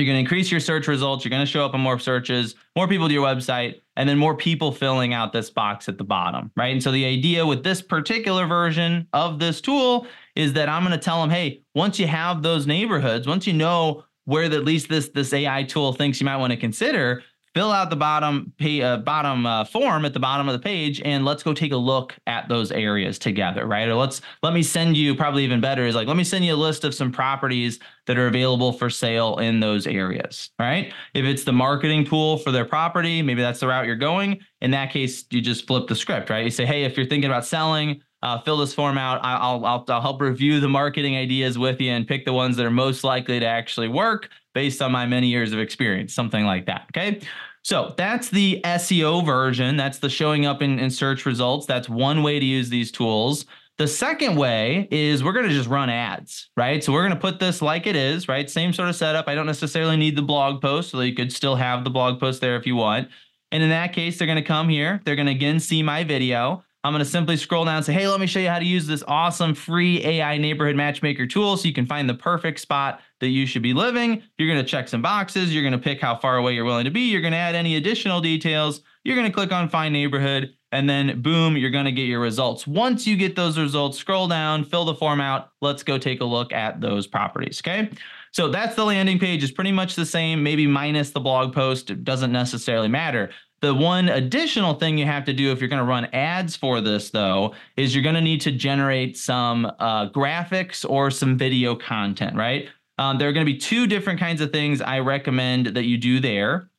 You're 0.00 0.06
going 0.06 0.16
to 0.16 0.20
increase 0.20 0.50
your 0.50 0.60
search 0.60 0.88
results. 0.88 1.24
You're 1.24 1.30
going 1.30 1.44
to 1.44 1.50
show 1.50 1.64
up 1.64 1.74
in 1.74 1.80
more 1.80 1.98
searches, 1.98 2.54
more 2.74 2.88
people 2.88 3.06
to 3.06 3.12
your 3.12 3.26
website, 3.26 3.82
and 4.00 4.08
then 4.08 4.16
more 4.16 4.34
people 4.34 4.72
filling 4.72 5.12
out 5.12 5.30
this 5.30 5.50
box 5.50 5.86
at 5.86 5.98
the 5.98 6.04
bottom, 6.04 6.50
right? 6.56 6.72
And 6.72 6.82
so 6.82 6.90
the 6.90 7.04
idea 7.04 7.44
with 7.44 7.62
this 7.62 7.82
particular 7.82 8.46
version 8.46 9.06
of 9.12 9.38
this 9.38 9.60
tool 9.60 10.06
is 10.34 10.54
that 10.54 10.70
I'm 10.70 10.82
going 10.82 10.98
to 10.98 11.04
tell 11.04 11.20
them, 11.20 11.28
hey, 11.28 11.60
once 11.74 11.98
you 11.98 12.06
have 12.06 12.42
those 12.42 12.66
neighborhoods, 12.66 13.26
once 13.26 13.46
you 13.46 13.52
know 13.52 14.04
where 14.24 14.44
at 14.44 14.64
least 14.64 14.88
this 14.88 15.10
this 15.10 15.34
AI 15.34 15.64
tool 15.64 15.92
thinks 15.92 16.18
you 16.18 16.24
might 16.24 16.38
want 16.38 16.50
to 16.50 16.56
consider, 16.56 17.22
fill 17.54 17.72
out 17.72 17.90
the 17.90 17.96
bottom 17.96 18.52
pay, 18.58 18.82
uh, 18.82 18.98
bottom 18.98 19.44
uh, 19.44 19.64
form 19.64 20.04
at 20.04 20.12
the 20.12 20.20
bottom 20.20 20.48
of 20.48 20.52
the 20.52 20.58
page 20.58 21.00
and 21.04 21.24
let's 21.24 21.42
go 21.42 21.52
take 21.52 21.72
a 21.72 21.76
look 21.76 22.16
at 22.26 22.48
those 22.48 22.70
areas 22.70 23.18
together 23.18 23.66
right? 23.66 23.88
Or 23.88 23.94
let's 23.94 24.20
let 24.42 24.52
me 24.52 24.62
send 24.62 24.96
you 24.96 25.14
probably 25.14 25.44
even 25.44 25.60
better 25.60 25.86
is 25.86 25.94
like 25.94 26.06
let 26.06 26.16
me 26.16 26.24
send 26.24 26.44
you 26.44 26.54
a 26.54 26.56
list 26.56 26.84
of 26.84 26.94
some 26.94 27.10
properties 27.10 27.78
that 28.06 28.18
are 28.18 28.26
available 28.26 28.72
for 28.72 28.88
sale 28.90 29.38
in 29.38 29.60
those 29.60 29.86
areas 29.86 30.50
right? 30.58 30.92
If 31.14 31.24
it's 31.24 31.44
the 31.44 31.52
marketing 31.52 32.04
tool 32.04 32.38
for 32.38 32.52
their 32.52 32.64
property 32.64 33.22
maybe 33.22 33.42
that's 33.42 33.60
the 33.60 33.68
route 33.68 33.86
you're 33.86 33.96
going. 33.96 34.40
In 34.60 34.70
that 34.72 34.92
case 34.92 35.24
you 35.30 35.40
just 35.40 35.66
flip 35.66 35.88
the 35.88 35.96
script 35.96 36.30
right? 36.30 36.44
You 36.44 36.50
say 36.50 36.66
hey 36.66 36.84
if 36.84 36.96
you're 36.96 37.06
thinking 37.06 37.30
about 37.30 37.44
selling 37.44 38.02
uh, 38.22 38.38
fill 38.40 38.58
this 38.58 38.74
form 38.74 38.98
out. 38.98 39.20
I'll, 39.22 39.64
I'll, 39.64 39.84
I'll 39.88 40.00
help 40.02 40.20
review 40.20 40.60
the 40.60 40.68
marketing 40.68 41.16
ideas 41.16 41.58
with 41.58 41.80
you 41.80 41.90
and 41.90 42.06
pick 42.06 42.24
the 42.24 42.32
ones 42.32 42.56
that 42.58 42.66
are 42.66 42.70
most 42.70 43.02
likely 43.02 43.40
to 43.40 43.46
actually 43.46 43.88
work 43.88 44.28
based 44.54 44.82
on 44.82 44.92
my 44.92 45.06
many 45.06 45.28
years 45.28 45.52
of 45.52 45.58
experience, 45.58 46.14
something 46.14 46.44
like 46.44 46.66
that. 46.66 46.86
Okay. 46.90 47.20
So 47.62 47.94
that's 47.96 48.30
the 48.30 48.60
SEO 48.64 49.24
version. 49.24 49.76
That's 49.76 49.98
the 49.98 50.08
showing 50.08 50.46
up 50.46 50.62
in, 50.62 50.78
in 50.78 50.90
search 50.90 51.26
results. 51.26 51.66
That's 51.66 51.88
one 51.88 52.22
way 52.22 52.38
to 52.38 52.44
use 52.44 52.70
these 52.70 52.90
tools. 52.90 53.44
The 53.76 53.88
second 53.88 54.36
way 54.36 54.88
is 54.90 55.24
we're 55.24 55.32
going 55.32 55.48
to 55.48 55.54
just 55.54 55.68
run 55.68 55.88
ads, 55.88 56.50
right? 56.56 56.84
So 56.84 56.92
we're 56.92 57.02
going 57.02 57.14
to 57.14 57.20
put 57.20 57.38
this 57.38 57.62
like 57.62 57.86
it 57.86 57.96
is, 57.96 58.28
right? 58.28 58.48
Same 58.48 58.72
sort 58.72 58.88
of 58.88 58.96
setup. 58.96 59.26
I 59.26 59.34
don't 59.34 59.46
necessarily 59.46 59.96
need 59.96 60.16
the 60.16 60.22
blog 60.22 60.60
post, 60.60 60.90
so 60.90 61.00
you 61.00 61.14
could 61.14 61.32
still 61.32 61.56
have 61.56 61.84
the 61.84 61.90
blog 61.90 62.20
post 62.20 62.40
there 62.40 62.56
if 62.56 62.66
you 62.66 62.76
want. 62.76 63.08
And 63.52 63.62
in 63.62 63.70
that 63.70 63.92
case, 63.92 64.18
they're 64.18 64.26
going 64.26 64.36
to 64.36 64.42
come 64.42 64.68
here. 64.68 65.00
They're 65.04 65.16
going 65.16 65.26
to 65.26 65.32
again 65.32 65.60
see 65.60 65.82
my 65.82 66.04
video. 66.04 66.62
I'm 66.82 66.92
going 66.92 67.04
to 67.04 67.10
simply 67.10 67.36
scroll 67.36 67.66
down 67.66 67.76
and 67.76 67.84
say, 67.84 67.92
hey, 67.92 68.08
let 68.08 68.20
me 68.20 68.26
show 68.26 68.40
you 68.40 68.48
how 68.48 68.58
to 68.58 68.64
use 68.64 68.86
this 68.86 69.04
awesome 69.06 69.54
free 69.54 70.02
AI 70.02 70.38
neighborhood 70.38 70.76
matchmaker 70.76 71.26
tool 71.26 71.58
so 71.58 71.68
you 71.68 71.74
can 71.74 71.84
find 71.84 72.08
the 72.08 72.14
perfect 72.14 72.58
spot 72.58 73.00
that 73.20 73.28
you 73.28 73.44
should 73.44 73.62
be 73.62 73.74
living. 73.74 74.22
You're 74.38 74.48
going 74.48 74.64
to 74.64 74.68
check 74.68 74.88
some 74.88 75.02
boxes. 75.02 75.52
You're 75.52 75.62
going 75.62 75.72
to 75.72 75.78
pick 75.78 76.00
how 76.00 76.16
far 76.16 76.38
away 76.38 76.54
you're 76.54 76.64
willing 76.64 76.86
to 76.86 76.90
be. 76.90 77.10
You're 77.10 77.20
going 77.20 77.32
to 77.32 77.38
add 77.38 77.54
any 77.54 77.76
additional 77.76 78.22
details. 78.22 78.80
You're 79.04 79.16
going 79.16 79.28
to 79.28 79.34
click 79.34 79.52
on 79.52 79.68
find 79.68 79.92
neighborhood 79.92 80.54
and 80.72 80.88
then 80.88 81.20
boom, 81.20 81.56
you're 81.56 81.70
going 81.70 81.84
to 81.84 81.92
get 81.92 82.04
your 82.04 82.20
results. 82.20 82.66
Once 82.66 83.06
you 83.06 83.16
get 83.16 83.34
those 83.34 83.58
results, 83.58 83.98
scroll 83.98 84.28
down, 84.28 84.64
fill 84.64 84.84
the 84.84 84.94
form 84.94 85.20
out. 85.20 85.50
Let's 85.60 85.82
go 85.82 85.98
take 85.98 86.20
a 86.20 86.24
look 86.24 86.52
at 86.52 86.80
those 86.80 87.06
properties. 87.06 87.60
Okay. 87.60 87.90
So 88.32 88.48
that's 88.48 88.76
the 88.76 88.84
landing 88.84 89.18
page 89.18 89.42
is 89.42 89.50
pretty 89.50 89.72
much 89.72 89.96
the 89.96 90.06
same, 90.06 90.42
maybe 90.42 90.66
minus 90.66 91.10
the 91.10 91.20
blog 91.20 91.52
post. 91.52 91.90
It 91.90 92.04
doesn't 92.04 92.30
necessarily 92.30 92.88
matter. 92.88 93.30
The 93.62 93.74
one 93.74 94.08
additional 94.08 94.74
thing 94.74 94.96
you 94.96 95.04
have 95.04 95.26
to 95.26 95.34
do 95.34 95.52
if 95.52 95.60
you're 95.60 95.68
going 95.68 95.82
to 95.82 95.88
run 95.88 96.06
ads 96.14 96.56
for 96.56 96.80
this, 96.80 97.10
though, 97.10 97.54
is 97.76 97.94
you're 97.94 98.02
going 98.02 98.14
to 98.14 98.22
need 98.22 98.40
to 98.42 98.52
generate 98.52 99.18
some 99.18 99.66
uh, 99.78 100.08
graphics 100.08 100.88
or 100.88 101.10
some 101.10 101.36
video 101.36 101.74
content, 101.74 102.36
right? 102.36 102.68
Um, 102.96 103.18
there 103.18 103.28
are 103.28 103.32
going 103.32 103.44
to 103.44 103.52
be 103.52 103.58
two 103.58 103.86
different 103.86 104.18
kinds 104.18 104.40
of 104.40 104.50
things 104.50 104.80
I 104.80 105.00
recommend 105.00 105.66
that 105.68 105.84
you 105.84 105.98
do 105.98 106.20
there. 106.20 106.70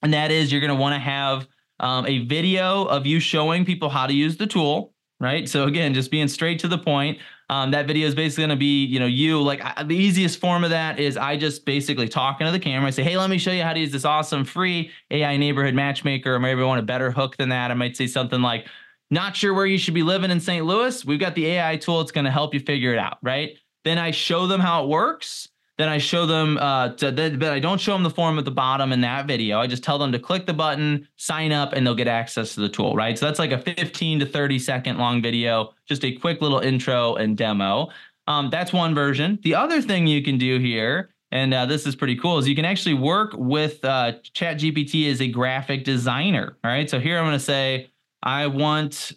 And 0.00 0.14
that 0.14 0.30
is 0.30 0.50
you're 0.50 0.60
going 0.62 0.74
to 0.74 0.80
want 0.80 0.94
to 0.94 0.98
have 0.98 1.46
um, 1.80 2.06
a 2.06 2.24
video 2.24 2.84
of 2.84 3.06
you 3.06 3.20
showing 3.20 3.64
people 3.64 3.90
how 3.90 4.06
to 4.06 4.12
use 4.12 4.36
the 4.36 4.46
tool, 4.46 4.94
right? 5.20 5.48
So 5.48 5.64
again, 5.64 5.92
just 5.92 6.10
being 6.10 6.28
straight 6.28 6.58
to 6.60 6.68
the 6.68 6.78
point. 6.78 7.18
Um, 7.50 7.70
that 7.70 7.86
video 7.86 8.06
is 8.06 8.14
basically 8.14 8.42
going 8.42 8.50
to 8.50 8.56
be, 8.56 8.84
you 8.84 9.00
know, 9.00 9.06
you 9.06 9.40
like 9.40 9.60
I, 9.62 9.82
the 9.82 9.96
easiest 9.96 10.38
form 10.38 10.64
of 10.64 10.70
that 10.70 10.98
is 11.00 11.16
I 11.16 11.36
just 11.36 11.64
basically 11.64 12.08
talking 12.08 12.46
to 12.46 12.50
the 12.50 12.58
camera. 12.58 12.88
I 12.88 12.90
say, 12.90 13.02
hey, 13.02 13.16
let 13.16 13.30
me 13.30 13.38
show 13.38 13.52
you 13.52 13.62
how 13.62 13.72
to 13.72 13.80
use 13.80 13.90
this 13.90 14.04
awesome 14.04 14.44
free 14.44 14.90
AI 15.10 15.36
neighborhood 15.38 15.74
matchmaker. 15.74 16.34
Or 16.34 16.38
maybe 16.38 16.60
I 16.60 16.64
want 16.64 16.80
a 16.80 16.84
better 16.84 17.10
hook 17.10 17.38
than 17.38 17.48
that. 17.48 17.70
I 17.70 17.74
might 17.74 17.96
say 17.96 18.06
something 18.06 18.42
like, 18.42 18.66
not 19.10 19.34
sure 19.34 19.54
where 19.54 19.64
you 19.64 19.78
should 19.78 19.94
be 19.94 20.02
living 20.02 20.30
in 20.30 20.40
St. 20.40 20.66
Louis. 20.66 21.04
We've 21.04 21.18
got 21.18 21.34
the 21.34 21.46
AI 21.46 21.76
tool. 21.78 22.02
It's 22.02 22.12
going 22.12 22.26
to 22.26 22.30
help 22.30 22.52
you 22.52 22.60
figure 22.60 22.92
it 22.92 22.98
out, 22.98 23.16
right? 23.22 23.56
Then 23.84 23.96
I 23.96 24.10
show 24.10 24.46
them 24.46 24.60
how 24.60 24.84
it 24.84 24.88
works. 24.88 25.48
Then 25.78 25.88
I 25.88 25.98
show 25.98 26.26
them, 26.26 26.58
uh, 26.58 26.90
to, 26.94 27.12
but 27.12 27.52
I 27.52 27.60
don't 27.60 27.80
show 27.80 27.92
them 27.92 28.02
the 28.02 28.10
form 28.10 28.36
at 28.36 28.44
the 28.44 28.50
bottom 28.50 28.92
in 28.92 29.00
that 29.02 29.26
video. 29.26 29.60
I 29.60 29.68
just 29.68 29.84
tell 29.84 29.96
them 29.96 30.10
to 30.10 30.18
click 30.18 30.44
the 30.44 30.52
button, 30.52 31.06
sign 31.16 31.52
up, 31.52 31.72
and 31.72 31.86
they'll 31.86 31.94
get 31.94 32.08
access 32.08 32.54
to 32.54 32.60
the 32.60 32.68
tool, 32.68 32.96
right? 32.96 33.16
So 33.16 33.26
that's 33.26 33.38
like 33.38 33.52
a 33.52 33.58
15 33.58 34.18
to 34.18 34.26
30 34.26 34.58
second 34.58 34.98
long 34.98 35.22
video, 35.22 35.72
just 35.86 36.04
a 36.04 36.12
quick 36.12 36.42
little 36.42 36.58
intro 36.58 37.14
and 37.14 37.36
demo. 37.36 37.90
Um, 38.26 38.50
that's 38.50 38.72
one 38.72 38.92
version. 38.92 39.38
The 39.42 39.54
other 39.54 39.80
thing 39.80 40.08
you 40.08 40.20
can 40.20 40.36
do 40.36 40.58
here, 40.58 41.10
and 41.30 41.54
uh, 41.54 41.64
this 41.66 41.86
is 41.86 41.94
pretty 41.94 42.16
cool, 42.16 42.38
is 42.38 42.48
you 42.48 42.56
can 42.56 42.64
actually 42.64 42.94
work 42.94 43.30
with 43.34 43.84
uh, 43.84 44.14
ChatGPT 44.34 45.08
as 45.10 45.22
a 45.22 45.28
graphic 45.28 45.84
designer. 45.84 46.56
All 46.64 46.70
right. 46.72 46.90
So 46.90 46.98
here 46.98 47.18
I'm 47.18 47.24
going 47.24 47.38
to 47.38 47.44
say, 47.44 47.90
I 48.22 48.48
want 48.48 49.12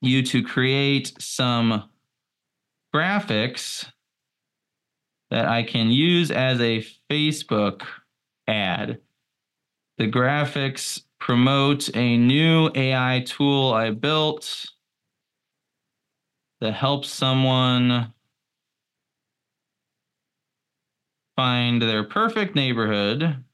you 0.00 0.22
to 0.22 0.44
create 0.44 1.12
some 1.18 1.90
graphics 2.94 3.86
that 5.30 5.46
I 5.46 5.62
can 5.62 5.90
use 5.90 6.30
as 6.30 6.60
a 6.60 6.86
Facebook 7.10 7.82
ad. 8.46 8.98
The 9.98 10.10
graphics 10.10 11.02
promote 11.18 11.94
a 11.96 12.16
new 12.16 12.70
AI 12.74 13.24
tool 13.26 13.72
I 13.72 13.90
built 13.90 14.66
that 16.60 16.72
helps 16.72 17.08
someone 17.08 18.12
find 21.36 21.82
their 21.82 22.04
perfect 22.04 22.54
neighborhood 22.54 23.44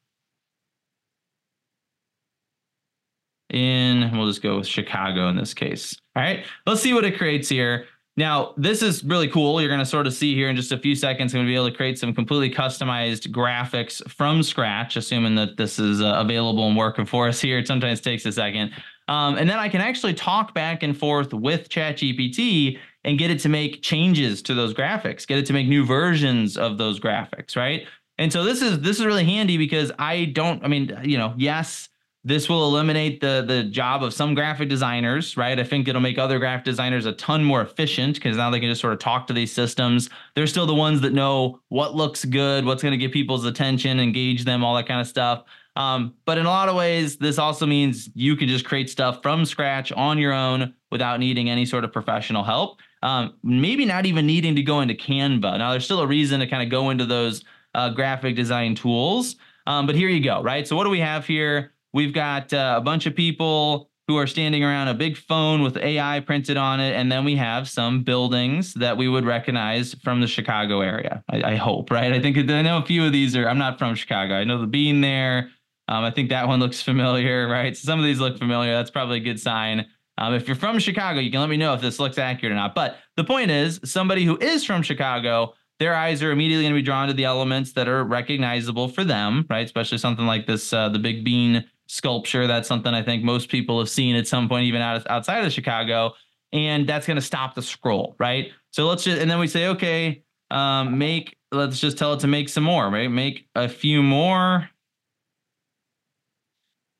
in, 3.52 4.10
we'll 4.16 4.26
just 4.26 4.42
go 4.42 4.56
with 4.56 4.66
Chicago 4.66 5.28
in 5.28 5.36
this 5.36 5.54
case. 5.54 5.96
All 6.16 6.22
right, 6.22 6.44
let's 6.66 6.80
see 6.80 6.94
what 6.94 7.04
it 7.04 7.18
creates 7.18 7.48
here. 7.48 7.86
Now, 8.16 8.52
this 8.58 8.82
is 8.82 9.02
really 9.04 9.28
cool. 9.28 9.58
You're 9.60 9.70
going 9.70 9.80
to 9.80 9.86
sort 9.86 10.06
of 10.06 10.12
see 10.12 10.34
here 10.34 10.50
in 10.50 10.56
just 10.56 10.70
a 10.70 10.78
few 10.78 10.94
seconds, 10.94 11.32
I'm 11.32 11.38
going 11.38 11.46
to 11.46 11.50
be 11.50 11.56
able 11.56 11.70
to 11.70 11.76
create 11.76 11.98
some 11.98 12.14
completely 12.14 12.50
customized 12.50 13.28
graphics 13.28 14.06
from 14.10 14.42
scratch, 14.42 14.96
assuming 14.96 15.34
that 15.36 15.56
this 15.56 15.78
is 15.78 16.02
uh, 16.02 16.16
available 16.18 16.66
and 16.68 16.76
working 16.76 17.06
for 17.06 17.26
us 17.26 17.40
here. 17.40 17.58
It 17.58 17.66
sometimes 17.66 18.02
takes 18.02 18.26
a 18.26 18.32
second. 18.32 18.72
Um, 19.08 19.36
and 19.36 19.48
then 19.48 19.58
I 19.58 19.68
can 19.68 19.80
actually 19.80 20.14
talk 20.14 20.52
back 20.52 20.82
and 20.82 20.96
forth 20.96 21.32
with 21.32 21.70
ChatGPT 21.70 22.78
and 23.04 23.18
get 23.18 23.30
it 23.30 23.40
to 23.40 23.48
make 23.48 23.82
changes 23.82 24.42
to 24.42 24.54
those 24.54 24.74
graphics, 24.74 25.26
get 25.26 25.38
it 25.38 25.46
to 25.46 25.52
make 25.54 25.66
new 25.66 25.84
versions 25.84 26.56
of 26.56 26.78
those 26.78 27.00
graphics, 27.00 27.56
right? 27.56 27.86
And 28.18 28.32
so 28.32 28.44
this 28.44 28.62
is 28.62 28.80
this 28.80 29.00
is 29.00 29.06
really 29.06 29.24
handy 29.24 29.56
because 29.56 29.90
I 29.98 30.26
don't, 30.26 30.62
I 30.62 30.68
mean, 30.68 30.96
you 31.02 31.18
know, 31.18 31.34
yes, 31.36 31.88
this 32.24 32.48
will 32.48 32.64
eliminate 32.64 33.20
the 33.20 33.44
the 33.46 33.64
job 33.64 34.02
of 34.02 34.14
some 34.14 34.34
graphic 34.34 34.68
designers, 34.68 35.36
right? 35.36 35.58
I 35.58 35.64
think 35.64 35.88
it'll 35.88 36.00
make 36.00 36.18
other 36.18 36.38
graphic 36.38 36.64
designers 36.64 37.04
a 37.06 37.12
ton 37.12 37.42
more 37.42 37.62
efficient 37.62 38.14
because 38.14 38.36
now 38.36 38.50
they 38.50 38.60
can 38.60 38.68
just 38.68 38.80
sort 38.80 38.92
of 38.92 39.00
talk 39.00 39.26
to 39.26 39.32
these 39.32 39.52
systems. 39.52 40.08
They're 40.34 40.46
still 40.46 40.66
the 40.66 40.74
ones 40.74 41.00
that 41.00 41.12
know 41.12 41.60
what 41.68 41.94
looks 41.94 42.24
good, 42.24 42.64
what's 42.64 42.82
going 42.82 42.92
to 42.92 42.98
get 42.98 43.12
people's 43.12 43.44
attention, 43.44 43.98
engage 43.98 44.44
them, 44.44 44.64
all 44.64 44.74
that 44.76 44.86
kind 44.86 45.00
of 45.00 45.06
stuff. 45.06 45.44
Um, 45.74 46.14
but 46.26 46.38
in 46.38 46.46
a 46.46 46.50
lot 46.50 46.68
of 46.68 46.76
ways, 46.76 47.16
this 47.16 47.38
also 47.38 47.66
means 47.66 48.10
you 48.14 48.36
can 48.36 48.46
just 48.46 48.64
create 48.64 48.90
stuff 48.90 49.22
from 49.22 49.44
scratch 49.44 49.90
on 49.92 50.18
your 50.18 50.32
own 50.32 50.74
without 50.90 51.18
needing 51.18 51.48
any 51.48 51.64
sort 51.64 51.84
of 51.84 51.92
professional 51.92 52.44
help. 52.44 52.78
Um, 53.02 53.34
maybe 53.42 53.84
not 53.84 54.06
even 54.06 54.26
needing 54.26 54.54
to 54.54 54.62
go 54.62 54.80
into 54.80 54.94
Canva. 54.94 55.58
Now, 55.58 55.70
there's 55.70 55.84
still 55.84 56.00
a 56.00 56.06
reason 56.06 56.40
to 56.40 56.46
kind 56.46 56.62
of 56.62 56.68
go 56.68 56.90
into 56.90 57.06
those 57.06 57.42
uh, 57.74 57.88
graphic 57.88 58.36
design 58.36 58.74
tools. 58.74 59.36
Um, 59.66 59.86
but 59.86 59.94
here 59.94 60.08
you 60.08 60.22
go, 60.22 60.42
right? 60.42 60.66
So 60.68 60.76
what 60.76 60.84
do 60.84 60.90
we 60.90 61.00
have 61.00 61.26
here? 61.26 61.71
We've 61.92 62.12
got 62.12 62.52
uh, 62.52 62.74
a 62.78 62.80
bunch 62.80 63.06
of 63.06 63.14
people 63.14 63.90
who 64.08 64.16
are 64.16 64.26
standing 64.26 64.64
around 64.64 64.88
a 64.88 64.94
big 64.94 65.16
phone 65.16 65.62
with 65.62 65.76
AI 65.76 66.20
printed 66.20 66.56
on 66.56 66.80
it. 66.80 66.94
And 66.94 67.10
then 67.10 67.24
we 67.24 67.36
have 67.36 67.68
some 67.68 68.02
buildings 68.02 68.74
that 68.74 68.96
we 68.96 69.08
would 69.08 69.24
recognize 69.24 69.94
from 70.02 70.20
the 70.20 70.26
Chicago 70.26 70.80
area. 70.80 71.22
I, 71.30 71.52
I 71.52 71.56
hope, 71.56 71.90
right? 71.90 72.12
I 72.12 72.20
think 72.20 72.36
I 72.36 72.62
know 72.62 72.78
a 72.78 72.84
few 72.84 73.04
of 73.04 73.12
these 73.12 73.36
are, 73.36 73.48
I'm 73.48 73.58
not 73.58 73.78
from 73.78 73.94
Chicago. 73.94 74.34
I 74.34 74.44
know 74.44 74.60
the 74.60 74.66
bean 74.66 75.00
there. 75.00 75.50
Um, 75.88 76.04
I 76.04 76.10
think 76.10 76.30
that 76.30 76.48
one 76.48 76.60
looks 76.60 76.82
familiar, 76.82 77.48
right? 77.50 77.76
So 77.76 77.86
some 77.86 77.98
of 77.98 78.04
these 78.04 78.20
look 78.20 78.38
familiar. 78.38 78.72
That's 78.72 78.90
probably 78.90 79.18
a 79.18 79.22
good 79.22 79.40
sign. 79.40 79.86
Um, 80.18 80.34
if 80.34 80.46
you're 80.46 80.56
from 80.56 80.78
Chicago, 80.78 81.20
you 81.20 81.30
can 81.30 81.40
let 81.40 81.48
me 81.48 81.56
know 81.56 81.72
if 81.74 81.80
this 81.80 81.98
looks 81.98 82.18
accurate 82.18 82.52
or 82.52 82.56
not. 82.56 82.74
But 82.74 82.98
the 83.16 83.24
point 83.24 83.50
is, 83.50 83.80
somebody 83.84 84.24
who 84.24 84.36
is 84.38 84.64
from 84.64 84.82
Chicago, 84.82 85.54
their 85.78 85.94
eyes 85.94 86.22
are 86.22 86.30
immediately 86.30 86.64
going 86.64 86.74
to 86.74 86.78
be 86.78 86.84
drawn 86.84 87.08
to 87.08 87.14
the 87.14 87.24
elements 87.24 87.72
that 87.72 87.88
are 87.88 88.04
recognizable 88.04 88.88
for 88.88 89.04
them, 89.04 89.46
right? 89.48 89.64
Especially 89.64 89.98
something 89.98 90.26
like 90.26 90.46
this, 90.46 90.72
uh, 90.72 90.88
the 90.88 90.98
Big 90.98 91.24
Bean 91.24 91.64
sculpture. 91.92 92.46
That's 92.46 92.66
something 92.66 92.94
I 92.94 93.02
think 93.02 93.22
most 93.22 93.50
people 93.50 93.78
have 93.78 93.90
seen 93.90 94.16
at 94.16 94.26
some 94.26 94.48
point, 94.48 94.64
even 94.64 94.80
out, 94.80 95.08
outside 95.10 95.44
of 95.44 95.52
Chicago. 95.52 96.14
And 96.50 96.88
that's 96.88 97.06
going 97.06 97.16
to 97.16 97.22
stop 97.22 97.54
the 97.54 97.60
scroll, 97.60 98.16
right? 98.18 98.50
So 98.70 98.86
let's 98.86 99.04
just, 99.04 99.20
and 99.20 99.30
then 99.30 99.38
we 99.38 99.46
say, 99.46 99.68
okay, 99.68 100.22
um, 100.50 100.96
make, 100.96 101.36
let's 101.50 101.78
just 101.78 101.98
tell 101.98 102.14
it 102.14 102.20
to 102.20 102.26
make 102.26 102.48
some 102.48 102.64
more, 102.64 102.88
right? 102.88 103.10
Make 103.10 103.46
a 103.54 103.68
few 103.68 104.02
more. 104.02 104.70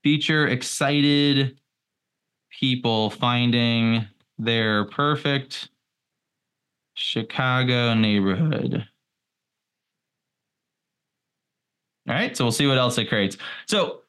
Feature 0.02 0.48
excited 0.48 1.58
people 2.50 3.08
finding 3.08 4.06
their 4.36 4.84
perfect 4.86 5.70
Chicago 6.94 7.94
neighborhood. 7.94 8.86
All 12.08 12.14
right, 12.14 12.36
so 12.36 12.44
we'll 12.44 12.52
see 12.52 12.66
what 12.66 12.78
else 12.78 12.98
it 12.98 13.08
creates. 13.08 13.38
So 13.66 14.01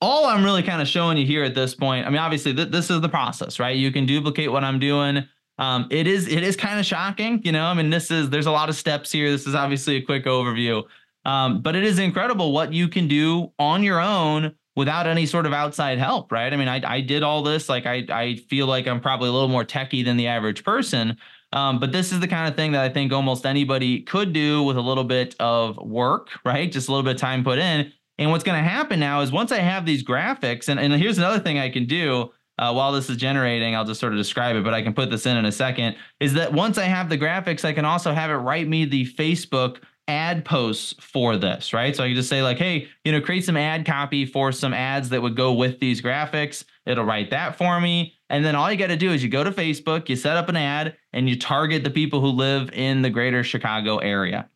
all 0.00 0.26
I'm 0.26 0.44
really 0.44 0.62
kind 0.62 0.82
of 0.82 0.88
showing 0.88 1.16
you 1.16 1.26
here 1.26 1.44
at 1.44 1.54
this 1.54 1.74
point, 1.74 2.06
I 2.06 2.10
mean, 2.10 2.18
obviously 2.18 2.54
th- 2.54 2.70
this 2.70 2.90
is 2.90 3.00
the 3.00 3.08
process, 3.08 3.58
right? 3.58 3.76
You 3.76 3.90
can 3.90 4.06
duplicate 4.06 4.50
what 4.52 4.64
I'm 4.64 4.78
doing. 4.78 5.26
Um, 5.58 5.88
it 5.90 6.06
is 6.06 6.28
it 6.28 6.42
is 6.42 6.54
kind 6.54 6.78
of 6.78 6.84
shocking, 6.84 7.40
you 7.42 7.52
know. 7.52 7.64
I 7.64 7.74
mean, 7.74 7.88
this 7.88 8.10
is 8.10 8.28
there's 8.28 8.46
a 8.46 8.50
lot 8.50 8.68
of 8.68 8.76
steps 8.76 9.10
here. 9.10 9.30
This 9.30 9.46
is 9.46 9.54
obviously 9.54 9.96
a 9.96 10.02
quick 10.02 10.26
overview, 10.26 10.82
um, 11.24 11.62
but 11.62 11.74
it 11.74 11.82
is 11.82 11.98
incredible 11.98 12.52
what 12.52 12.74
you 12.74 12.88
can 12.88 13.08
do 13.08 13.52
on 13.58 13.82
your 13.82 14.00
own 14.00 14.54
without 14.74 15.06
any 15.06 15.24
sort 15.24 15.46
of 15.46 15.54
outside 15.54 15.96
help, 15.98 16.30
right? 16.30 16.52
I 16.52 16.56
mean, 16.56 16.68
I 16.68 16.82
I 16.84 17.00
did 17.00 17.22
all 17.22 17.42
this. 17.42 17.70
Like 17.70 17.86
I 17.86 18.04
I 18.10 18.36
feel 18.50 18.66
like 18.66 18.86
I'm 18.86 19.00
probably 19.00 19.30
a 19.30 19.32
little 19.32 19.48
more 19.48 19.64
techie 19.64 20.04
than 20.04 20.18
the 20.18 20.26
average 20.26 20.62
person, 20.62 21.16
um, 21.52 21.78
but 21.78 21.90
this 21.90 22.12
is 22.12 22.20
the 22.20 22.28
kind 22.28 22.48
of 22.48 22.54
thing 22.54 22.72
that 22.72 22.82
I 22.82 22.90
think 22.90 23.12
almost 23.12 23.46
anybody 23.46 24.02
could 24.02 24.34
do 24.34 24.62
with 24.62 24.76
a 24.76 24.80
little 24.82 25.04
bit 25.04 25.34
of 25.40 25.78
work, 25.78 26.28
right? 26.44 26.70
Just 26.70 26.88
a 26.88 26.90
little 26.90 27.04
bit 27.04 27.14
of 27.14 27.20
time 27.20 27.42
put 27.42 27.58
in, 27.58 27.92
and 28.18 28.30
what's 28.30 28.44
going 28.44 28.62
to 28.62 28.68
happen 28.68 28.98
now 28.98 29.20
is 29.20 29.30
once 29.30 29.52
I 29.52 29.58
have 29.58 29.86
these 29.86 30.02
graphics, 30.02 30.68
and, 30.68 30.80
and 30.80 30.92
here's 30.94 31.18
another 31.18 31.38
thing 31.38 31.58
I 31.58 31.68
can 31.68 31.86
do 31.86 32.30
uh, 32.58 32.72
while 32.72 32.92
this 32.92 33.10
is 33.10 33.16
generating, 33.16 33.76
I'll 33.76 33.84
just 33.84 34.00
sort 34.00 34.12
of 34.12 34.18
describe 34.18 34.56
it, 34.56 34.64
but 34.64 34.72
I 34.72 34.82
can 34.82 34.94
put 34.94 35.10
this 35.10 35.26
in 35.26 35.36
in 35.36 35.44
a 35.44 35.52
second, 35.52 35.96
is 36.20 36.34
that 36.34 36.52
once 36.52 36.78
I 36.78 36.84
have 36.84 37.08
the 37.08 37.18
graphics, 37.18 37.64
I 37.64 37.72
can 37.72 37.84
also 37.84 38.12
have 38.12 38.30
it 38.30 38.34
write 38.34 38.66
me 38.66 38.86
the 38.86 39.06
Facebook 39.14 39.78
ad 40.08 40.44
posts 40.44 40.94
for 41.00 41.36
this, 41.36 41.72
right? 41.72 41.94
So 41.94 42.04
I 42.04 42.08
can 42.08 42.16
just 42.16 42.28
say 42.28 42.42
like, 42.42 42.58
hey, 42.58 42.88
you 43.04 43.12
know, 43.12 43.20
create 43.20 43.44
some 43.44 43.56
ad 43.56 43.84
copy 43.84 44.24
for 44.24 44.52
some 44.52 44.72
ads 44.72 45.08
that 45.10 45.20
would 45.20 45.36
go 45.36 45.52
with 45.52 45.80
these 45.80 46.00
graphics. 46.00 46.64
It'll 46.86 47.04
write 47.04 47.30
that 47.30 47.56
for 47.56 47.80
me. 47.80 48.14
And 48.30 48.44
then 48.44 48.54
all 48.54 48.70
you 48.70 48.78
got 48.78 48.86
to 48.88 48.96
do 48.96 49.12
is 49.12 49.22
you 49.22 49.28
go 49.28 49.44
to 49.44 49.50
Facebook, 49.50 50.08
you 50.08 50.16
set 50.16 50.36
up 50.36 50.48
an 50.48 50.56
ad, 50.56 50.96
and 51.12 51.28
you 51.28 51.38
target 51.38 51.84
the 51.84 51.90
people 51.90 52.20
who 52.20 52.28
live 52.28 52.70
in 52.72 53.02
the 53.02 53.10
greater 53.10 53.42
Chicago 53.44 53.98
area. 53.98 54.48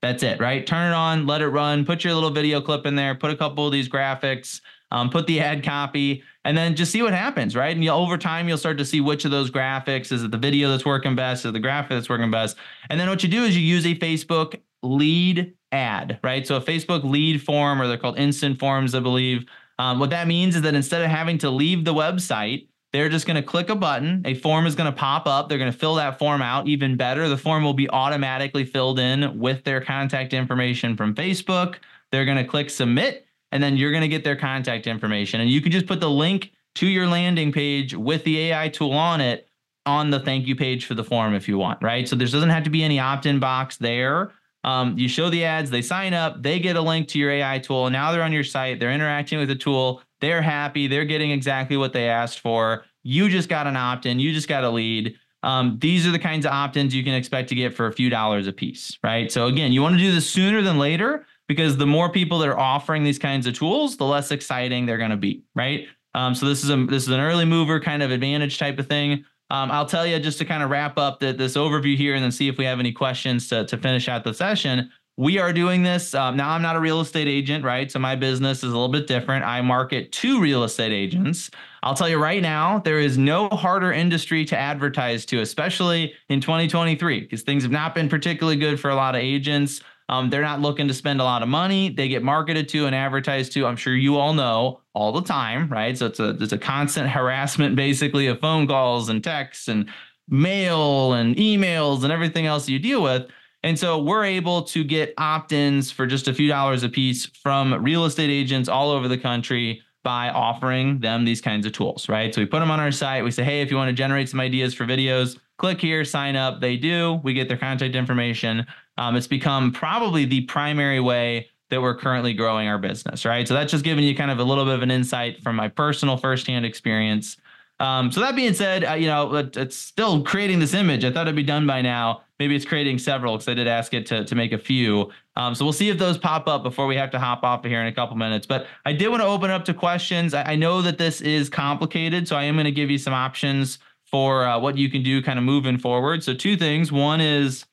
That's 0.00 0.22
it, 0.22 0.40
right? 0.40 0.64
Turn 0.64 0.92
it 0.92 0.94
on, 0.94 1.26
let 1.26 1.40
it 1.40 1.48
run, 1.48 1.84
put 1.84 2.04
your 2.04 2.14
little 2.14 2.30
video 2.30 2.60
clip 2.60 2.86
in 2.86 2.94
there, 2.94 3.16
put 3.16 3.32
a 3.32 3.36
couple 3.36 3.66
of 3.66 3.72
these 3.72 3.88
graphics, 3.88 4.60
um, 4.92 5.10
put 5.10 5.26
the 5.26 5.40
ad 5.40 5.64
copy, 5.64 6.22
and 6.44 6.56
then 6.56 6.76
just 6.76 6.92
see 6.92 7.02
what 7.02 7.12
happens, 7.12 7.56
right? 7.56 7.76
And 7.76 7.86
over 7.88 8.16
time, 8.16 8.48
you'll 8.48 8.58
start 8.58 8.78
to 8.78 8.84
see 8.84 9.00
which 9.00 9.24
of 9.24 9.32
those 9.32 9.50
graphics 9.50 10.12
is 10.12 10.22
it 10.22 10.30
the 10.30 10.38
video 10.38 10.70
that's 10.70 10.84
working 10.84 11.16
best, 11.16 11.44
is 11.44 11.52
the 11.52 11.58
graphic 11.58 11.90
that's 11.90 12.08
working 12.08 12.30
best. 12.30 12.56
And 12.90 12.98
then 12.98 13.08
what 13.08 13.22
you 13.24 13.28
do 13.28 13.42
is 13.44 13.56
you 13.56 13.62
use 13.62 13.84
a 13.86 13.94
Facebook 13.96 14.60
lead 14.84 15.54
ad, 15.72 16.20
right? 16.22 16.46
So 16.46 16.56
a 16.56 16.60
Facebook 16.60 17.02
lead 17.02 17.42
form, 17.42 17.82
or 17.82 17.88
they're 17.88 17.98
called 17.98 18.18
instant 18.18 18.60
forms, 18.60 18.94
I 18.94 19.00
believe. 19.00 19.46
Um, 19.80 19.98
what 19.98 20.10
that 20.10 20.28
means 20.28 20.56
is 20.56 20.62
that 20.62 20.74
instead 20.74 21.02
of 21.02 21.10
having 21.10 21.38
to 21.38 21.50
leave 21.50 21.84
the 21.84 21.94
website, 21.94 22.68
they're 22.92 23.08
just 23.08 23.26
going 23.26 23.36
to 23.36 23.42
click 23.42 23.68
a 23.68 23.74
button. 23.74 24.22
A 24.24 24.34
form 24.34 24.66
is 24.66 24.74
going 24.74 24.90
to 24.90 24.96
pop 24.96 25.26
up. 25.26 25.48
They're 25.48 25.58
going 25.58 25.72
to 25.72 25.78
fill 25.78 25.96
that 25.96 26.18
form 26.18 26.40
out. 26.40 26.66
Even 26.68 26.96
better, 26.96 27.28
the 27.28 27.36
form 27.36 27.62
will 27.62 27.74
be 27.74 27.88
automatically 27.90 28.64
filled 28.64 28.98
in 28.98 29.38
with 29.38 29.64
their 29.64 29.80
contact 29.80 30.32
information 30.32 30.96
from 30.96 31.14
Facebook. 31.14 31.76
They're 32.10 32.24
going 32.24 32.38
to 32.38 32.44
click 32.44 32.70
submit, 32.70 33.26
and 33.52 33.62
then 33.62 33.76
you're 33.76 33.90
going 33.90 34.02
to 34.02 34.08
get 34.08 34.24
their 34.24 34.36
contact 34.36 34.86
information. 34.86 35.40
And 35.40 35.50
you 35.50 35.60
can 35.60 35.70
just 35.70 35.86
put 35.86 36.00
the 36.00 36.10
link 36.10 36.52
to 36.76 36.86
your 36.86 37.06
landing 37.06 37.52
page 37.52 37.94
with 37.94 38.24
the 38.24 38.38
AI 38.50 38.68
tool 38.68 38.92
on 38.92 39.20
it 39.20 39.48
on 39.84 40.10
the 40.10 40.20
thank 40.20 40.46
you 40.46 40.54
page 40.54 40.84
for 40.86 40.94
the 40.94 41.04
form 41.04 41.34
if 41.34 41.48
you 41.48 41.58
want, 41.58 41.82
right? 41.82 42.08
So 42.08 42.14
there 42.14 42.26
doesn't 42.26 42.50
have 42.50 42.64
to 42.64 42.70
be 42.70 42.84
any 42.84 43.00
opt 43.00 43.26
in 43.26 43.38
box 43.38 43.76
there. 43.76 44.32
Um, 44.64 44.98
you 44.98 45.08
show 45.08 45.30
the 45.30 45.44
ads, 45.44 45.70
they 45.70 45.82
sign 45.82 46.14
up, 46.14 46.42
they 46.42 46.58
get 46.58 46.76
a 46.76 46.80
link 46.80 47.08
to 47.08 47.18
your 47.18 47.30
AI 47.30 47.58
tool. 47.58 47.88
Now 47.90 48.12
they're 48.12 48.22
on 48.22 48.32
your 48.32 48.44
site, 48.44 48.80
they're 48.80 48.92
interacting 48.92 49.38
with 49.38 49.48
the 49.48 49.54
tool, 49.54 50.02
they're 50.20 50.42
happy, 50.42 50.86
they're 50.86 51.04
getting 51.04 51.30
exactly 51.30 51.76
what 51.76 51.92
they 51.92 52.08
asked 52.08 52.40
for. 52.40 52.84
You 53.02 53.28
just 53.28 53.48
got 53.48 53.66
an 53.66 53.76
opt 53.76 54.06
in, 54.06 54.18
you 54.18 54.32
just 54.32 54.48
got 54.48 54.64
a 54.64 54.70
lead. 54.70 55.16
Um, 55.42 55.78
these 55.80 56.06
are 56.06 56.10
the 56.10 56.18
kinds 56.18 56.44
of 56.44 56.52
opt 56.52 56.76
ins 56.76 56.94
you 56.94 57.04
can 57.04 57.14
expect 57.14 57.48
to 57.50 57.54
get 57.54 57.74
for 57.74 57.86
a 57.86 57.92
few 57.92 58.10
dollars 58.10 58.46
a 58.46 58.52
piece, 58.52 58.98
right? 59.04 59.30
So, 59.30 59.46
again, 59.46 59.72
you 59.72 59.82
want 59.82 59.94
to 59.94 60.00
do 60.00 60.12
this 60.12 60.28
sooner 60.28 60.62
than 60.62 60.78
later 60.78 61.26
because 61.46 61.76
the 61.76 61.86
more 61.86 62.10
people 62.10 62.38
that 62.40 62.48
are 62.48 62.58
offering 62.58 63.04
these 63.04 63.18
kinds 63.18 63.46
of 63.46 63.54
tools, 63.54 63.96
the 63.96 64.04
less 64.04 64.30
exciting 64.30 64.86
they're 64.86 64.98
going 64.98 65.10
to 65.10 65.16
be, 65.16 65.44
right? 65.54 65.86
Um, 66.14 66.34
so 66.34 66.46
this 66.46 66.64
is 66.64 66.70
a 66.70 66.76
this 66.86 67.04
is 67.04 67.10
an 67.10 67.20
early 67.20 67.44
mover 67.44 67.80
kind 67.80 68.02
of 68.02 68.10
advantage 68.10 68.58
type 68.58 68.78
of 68.78 68.86
thing. 68.86 69.24
Um, 69.50 69.70
I'll 69.70 69.86
tell 69.86 70.06
you 70.06 70.18
just 70.18 70.38
to 70.38 70.44
kind 70.44 70.62
of 70.62 70.68
wrap 70.68 70.98
up 70.98 71.20
the, 71.20 71.32
this 71.32 71.56
overview 71.56 71.96
here 71.96 72.14
and 72.14 72.22
then 72.22 72.32
see 72.32 72.48
if 72.48 72.58
we 72.58 72.66
have 72.66 72.80
any 72.80 72.92
questions 72.92 73.48
to, 73.48 73.64
to 73.66 73.78
finish 73.78 74.08
out 74.08 74.24
the 74.24 74.34
session. 74.34 74.90
We 75.18 75.40
are 75.40 75.52
doing 75.52 75.82
this. 75.82 76.14
Um, 76.14 76.36
now, 76.36 76.50
I'm 76.50 76.62
not 76.62 76.76
a 76.76 76.80
real 76.80 77.00
estate 77.00 77.26
agent, 77.26 77.64
right? 77.64 77.90
So 77.90 77.98
my 77.98 78.14
business 78.14 78.58
is 78.58 78.70
a 78.70 78.78
little 78.78 78.86
bit 78.86 79.08
different. 79.08 79.44
I 79.44 79.60
market 79.62 80.12
to 80.12 80.40
real 80.40 80.62
estate 80.62 80.92
agents. 80.92 81.50
I'll 81.82 81.96
tell 81.96 82.08
you 82.08 82.18
right 82.18 82.40
now, 82.40 82.78
there 82.78 83.00
is 83.00 83.18
no 83.18 83.48
harder 83.48 83.92
industry 83.92 84.44
to 84.44 84.56
advertise 84.56 85.26
to, 85.26 85.40
especially 85.40 86.14
in 86.28 86.40
2023, 86.40 87.18
because 87.18 87.42
things 87.42 87.64
have 87.64 87.72
not 87.72 87.96
been 87.96 88.08
particularly 88.08 88.60
good 88.60 88.78
for 88.78 88.90
a 88.90 88.94
lot 88.94 89.16
of 89.16 89.20
agents. 89.20 89.80
Um, 90.08 90.30
they're 90.30 90.40
not 90.40 90.60
looking 90.60 90.86
to 90.86 90.94
spend 90.94 91.20
a 91.20 91.24
lot 91.24 91.42
of 91.42 91.48
money. 91.48 91.88
They 91.88 92.06
get 92.06 92.22
marketed 92.22 92.68
to 92.68 92.86
and 92.86 92.94
advertised 92.94 93.50
to. 93.54 93.66
I'm 93.66 93.76
sure 93.76 93.96
you 93.96 94.18
all 94.18 94.34
know 94.34 94.82
all 94.94 95.10
the 95.10 95.22
time, 95.22 95.68
right? 95.68 95.98
So 95.98 96.06
it's 96.06 96.20
a 96.20 96.28
it's 96.40 96.52
a 96.52 96.58
constant 96.58 97.08
harassment, 97.10 97.74
basically, 97.74 98.28
of 98.28 98.38
phone 98.38 98.68
calls 98.68 99.08
and 99.08 99.24
texts 99.24 99.66
and 99.66 99.90
mail 100.28 101.14
and 101.14 101.34
emails 101.34 102.04
and 102.04 102.12
everything 102.12 102.46
else 102.46 102.68
you 102.68 102.78
deal 102.78 103.02
with. 103.02 103.28
And 103.62 103.78
so 103.78 103.98
we're 103.98 104.24
able 104.24 104.62
to 104.62 104.84
get 104.84 105.14
opt-ins 105.18 105.90
for 105.90 106.06
just 106.06 106.28
a 106.28 106.34
few 106.34 106.48
dollars 106.48 106.82
a 106.84 106.88
piece 106.88 107.26
from 107.26 107.82
real 107.82 108.04
estate 108.04 108.30
agents 108.30 108.68
all 108.68 108.90
over 108.90 109.08
the 109.08 109.18
country 109.18 109.82
by 110.04 110.30
offering 110.30 111.00
them 111.00 111.24
these 111.24 111.40
kinds 111.40 111.66
of 111.66 111.72
tools, 111.72 112.08
right? 112.08 112.32
So 112.32 112.40
we 112.40 112.46
put 112.46 112.60
them 112.60 112.70
on 112.70 112.80
our 112.80 112.92
site. 112.92 113.24
We 113.24 113.30
say, 113.30 113.42
hey, 113.42 113.60
if 113.60 113.70
you 113.70 113.76
want 113.76 113.88
to 113.88 113.92
generate 113.92 114.28
some 114.28 114.40
ideas 114.40 114.74
for 114.74 114.84
videos, 114.86 115.38
click 115.58 115.80
here, 115.80 116.04
sign 116.04 116.36
up. 116.36 116.60
They 116.60 116.76
do. 116.76 117.20
We 117.24 117.34
get 117.34 117.48
their 117.48 117.58
contact 117.58 117.96
information. 117.96 118.64
Um, 118.96 119.16
it's 119.16 119.26
become 119.26 119.72
probably 119.72 120.24
the 120.24 120.42
primary 120.42 121.00
way 121.00 121.48
that 121.70 121.82
we're 121.82 121.96
currently 121.96 122.32
growing 122.32 122.68
our 122.68 122.78
business, 122.78 123.24
right? 123.24 123.46
So 123.46 123.54
that's 123.54 123.72
just 123.72 123.84
giving 123.84 124.04
you 124.04 124.14
kind 124.14 124.30
of 124.30 124.38
a 124.38 124.44
little 124.44 124.64
bit 124.64 124.74
of 124.74 124.82
an 124.82 124.90
insight 124.90 125.42
from 125.42 125.56
my 125.56 125.68
personal 125.68 126.16
firsthand 126.16 126.64
experience. 126.64 127.36
Um, 127.80 128.10
so 128.10 128.20
that 128.20 128.34
being 128.34 128.54
said, 128.54 128.84
uh, 128.84 128.94
you 128.94 129.06
know, 129.06 129.34
it, 129.34 129.56
it's 129.56 129.76
still 129.76 130.22
creating 130.22 130.60
this 130.60 130.74
image. 130.74 131.04
I 131.04 131.12
thought 131.12 131.26
it'd 131.26 131.36
be 131.36 131.42
done 131.42 131.66
by 131.66 131.82
now. 131.82 132.22
Maybe 132.38 132.54
it's 132.54 132.64
creating 132.64 132.98
several 132.98 133.34
because 133.34 133.48
I 133.48 133.54
did 133.54 133.66
ask 133.66 133.92
it 133.94 134.06
to, 134.06 134.24
to 134.24 134.34
make 134.34 134.52
a 134.52 134.58
few. 134.58 135.10
Um, 135.34 135.54
so 135.54 135.64
we'll 135.64 135.72
see 135.72 135.88
if 135.88 135.98
those 135.98 136.16
pop 136.16 136.46
up 136.46 136.62
before 136.62 136.86
we 136.86 136.94
have 136.96 137.10
to 137.10 137.18
hop 137.18 137.42
off 137.42 137.64
of 137.64 137.70
here 137.70 137.80
in 137.80 137.88
a 137.88 137.92
couple 137.92 138.16
minutes. 138.16 138.46
But 138.46 138.66
I 138.84 138.92
did 138.92 139.08
want 139.08 139.22
to 139.22 139.26
open 139.26 139.50
up 139.50 139.64
to 139.64 139.74
questions. 139.74 140.34
I, 140.34 140.42
I 140.52 140.56
know 140.56 140.80
that 140.82 140.98
this 140.98 141.20
is 141.20 141.48
complicated, 141.48 142.28
so 142.28 142.36
I 142.36 142.44
am 142.44 142.54
going 142.54 142.64
to 142.64 142.70
give 142.72 142.90
you 142.90 142.98
some 142.98 143.12
options 143.12 143.78
for 144.04 144.46
uh, 144.46 144.58
what 144.58 144.76
you 144.76 144.88
can 144.88 145.02
do 145.02 145.22
kind 145.22 145.38
of 145.38 145.44
moving 145.44 145.78
forward. 145.78 146.22
So 146.22 146.32
two 146.32 146.56
things. 146.56 146.92
One 146.92 147.20
is 147.20 147.64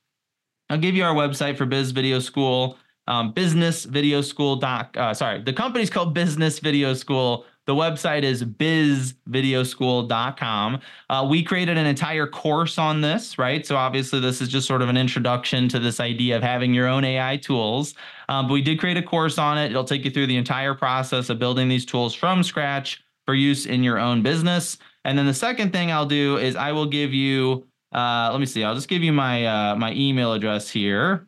I'll 0.69 0.77
give 0.77 0.95
you 0.95 1.03
our 1.03 1.13
website 1.13 1.57
for 1.57 1.65
Biz 1.65 1.91
Video 1.91 2.19
School, 2.19 2.77
um, 3.07 3.33
Business 3.33 3.85
Video 3.85 4.21
School. 4.21 4.55
Doc, 4.55 4.95
uh, 4.97 5.13
sorry, 5.13 5.41
the 5.41 5.53
company's 5.53 5.89
called 5.89 6.13
Business 6.13 6.59
Video 6.59 6.93
School. 6.93 7.45
The 7.65 7.73
website 7.73 8.23
is 8.23 8.43
bizvideoschool.com. 8.43 10.79
Uh, 11.09 11.27
we 11.29 11.43
created 11.43 11.77
an 11.77 11.85
entire 11.85 12.27
course 12.27 12.77
on 12.77 13.01
this, 13.01 13.39
right? 13.39 13.65
So 13.65 13.75
obviously, 13.75 14.19
this 14.19 14.41
is 14.41 14.49
just 14.49 14.67
sort 14.67 14.81
of 14.81 14.89
an 14.89 14.97
introduction 14.97 15.67
to 15.69 15.79
this 15.79 15.99
idea 15.99 16.37
of 16.37 16.43
having 16.43 16.73
your 16.73 16.87
own 16.87 17.03
AI 17.03 17.37
tools. 17.37 17.95
Um, 18.29 18.47
but 18.47 18.53
we 18.53 18.61
did 18.61 18.79
create 18.79 18.97
a 18.97 19.03
course 19.03 19.37
on 19.37 19.57
it. 19.57 19.71
It'll 19.71 19.83
take 19.83 20.05
you 20.05 20.11
through 20.11 20.27
the 20.27 20.37
entire 20.37 20.73
process 20.73 21.29
of 21.29 21.39
building 21.39 21.67
these 21.67 21.85
tools 21.85 22.13
from 22.13 22.43
scratch 22.43 23.03
for 23.25 23.33
use 23.33 23.65
in 23.65 23.83
your 23.83 23.97
own 23.97 24.21
business. 24.21 24.77
And 25.03 25.17
then 25.17 25.25
the 25.25 25.33
second 25.33 25.71
thing 25.71 25.91
I'll 25.91 26.05
do 26.05 26.37
is 26.37 26.55
I 26.55 26.71
will 26.71 26.85
give 26.85 27.13
you 27.13 27.65
uh, 27.95 28.29
let 28.29 28.41
me 28.41 28.45
see. 28.45 28.63
I'll 28.63 28.75
just 28.75 28.89
give 28.89 29.03
you 29.03 29.13
my 29.13 29.45
uh, 29.45 29.75
my 29.75 29.93
email 29.93 30.33
address 30.33 30.69
here, 30.69 31.27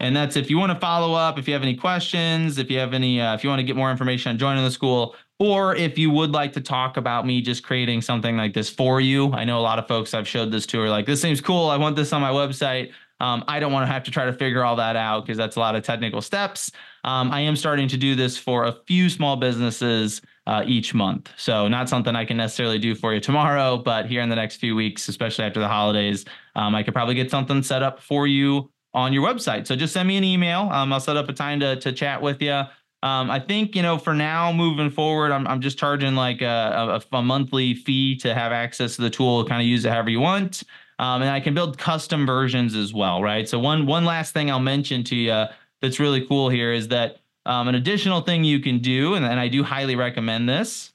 and 0.00 0.14
that's 0.14 0.36
if 0.36 0.50
you 0.50 0.58
want 0.58 0.70
to 0.70 0.78
follow 0.78 1.14
up, 1.14 1.38
if 1.38 1.48
you 1.48 1.54
have 1.54 1.62
any 1.62 1.76
questions, 1.76 2.58
if 2.58 2.70
you 2.70 2.78
have 2.78 2.92
any, 2.92 3.22
uh, 3.22 3.34
if 3.34 3.42
you 3.42 3.48
want 3.48 3.60
to 3.60 3.64
get 3.64 3.74
more 3.74 3.90
information 3.90 4.30
on 4.30 4.38
joining 4.38 4.64
the 4.64 4.70
school, 4.70 5.16
or 5.38 5.74
if 5.76 5.96
you 5.98 6.10
would 6.10 6.32
like 6.32 6.52
to 6.54 6.60
talk 6.60 6.96
about 6.96 7.24
me 7.24 7.40
just 7.40 7.62
creating 7.62 8.02
something 8.02 8.36
like 8.36 8.54
this 8.54 8.68
for 8.68 9.00
you, 9.00 9.32
I 9.32 9.44
know 9.44 9.58
a 9.58 9.62
lot 9.62 9.78
of 9.78 9.86
folks 9.86 10.14
I've 10.14 10.26
showed 10.26 10.50
this 10.50 10.66
to 10.66 10.80
are 10.80 10.90
like, 10.90 11.06
this 11.06 11.20
seems 11.20 11.40
cool. 11.40 11.68
I 11.68 11.76
want 11.76 11.96
this 11.96 12.12
on 12.12 12.20
my 12.20 12.30
website. 12.30 12.92
Um, 13.20 13.44
I 13.48 13.58
don't 13.58 13.72
want 13.72 13.86
to 13.86 13.92
have 13.92 14.04
to 14.04 14.10
try 14.10 14.26
to 14.26 14.32
figure 14.32 14.64
all 14.64 14.76
that 14.76 14.94
out 14.96 15.24
because 15.24 15.36
that's 15.36 15.56
a 15.56 15.60
lot 15.60 15.74
of 15.74 15.82
technical 15.82 16.22
steps. 16.22 16.70
Um, 17.04 17.30
I 17.32 17.40
am 17.40 17.56
starting 17.56 17.88
to 17.88 17.96
do 17.96 18.14
this 18.14 18.36
for 18.36 18.64
a 18.64 18.76
few 18.86 19.08
small 19.08 19.36
businesses 19.36 20.22
uh, 20.46 20.62
each 20.66 20.94
month. 20.94 21.30
So, 21.36 21.68
not 21.68 21.88
something 21.88 22.14
I 22.14 22.24
can 22.24 22.36
necessarily 22.36 22.78
do 22.78 22.94
for 22.94 23.12
you 23.12 23.20
tomorrow, 23.20 23.76
but 23.76 24.06
here 24.06 24.22
in 24.22 24.28
the 24.28 24.36
next 24.36 24.56
few 24.56 24.74
weeks, 24.74 25.08
especially 25.08 25.44
after 25.44 25.60
the 25.60 25.68
holidays, 25.68 26.24
um, 26.54 26.74
I 26.74 26.82
could 26.82 26.94
probably 26.94 27.14
get 27.14 27.30
something 27.30 27.62
set 27.62 27.82
up 27.82 28.00
for 28.00 28.26
you 28.26 28.70
on 28.94 29.12
your 29.12 29.26
website. 29.26 29.66
So, 29.66 29.76
just 29.76 29.92
send 29.92 30.08
me 30.08 30.16
an 30.16 30.24
email. 30.24 30.68
Um, 30.70 30.92
I'll 30.92 31.00
set 31.00 31.16
up 31.16 31.28
a 31.28 31.32
time 31.32 31.60
to, 31.60 31.76
to 31.76 31.92
chat 31.92 32.22
with 32.22 32.40
you. 32.40 32.62
Um, 33.02 33.30
I 33.30 33.38
think 33.38 33.76
you 33.76 33.82
know 33.82 33.96
for 33.96 34.14
now 34.14 34.52
moving 34.52 34.90
forward, 34.90 35.30
I'm 35.30 35.46
I'm 35.46 35.60
just 35.60 35.78
charging 35.78 36.14
like 36.14 36.42
a, 36.42 37.02
a, 37.12 37.16
a 37.16 37.22
monthly 37.22 37.74
fee 37.74 38.16
to 38.16 38.34
have 38.34 38.52
access 38.52 38.96
to 38.96 39.02
the 39.02 39.10
tool, 39.10 39.44
kind 39.44 39.60
of 39.60 39.66
use 39.66 39.84
it 39.84 39.92
however 39.92 40.10
you 40.10 40.20
want. 40.20 40.64
Um, 40.98 41.22
and 41.22 41.30
I 41.30 41.38
can 41.38 41.54
build 41.54 41.78
custom 41.78 42.26
versions 42.26 42.74
as 42.74 42.92
well, 42.92 43.22
right? 43.22 43.48
So 43.48 43.58
one 43.58 43.86
one 43.86 44.04
last 44.04 44.34
thing 44.34 44.50
I'll 44.50 44.58
mention 44.58 45.04
to 45.04 45.16
you 45.16 45.44
that's 45.80 46.00
really 46.00 46.26
cool 46.26 46.48
here 46.48 46.72
is 46.72 46.88
that 46.88 47.18
um, 47.46 47.68
an 47.68 47.76
additional 47.76 48.20
thing 48.20 48.44
you 48.44 48.60
can 48.60 48.78
do, 48.78 49.14
and, 49.14 49.24
and 49.24 49.38
I 49.38 49.48
do 49.48 49.62
highly 49.62 49.96
recommend 49.96 50.48
this, 50.48 50.92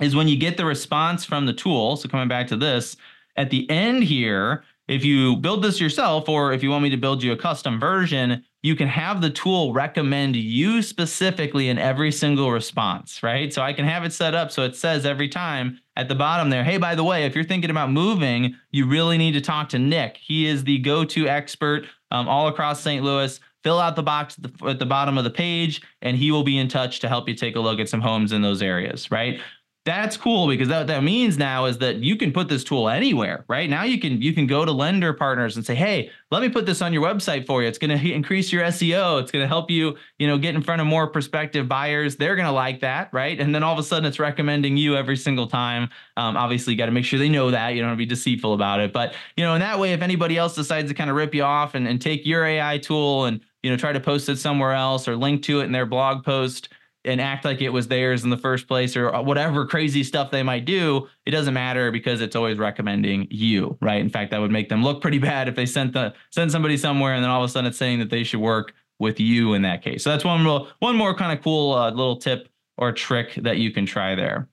is 0.00 0.14
when 0.14 0.28
you 0.28 0.36
get 0.36 0.56
the 0.56 0.64
response 0.64 1.24
from 1.24 1.44
the 1.46 1.52
tool. 1.52 1.96
So 1.96 2.08
coming 2.08 2.28
back 2.28 2.46
to 2.48 2.56
this, 2.56 2.96
at 3.36 3.50
the 3.50 3.68
end 3.68 4.04
here, 4.04 4.64
if 4.88 5.04
you 5.04 5.36
build 5.36 5.62
this 5.62 5.80
yourself, 5.80 6.28
or 6.28 6.52
if 6.52 6.62
you 6.62 6.70
want 6.70 6.82
me 6.82 6.90
to 6.90 6.96
build 6.96 7.22
you 7.22 7.32
a 7.32 7.36
custom 7.36 7.80
version, 7.80 8.44
you 8.62 8.74
can 8.74 8.88
have 8.88 9.20
the 9.20 9.30
tool 9.30 9.72
recommend 9.72 10.36
you 10.36 10.82
specifically 10.82 11.68
in 11.68 11.78
every 11.78 12.10
single 12.10 12.50
response, 12.50 13.22
right? 13.22 13.52
So 13.52 13.62
I 13.62 13.72
can 13.72 13.84
have 13.84 14.04
it 14.04 14.12
set 14.12 14.34
up 14.34 14.50
so 14.50 14.62
it 14.64 14.76
says 14.76 15.06
every 15.06 15.28
time 15.28 15.80
at 15.96 16.08
the 16.08 16.14
bottom 16.14 16.50
there, 16.50 16.64
hey, 16.64 16.78
by 16.78 16.94
the 16.94 17.04
way, 17.04 17.24
if 17.24 17.34
you're 17.34 17.44
thinking 17.44 17.70
about 17.70 17.90
moving, 17.90 18.56
you 18.72 18.86
really 18.86 19.18
need 19.18 19.32
to 19.32 19.40
talk 19.40 19.68
to 19.70 19.78
Nick. 19.78 20.16
He 20.16 20.46
is 20.46 20.64
the 20.64 20.78
go 20.78 21.04
to 21.04 21.28
expert 21.28 21.86
um, 22.10 22.28
all 22.28 22.48
across 22.48 22.80
St. 22.80 23.04
Louis. 23.04 23.38
Fill 23.62 23.80
out 23.80 23.96
the 23.96 24.02
box 24.02 24.36
at 24.38 24.44
the, 24.44 24.66
at 24.68 24.78
the 24.78 24.86
bottom 24.86 25.18
of 25.18 25.24
the 25.24 25.30
page, 25.30 25.82
and 26.02 26.16
he 26.16 26.30
will 26.30 26.44
be 26.44 26.58
in 26.58 26.68
touch 26.68 27.00
to 27.00 27.08
help 27.08 27.28
you 27.28 27.34
take 27.34 27.56
a 27.56 27.60
look 27.60 27.80
at 27.80 27.88
some 27.88 28.00
homes 28.00 28.30
in 28.30 28.42
those 28.42 28.62
areas, 28.62 29.10
right? 29.10 29.40
That's 29.86 30.16
cool 30.16 30.48
because 30.48 30.66
that 30.68 30.88
that 30.88 31.04
means 31.04 31.38
now 31.38 31.64
is 31.64 31.78
that 31.78 31.96
you 32.02 32.16
can 32.16 32.32
put 32.32 32.48
this 32.48 32.64
tool 32.64 32.88
anywhere 32.88 33.44
right? 33.48 33.70
Now 33.70 33.84
you 33.84 34.00
can 34.00 34.20
you 34.20 34.34
can 34.34 34.46
go 34.46 34.64
to 34.64 34.72
lender 34.72 35.14
partners 35.14 35.56
and 35.56 35.64
say 35.64 35.76
hey 35.76 36.10
let 36.32 36.42
me 36.42 36.48
put 36.48 36.66
this 36.66 36.82
on 36.82 36.92
your 36.92 37.02
website 37.04 37.46
for 37.46 37.62
you. 37.62 37.68
It's 37.68 37.78
going 37.78 37.96
to 37.98 38.12
increase 38.12 38.52
your 38.52 38.64
seo 38.64 39.22
it's 39.22 39.30
going 39.30 39.44
to 39.44 39.48
help 39.48 39.70
you 39.70 39.96
you 40.18 40.26
know 40.26 40.36
get 40.36 40.56
in 40.56 40.60
front 40.60 40.80
of 40.80 40.88
more 40.88 41.06
prospective 41.06 41.68
buyers. 41.68 42.16
They're 42.16 42.34
going 42.34 42.46
to 42.46 42.52
like 42.52 42.80
that 42.80 43.08
right? 43.12 43.40
And 43.40 43.54
then 43.54 43.62
all 43.62 43.72
of 43.72 43.78
a 43.78 43.84
sudden 43.84 44.04
it's 44.04 44.18
recommending 44.18 44.76
you 44.76 44.96
every 44.96 45.16
single 45.16 45.46
time. 45.46 45.88
Um, 46.16 46.36
obviously 46.36 46.72
you 46.72 46.78
got 46.78 46.86
to 46.86 46.92
make 46.92 47.04
sure 47.04 47.18
they 47.18 47.28
know 47.28 47.52
that. 47.52 47.70
You 47.70 47.80
don't 47.80 47.90
want 47.90 47.98
to 47.98 48.04
be 48.04 48.06
deceitful 48.06 48.54
about 48.54 48.80
it. 48.80 48.92
But 48.92 49.14
you 49.36 49.44
know 49.44 49.54
in 49.54 49.60
that 49.60 49.78
way 49.78 49.92
if 49.92 50.02
anybody 50.02 50.36
else 50.36 50.56
decides 50.56 50.88
to 50.88 50.94
kind 50.94 51.10
of 51.10 51.16
rip 51.16 51.32
you 51.32 51.44
off 51.44 51.76
and, 51.76 51.86
and 51.86 52.02
take 52.02 52.26
your 52.26 52.44
ai 52.44 52.78
tool 52.78 53.26
and 53.26 53.40
you 53.62 53.70
know 53.70 53.76
try 53.76 53.92
to 53.92 54.00
post 54.00 54.28
it 54.28 54.36
somewhere 54.36 54.72
else 54.72 55.06
or 55.06 55.16
link 55.16 55.44
to 55.44 55.60
it 55.60 55.64
in 55.64 55.72
their 55.72 55.86
blog 55.86 56.24
post 56.24 56.70
and 57.06 57.20
act 57.20 57.44
like 57.44 57.60
it 57.60 57.70
was 57.70 57.88
theirs 57.88 58.24
in 58.24 58.30
the 58.30 58.36
first 58.36 58.66
place 58.66 58.96
or 58.96 59.10
whatever 59.22 59.64
crazy 59.66 60.02
stuff 60.02 60.30
they 60.30 60.42
might 60.42 60.64
do 60.64 61.08
it 61.24 61.30
doesn't 61.30 61.54
matter 61.54 61.90
because 61.90 62.20
it's 62.20 62.36
always 62.36 62.58
recommending 62.58 63.26
you 63.30 63.76
right? 63.80 64.00
In 64.00 64.10
fact 64.10 64.30
that 64.30 64.38
would 64.38 64.50
make 64.50 64.68
them 64.68 64.82
look 64.82 65.00
pretty 65.00 65.18
bad 65.18 65.48
if 65.48 65.54
they 65.54 65.66
sent 65.66 65.92
the 65.92 66.14
send 66.30 66.50
somebody 66.50 66.76
somewhere 66.76 67.14
and 67.14 67.22
then 67.22 67.30
all 67.30 67.42
of 67.42 67.48
a 67.48 67.52
sudden 67.52 67.68
it's 67.68 67.78
saying 67.78 67.98
that 68.00 68.10
they 68.10 68.24
should 68.24 68.40
work 68.40 68.74
with 68.98 69.20
you 69.20 69.54
in 69.54 69.62
that 69.62 69.82
case. 69.82 70.02
So 70.02 70.10
that's 70.10 70.24
one 70.24 70.44
real 70.44 70.68
one 70.78 70.96
more 70.96 71.14
kind 71.14 71.36
of 71.36 71.42
cool 71.42 71.74
uh, 71.74 71.90
little 71.90 72.16
tip 72.16 72.48
or 72.76 72.92
trick 72.92 73.34
that 73.36 73.58
you 73.58 73.70
can 73.70 73.86
try 73.86 74.14
there. 74.14 74.48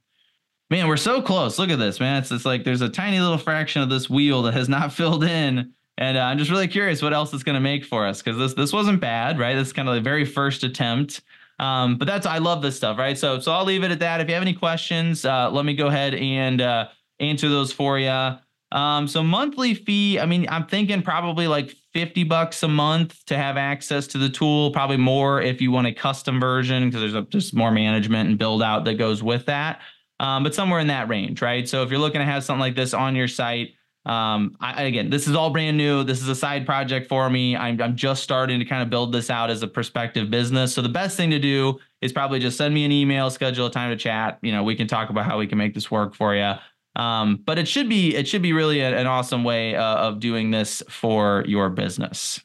Man 0.69 0.87
we're 0.87 0.97
so 0.97 1.21
close. 1.21 1.59
Look 1.59 1.69
at 1.69 1.79
this 1.79 1.99
man. 1.99 2.21
It's, 2.21 2.31
it's 2.31 2.45
like 2.45 2.63
there's 2.63 2.81
a 2.81 2.89
tiny 2.89 3.19
little 3.19 3.37
fraction 3.37 3.81
of 3.81 3.89
this 3.89 4.09
wheel 4.09 4.43
that 4.43 4.53
has 4.53 4.69
not 4.69 4.93
filled 4.93 5.23
in. 5.23 5.73
And 5.97 6.17
uh, 6.17 6.21
I'm 6.21 6.39
just 6.39 6.49
really 6.49 6.67
curious 6.67 7.01
what 7.01 7.13
else 7.13 7.33
it's 7.33 7.43
going 7.43 7.55
to 7.55 7.61
make 7.61 7.85
for 7.85 8.05
us 8.05 8.21
because 8.21 8.37
this 8.37 8.53
this 8.53 8.73
wasn't 8.73 8.99
bad, 8.99 9.39
right? 9.39 9.55
This 9.55 9.67
is 9.67 9.73
kind 9.73 9.87
of 9.87 9.95
the 9.95 10.01
very 10.01 10.25
first 10.25 10.63
attempt. 10.63 11.21
Um, 11.59 11.97
but 11.97 12.05
that's 12.05 12.25
I 12.25 12.39
love 12.39 12.61
this 12.61 12.75
stuff, 12.75 12.97
right? 12.97 13.17
So 13.17 13.39
so 13.39 13.51
I'll 13.51 13.65
leave 13.65 13.83
it 13.83 13.91
at 13.91 13.99
that. 13.99 14.21
If 14.21 14.27
you 14.27 14.33
have 14.33 14.43
any 14.43 14.53
questions, 14.53 15.25
uh, 15.25 15.49
let 15.51 15.65
me 15.65 15.75
go 15.75 15.87
ahead 15.87 16.15
and 16.15 16.61
uh, 16.61 16.87
answer 17.19 17.49
those 17.49 17.71
for 17.71 17.99
you. 17.99 18.37
Um, 18.73 19.07
so 19.07 19.21
monthly 19.21 19.75
fee, 19.75 20.19
I 20.19 20.25
mean, 20.25 20.47
I'm 20.49 20.65
thinking 20.65 21.03
probably 21.03 21.47
like 21.47 21.75
50 21.93 22.23
bucks 22.23 22.63
a 22.63 22.67
month 22.67 23.23
to 23.27 23.37
have 23.37 23.55
access 23.55 24.07
to 24.07 24.17
the 24.17 24.29
tool, 24.29 24.71
probably 24.71 24.97
more 24.97 25.41
if 25.41 25.61
you 25.61 25.71
want 25.71 25.85
a 25.85 25.93
custom 25.93 26.39
version 26.39 26.89
because 26.89 27.01
there's 27.01 27.13
a, 27.13 27.21
just 27.29 27.53
more 27.53 27.69
management 27.69 28.29
and 28.29 28.39
build 28.39 28.63
out 28.63 28.83
that 28.85 28.95
goes 28.95 29.21
with 29.21 29.45
that. 29.45 29.81
Um, 30.19 30.41
but 30.41 30.55
somewhere 30.55 30.79
in 30.79 30.87
that 30.87 31.07
range, 31.07 31.41
right? 31.41 31.69
So 31.69 31.83
if 31.83 31.91
you're 31.91 31.99
looking 31.99 32.19
to 32.19 32.25
have 32.25 32.43
something 32.43 32.61
like 32.61 32.75
this 32.75 32.95
on 32.95 33.15
your 33.15 33.27
site, 33.27 33.73
um, 34.05 34.57
I, 34.59 34.83
again, 34.83 35.09
this 35.09 35.27
is 35.27 35.35
all 35.35 35.49
brand 35.49 35.77
new. 35.77 36.03
This 36.03 36.21
is 36.21 36.27
a 36.27 36.35
side 36.35 36.65
project 36.65 37.07
for 37.07 37.29
me. 37.29 37.55
I'm, 37.55 37.81
I'm 37.81 37.95
just 37.95 38.21
starting 38.21 38.59
to 38.59 38.65
kind 38.65 38.83
of 38.83 38.89
build 38.89 39.13
this 39.13 39.29
out 39.29 39.49
as 39.49 39.63
a 39.63 39.67
prospective 39.67 40.29
business. 40.29 40.73
So 40.73 40.81
the 40.81 40.89
best 40.89 41.15
thing 41.15 41.29
to 41.29 41.39
do 41.39 41.79
is 42.01 42.11
probably 42.11 42.39
just 42.39 42.57
send 42.57 42.73
me 42.73 42.83
an 42.83 42.91
email, 42.91 43.29
schedule 43.29 43.67
a 43.67 43.71
time 43.71 43.91
to 43.91 43.95
chat. 43.95 44.39
You 44.41 44.51
know, 44.51 44.63
we 44.63 44.75
can 44.75 44.87
talk 44.87 45.09
about 45.09 45.25
how 45.25 45.39
we 45.39 45.47
can 45.47 45.57
make 45.57 45.73
this 45.73 45.89
work 45.89 46.15
for 46.15 46.35
you. 46.35 46.53
Um, 46.95 47.41
but 47.45 47.57
it 47.57 47.67
should 47.67 47.89
be 47.89 48.15
it 48.15 48.27
should 48.27 48.43
be 48.43 48.53
really 48.53 48.81
a, 48.81 48.95
an 48.95 49.07
awesome 49.07 49.43
way 49.43 49.75
uh, 49.75 49.95
of 49.95 50.19
doing 50.19 50.51
this 50.51 50.83
for 50.89 51.43
your 51.47 51.69
business. 51.69 52.39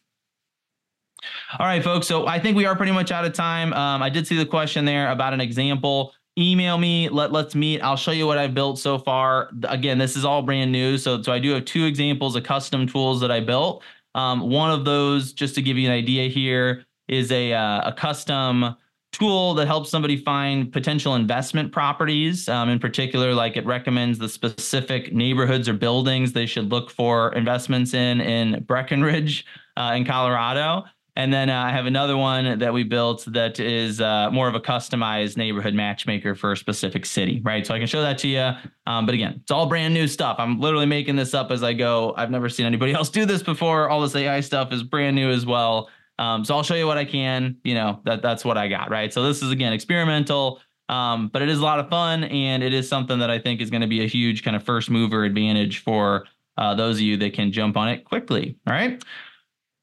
All 1.59 1.67
right, 1.67 1.83
folks. 1.83 2.07
So 2.07 2.27
I 2.27 2.39
think 2.39 2.57
we 2.57 2.65
are 2.65 2.77
pretty 2.77 2.93
much 2.93 3.11
out 3.11 3.25
of 3.25 3.33
time. 3.33 3.73
Um, 3.73 4.03
I 4.03 4.09
did 4.09 4.27
see 4.27 4.37
the 4.37 4.47
question 4.47 4.85
there 4.85 5.11
about 5.11 5.35
an 5.35 5.41
example 5.41 6.15
email 6.39 6.79
me 6.79 7.09
let 7.09 7.33
let's 7.33 7.55
meet. 7.55 7.81
I'll 7.81 7.97
show 7.97 8.13
you 8.13 8.27
what 8.27 8.39
i've 8.39 8.55
built 8.55 8.79
so 8.79 8.99
far. 8.99 9.51
Again 9.65 9.99
this 9.99 10.17
is 10.17 10.25
all 10.25 10.43
brand 10.43 10.71
new 10.73 10.97
so 10.97 11.21
so 11.23 11.33
i 11.33 11.39
do 11.39 11.51
have 11.51 11.65
two 11.65 11.85
examples 11.85 12.37
of 12.37 12.45
custom 12.45 12.87
tools 12.87 13.21
that 13.21 13.31
i 13.31 13.41
built. 13.41 13.83
Um, 14.15 14.49
one 14.49 14.71
of 14.71 14.85
those 14.85 15.33
just 15.33 15.55
to 15.57 15.63
give 15.63 15.77
you 15.77 15.89
an 15.89 15.95
idea 15.95 16.29
here 16.29 16.85
is 17.09 17.33
a 17.33 17.53
uh, 17.53 17.89
a 17.89 17.93
custom 17.93 18.77
tool 19.11 19.55
that 19.55 19.67
helps 19.67 19.91
somebody 19.91 20.17
find 20.17 20.71
potential 20.71 21.15
investment 21.15 21.73
properties. 21.73 22.49
Um, 22.49 22.69
in 22.69 22.79
particular 22.79 23.35
like 23.35 23.57
it 23.57 23.67
recommends 23.67 24.19
the 24.19 24.29
specific 24.29 25.13
neighborhoods 25.13 25.69
or 25.69 25.73
buildings 25.73 26.33
they 26.33 26.47
should 26.47 26.71
look 26.71 26.91
for 26.91 27.33
investments 27.33 27.95
in 27.95 28.21
in 28.21 28.63
breckenridge 28.65 29.45
uh, 29.77 29.95
in 29.97 30.05
colorado 30.05 30.85
and 31.19 31.33
then 31.33 31.51
uh, 31.51 31.61
I 31.61 31.71
have 31.73 31.87
another 31.87 32.17
one 32.17 32.61
that 32.61 32.73
we 32.73 32.85
built 32.85 33.25
that 33.27 33.59
is 33.59 34.01
uh, 34.01 34.31
more 34.31 34.47
of 34.47 34.55
a 34.55 34.61
customized 34.61 35.37
neighborhood 35.37 35.75
matchmaker 35.75 36.37
for 36.37 36.53
a 36.53 36.57
specific 36.57 37.05
city, 37.05 37.43
right? 37.45 37.67
So 37.67 37.75
I 37.75 37.79
can 37.79 37.89
show 37.89 38.01
that 38.03 38.19
to 38.19 38.29
you. 38.29 38.53
Um, 38.87 39.05
but 39.05 39.17
again, 39.17 39.41
it's 39.43 39.51
all 39.51 39.67
brand 39.67 39.93
new 39.93 40.07
stuff. 40.07 40.37
I'm 40.39 40.61
literally 40.61 40.87
making 40.87 41.17
this 41.17 41.35
up 41.35 41.51
as 41.51 41.65
I 41.65 41.73
go. 41.73 42.15
I've 42.17 42.31
never 42.31 42.49
seen 42.49 42.67
anybody 42.67 42.93
else 42.95 43.11
do 43.11 43.27
this 43.27 43.43
before. 43.43 43.91
All 43.91 44.01
this 44.01 44.15
AI 44.15 44.39
stuff 44.39 44.73
is 44.73 44.85
brand 44.85 45.17
new 45.17 45.29
as 45.29 45.45
well. 45.45 45.91
Um, 46.21 46.45
so 46.45 46.55
I'll 46.55 46.63
show 46.63 46.77
you 46.77 46.87
what 46.87 46.99
I 46.99 47.05
can. 47.05 47.57
You 47.65 47.75
know 47.75 48.01
that 48.05 48.23
that's 48.23 48.45
what 48.45 48.57
I 48.57 48.69
got, 48.69 48.89
right? 48.89 49.13
So 49.13 49.25
this 49.25 49.43
is 49.43 49.51
again 49.51 49.73
experimental. 49.73 50.61
Um, 50.89 51.29
but 51.33 51.43
it 51.43 51.49
is 51.49 51.59
a 51.59 51.63
lot 51.63 51.81
of 51.81 51.89
fun 51.91 52.25
and 52.25 52.63
it 52.63 52.73
is 52.73 52.89
something 52.89 53.19
that 53.19 53.29
I 53.29 53.41
think 53.41 53.61
is 53.61 53.71
going 53.71 53.83
to 53.83 53.89
be 53.89 54.05
a 54.05 54.07
huge 54.07 54.45
kind 54.45 54.57
of 54.57 54.63
first 54.63 54.89
mover 54.89 55.25
advantage 55.25 55.81
for 55.81 56.27
uh, 56.57 56.77
those 56.77 56.97
of 56.97 57.03
you 57.03 57.17
that 57.19 57.35
can 57.35 57.51
jump 57.51 57.77
on 57.77 57.89
it 57.89 58.05
quickly. 58.05 58.57
All 58.67 58.73
right. 58.73 59.03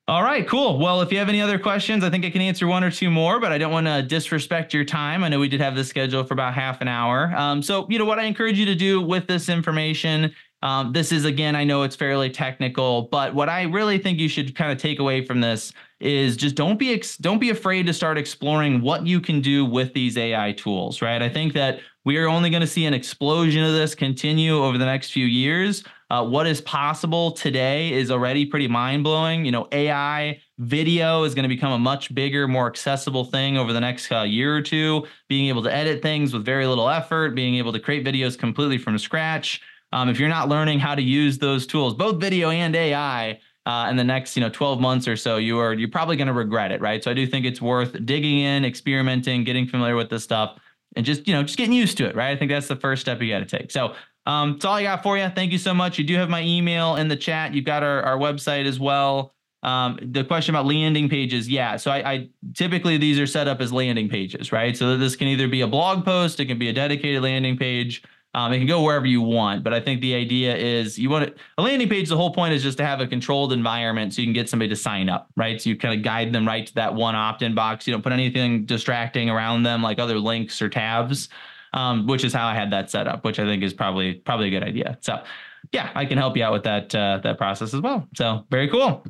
All 0.07 0.21
right, 0.21 0.47
cool. 0.47 0.77
Well, 0.77 1.01
if 1.01 1.11
you 1.11 1.17
have 1.17 1.29
any 1.29 1.41
other 1.41 1.57
questions, 1.57 2.03
I 2.03 2.11
think 2.11 2.25
I 2.25 2.29
can 2.29 2.41
answer 2.41 2.67
one 2.67 2.83
or 2.83 2.91
two 2.91 3.09
more, 3.09 3.39
but 3.39 3.51
I 3.51 3.57
don't 3.57 3.71
want 3.71 3.87
to 3.87 4.03
disrespect 4.03 4.71
your 4.71 4.85
time. 4.85 5.23
I 5.23 5.29
know 5.29 5.39
we 5.39 5.49
did 5.49 5.61
have 5.61 5.75
this 5.75 5.87
scheduled 5.87 6.27
for 6.27 6.35
about 6.35 6.53
half 6.53 6.79
an 6.81 6.87
hour. 6.87 7.33
Um, 7.35 7.63
so, 7.63 7.87
you 7.89 7.97
know, 7.97 8.05
what 8.05 8.19
I 8.19 8.25
encourage 8.25 8.59
you 8.59 8.67
to 8.67 8.75
do 8.75 9.01
with 9.01 9.25
this 9.25 9.49
information, 9.49 10.35
um, 10.61 10.93
this 10.93 11.11
is 11.11 11.25
again, 11.25 11.55
I 11.55 11.63
know 11.63 11.83
it's 11.83 11.95
fairly 11.95 12.29
technical, 12.29 13.03
but 13.03 13.35
what 13.35 13.49
I 13.49 13.63
really 13.63 13.97
think 13.97 14.19
you 14.19 14.27
should 14.27 14.55
kind 14.55 14.71
of 14.71 14.77
take 14.77 14.99
away 14.99 15.23
from 15.23 15.41
this 15.41 15.71
is 15.99 16.35
just 16.35 16.55
don't 16.55 16.79
be 16.79 16.93
ex- 16.93 17.17
don't 17.17 17.39
be 17.39 17.49
afraid 17.49 17.85
to 17.87 17.93
start 17.93 18.17
exploring 18.17 18.81
what 18.81 19.05
you 19.05 19.21
can 19.21 19.41
do 19.41 19.65
with 19.65 19.93
these 19.93 20.17
AI 20.17 20.53
tools, 20.53 21.01
right? 21.01 21.21
I 21.21 21.29
think 21.29 21.53
that 21.53 21.79
we 22.03 22.17
are 22.17 22.27
only 22.27 22.49
going 22.49 22.61
to 22.61 22.67
see 22.67 22.85
an 22.85 22.93
explosion 22.93 23.63
of 23.63 23.73
this 23.73 23.95
continue 23.95 24.63
over 24.63 24.77
the 24.77 24.85
next 24.85 25.11
few 25.11 25.25
years. 25.25 25.83
Uh, 26.11 26.23
what 26.23 26.45
is 26.45 26.61
possible 26.61 27.31
today 27.31 27.91
is 27.91 28.11
already 28.11 28.45
pretty 28.45 28.67
mind 28.67 29.03
blowing. 29.03 29.43
You 29.43 29.51
know, 29.51 29.67
AI 29.71 30.39
video 30.59 31.23
is 31.23 31.33
going 31.33 31.43
to 31.43 31.49
become 31.49 31.71
a 31.71 31.79
much 31.79 32.13
bigger, 32.13 32.47
more 32.47 32.67
accessible 32.67 33.25
thing 33.25 33.57
over 33.57 33.73
the 33.73 33.81
next 33.81 34.11
uh, 34.11 34.21
year 34.21 34.55
or 34.55 34.61
two. 34.61 35.07
Being 35.29 35.49
able 35.49 35.63
to 35.63 35.73
edit 35.73 36.03
things 36.03 36.31
with 36.31 36.45
very 36.45 36.67
little 36.67 36.89
effort, 36.89 37.33
being 37.33 37.55
able 37.55 37.73
to 37.73 37.79
create 37.79 38.05
videos 38.05 38.37
completely 38.37 38.77
from 38.77 38.97
scratch. 38.99 39.61
Um, 39.95 40.09
if 40.09 40.19
you're 40.19 40.27
not 40.27 40.49
learning 40.49 40.79
how 40.79 40.93
to 40.93 41.01
use 41.01 41.37
those 41.37 41.65
tools, 41.65 41.93
both 41.93 42.19
video 42.19 42.49
and 42.49 42.75
AI, 42.75 43.39
uh, 43.65 43.87
in 43.89 43.95
the 43.95 44.03
next 44.03 44.35
you 44.35 44.41
know 44.41 44.49
12 44.49 44.81
months 44.81 45.07
or 45.07 45.15
so, 45.15 45.37
you 45.37 45.57
are 45.57 45.73
you're 45.73 45.89
probably 45.89 46.17
going 46.17 46.27
to 46.27 46.33
regret 46.33 46.73
it, 46.73 46.81
right? 46.81 47.01
So 47.01 47.09
I 47.09 47.13
do 47.13 47.25
think 47.25 47.45
it's 47.45 47.61
worth 47.61 48.05
digging 48.05 48.39
in, 48.39 48.65
experimenting, 48.65 49.45
getting 49.45 49.65
familiar 49.65 49.95
with 49.95 50.09
this 50.09 50.21
stuff, 50.21 50.59
and 50.97 51.05
just 51.05 51.25
you 51.29 51.33
know 51.33 51.43
just 51.43 51.57
getting 51.57 51.71
used 51.71 51.97
to 51.99 52.05
it, 52.07 52.13
right? 52.13 52.31
I 52.31 52.35
think 52.35 52.51
that's 52.51 52.67
the 52.67 52.75
first 52.75 53.01
step 53.01 53.21
you 53.21 53.29
got 53.29 53.39
to 53.39 53.57
take. 53.57 53.71
So 53.71 53.95
um, 54.25 54.53
that's 54.53 54.65
all 54.65 54.73
I 54.73 54.83
got 54.83 55.01
for 55.01 55.17
you. 55.17 55.29
Thank 55.29 55.53
you 55.53 55.57
so 55.57 55.73
much. 55.73 55.97
You 55.97 56.03
do 56.03 56.15
have 56.15 56.29
my 56.29 56.43
email 56.43 56.97
in 56.97 57.07
the 57.07 57.15
chat. 57.15 57.53
You've 57.53 57.65
got 57.65 57.81
our, 57.81 58.03
our 58.03 58.17
website 58.17 58.65
as 58.65 58.81
well. 58.81 59.33
Um, 59.63 59.97
the 60.01 60.23
question 60.23 60.53
about 60.53 60.65
landing 60.67 61.09
pages, 61.09 61.49
yeah. 61.49 61.77
So 61.77 61.89
I, 61.89 62.11
I, 62.11 62.29
typically 62.53 62.97
these 62.97 63.17
are 63.17 63.25
set 63.25 63.47
up 63.47 63.61
as 63.61 63.73
landing 63.73 64.09
pages, 64.09 64.51
right? 64.51 64.77
So 64.77 64.95
this 64.95 65.15
can 65.15 65.27
either 65.27 65.47
be 65.47 65.61
a 65.61 65.67
blog 65.67 66.05
post, 66.05 66.39
it 66.39 66.45
can 66.45 66.59
be 66.59 66.69
a 66.69 66.73
dedicated 66.73 67.23
landing 67.23 67.57
page. 67.57 68.03
Um, 68.35 68.51
it 68.51 68.57
can 68.57 68.67
go 68.67 68.81
wherever 68.81 69.05
you 69.05 69.21
want, 69.21 69.63
but 69.63 69.73
I 69.73 69.79
think 69.79 70.01
the 70.01 70.13
idea 70.13 70.53
is 70.57 70.99
you 70.99 71.09
want 71.09 71.23
it, 71.23 71.37
a 71.57 71.61
landing 71.61 71.87
page. 71.87 72.09
The 72.09 72.17
whole 72.17 72.33
point 72.33 72.53
is 72.53 72.61
just 72.61 72.77
to 72.79 72.85
have 72.85 72.99
a 72.99 73.07
controlled 73.07 73.53
environment 73.53 74.13
so 74.13 74.21
you 74.21 74.27
can 74.27 74.33
get 74.33 74.49
somebody 74.49 74.67
to 74.67 74.75
sign 74.75 75.07
up, 75.07 75.29
right? 75.37 75.61
So 75.61 75.69
you 75.69 75.77
kind 75.77 75.97
of 75.97 76.03
guide 76.03 76.33
them 76.33 76.45
right 76.45 76.67
to 76.67 76.75
that 76.75 76.93
one 76.93 77.15
opt-in 77.15 77.55
box. 77.55 77.87
You 77.87 77.93
don't 77.93 78.01
put 78.01 78.11
anything 78.11 78.65
distracting 78.65 79.29
around 79.29 79.63
them 79.63 79.81
like 79.81 79.99
other 79.99 80.19
links 80.19 80.61
or 80.61 80.67
tabs, 80.67 81.29
um, 81.71 82.07
which 82.07 82.25
is 82.25 82.33
how 82.33 82.45
I 82.45 82.53
had 82.53 82.71
that 82.71 82.91
set 82.91 83.07
up, 83.07 83.23
which 83.23 83.39
I 83.39 83.45
think 83.45 83.63
is 83.63 83.73
probably 83.73 84.15
probably 84.15 84.47
a 84.47 84.51
good 84.51 84.63
idea. 84.63 84.97
So 84.99 85.23
yeah, 85.71 85.91
I 85.95 86.05
can 86.05 86.17
help 86.17 86.35
you 86.35 86.43
out 86.43 86.51
with 86.51 86.63
that 86.63 86.93
uh, 86.93 87.21
that 87.23 87.37
process 87.37 87.73
as 87.73 87.79
well. 87.79 88.05
So 88.17 88.45
very 88.51 88.67
cool. 88.67 89.05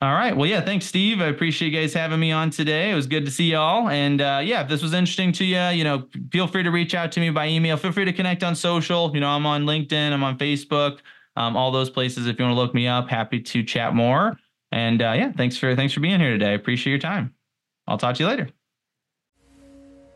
All 0.00 0.12
right. 0.12 0.36
Well, 0.36 0.46
yeah, 0.46 0.60
thanks, 0.60 0.84
Steve. 0.84 1.22
I 1.22 1.26
appreciate 1.26 1.72
you 1.72 1.80
guys 1.80 1.94
having 1.94 2.20
me 2.20 2.30
on 2.30 2.50
today. 2.50 2.90
It 2.90 2.94
was 2.94 3.06
good 3.06 3.24
to 3.24 3.30
see 3.30 3.52
y'all. 3.52 3.88
And 3.88 4.20
uh, 4.20 4.40
yeah, 4.44 4.62
if 4.62 4.68
this 4.68 4.82
was 4.82 4.92
interesting 4.92 5.32
to 5.32 5.44
you, 5.44 5.60
you 5.68 5.82
know, 5.82 6.08
feel 6.30 6.46
free 6.46 6.62
to 6.62 6.70
reach 6.70 6.94
out 6.94 7.10
to 7.12 7.20
me 7.20 7.30
by 7.30 7.48
email. 7.48 7.76
Feel 7.78 7.92
free 7.92 8.04
to 8.04 8.12
connect 8.12 8.42
on 8.42 8.54
social. 8.54 9.10
You 9.14 9.20
know, 9.20 9.28
I'm 9.28 9.46
on 9.46 9.64
LinkedIn, 9.64 10.12
I'm 10.12 10.22
on 10.22 10.36
Facebook, 10.36 10.98
um, 11.36 11.56
all 11.56 11.70
those 11.70 11.88
places. 11.88 12.26
If 12.26 12.38
you 12.38 12.44
want 12.44 12.54
to 12.54 12.60
look 12.60 12.74
me 12.74 12.86
up, 12.86 13.08
happy 13.08 13.40
to 13.40 13.62
chat 13.62 13.94
more. 13.94 14.36
And 14.72 15.00
uh, 15.00 15.12
yeah, 15.16 15.32
thanks 15.32 15.56
for 15.56 15.74
thanks 15.74 15.94
for 15.94 16.00
being 16.00 16.20
here 16.20 16.32
today. 16.32 16.50
I 16.50 16.54
appreciate 16.54 16.90
your 16.90 17.00
time. 17.00 17.34
I'll 17.86 17.98
talk 17.98 18.16
to 18.16 18.22
you 18.24 18.28
later. 18.28 18.63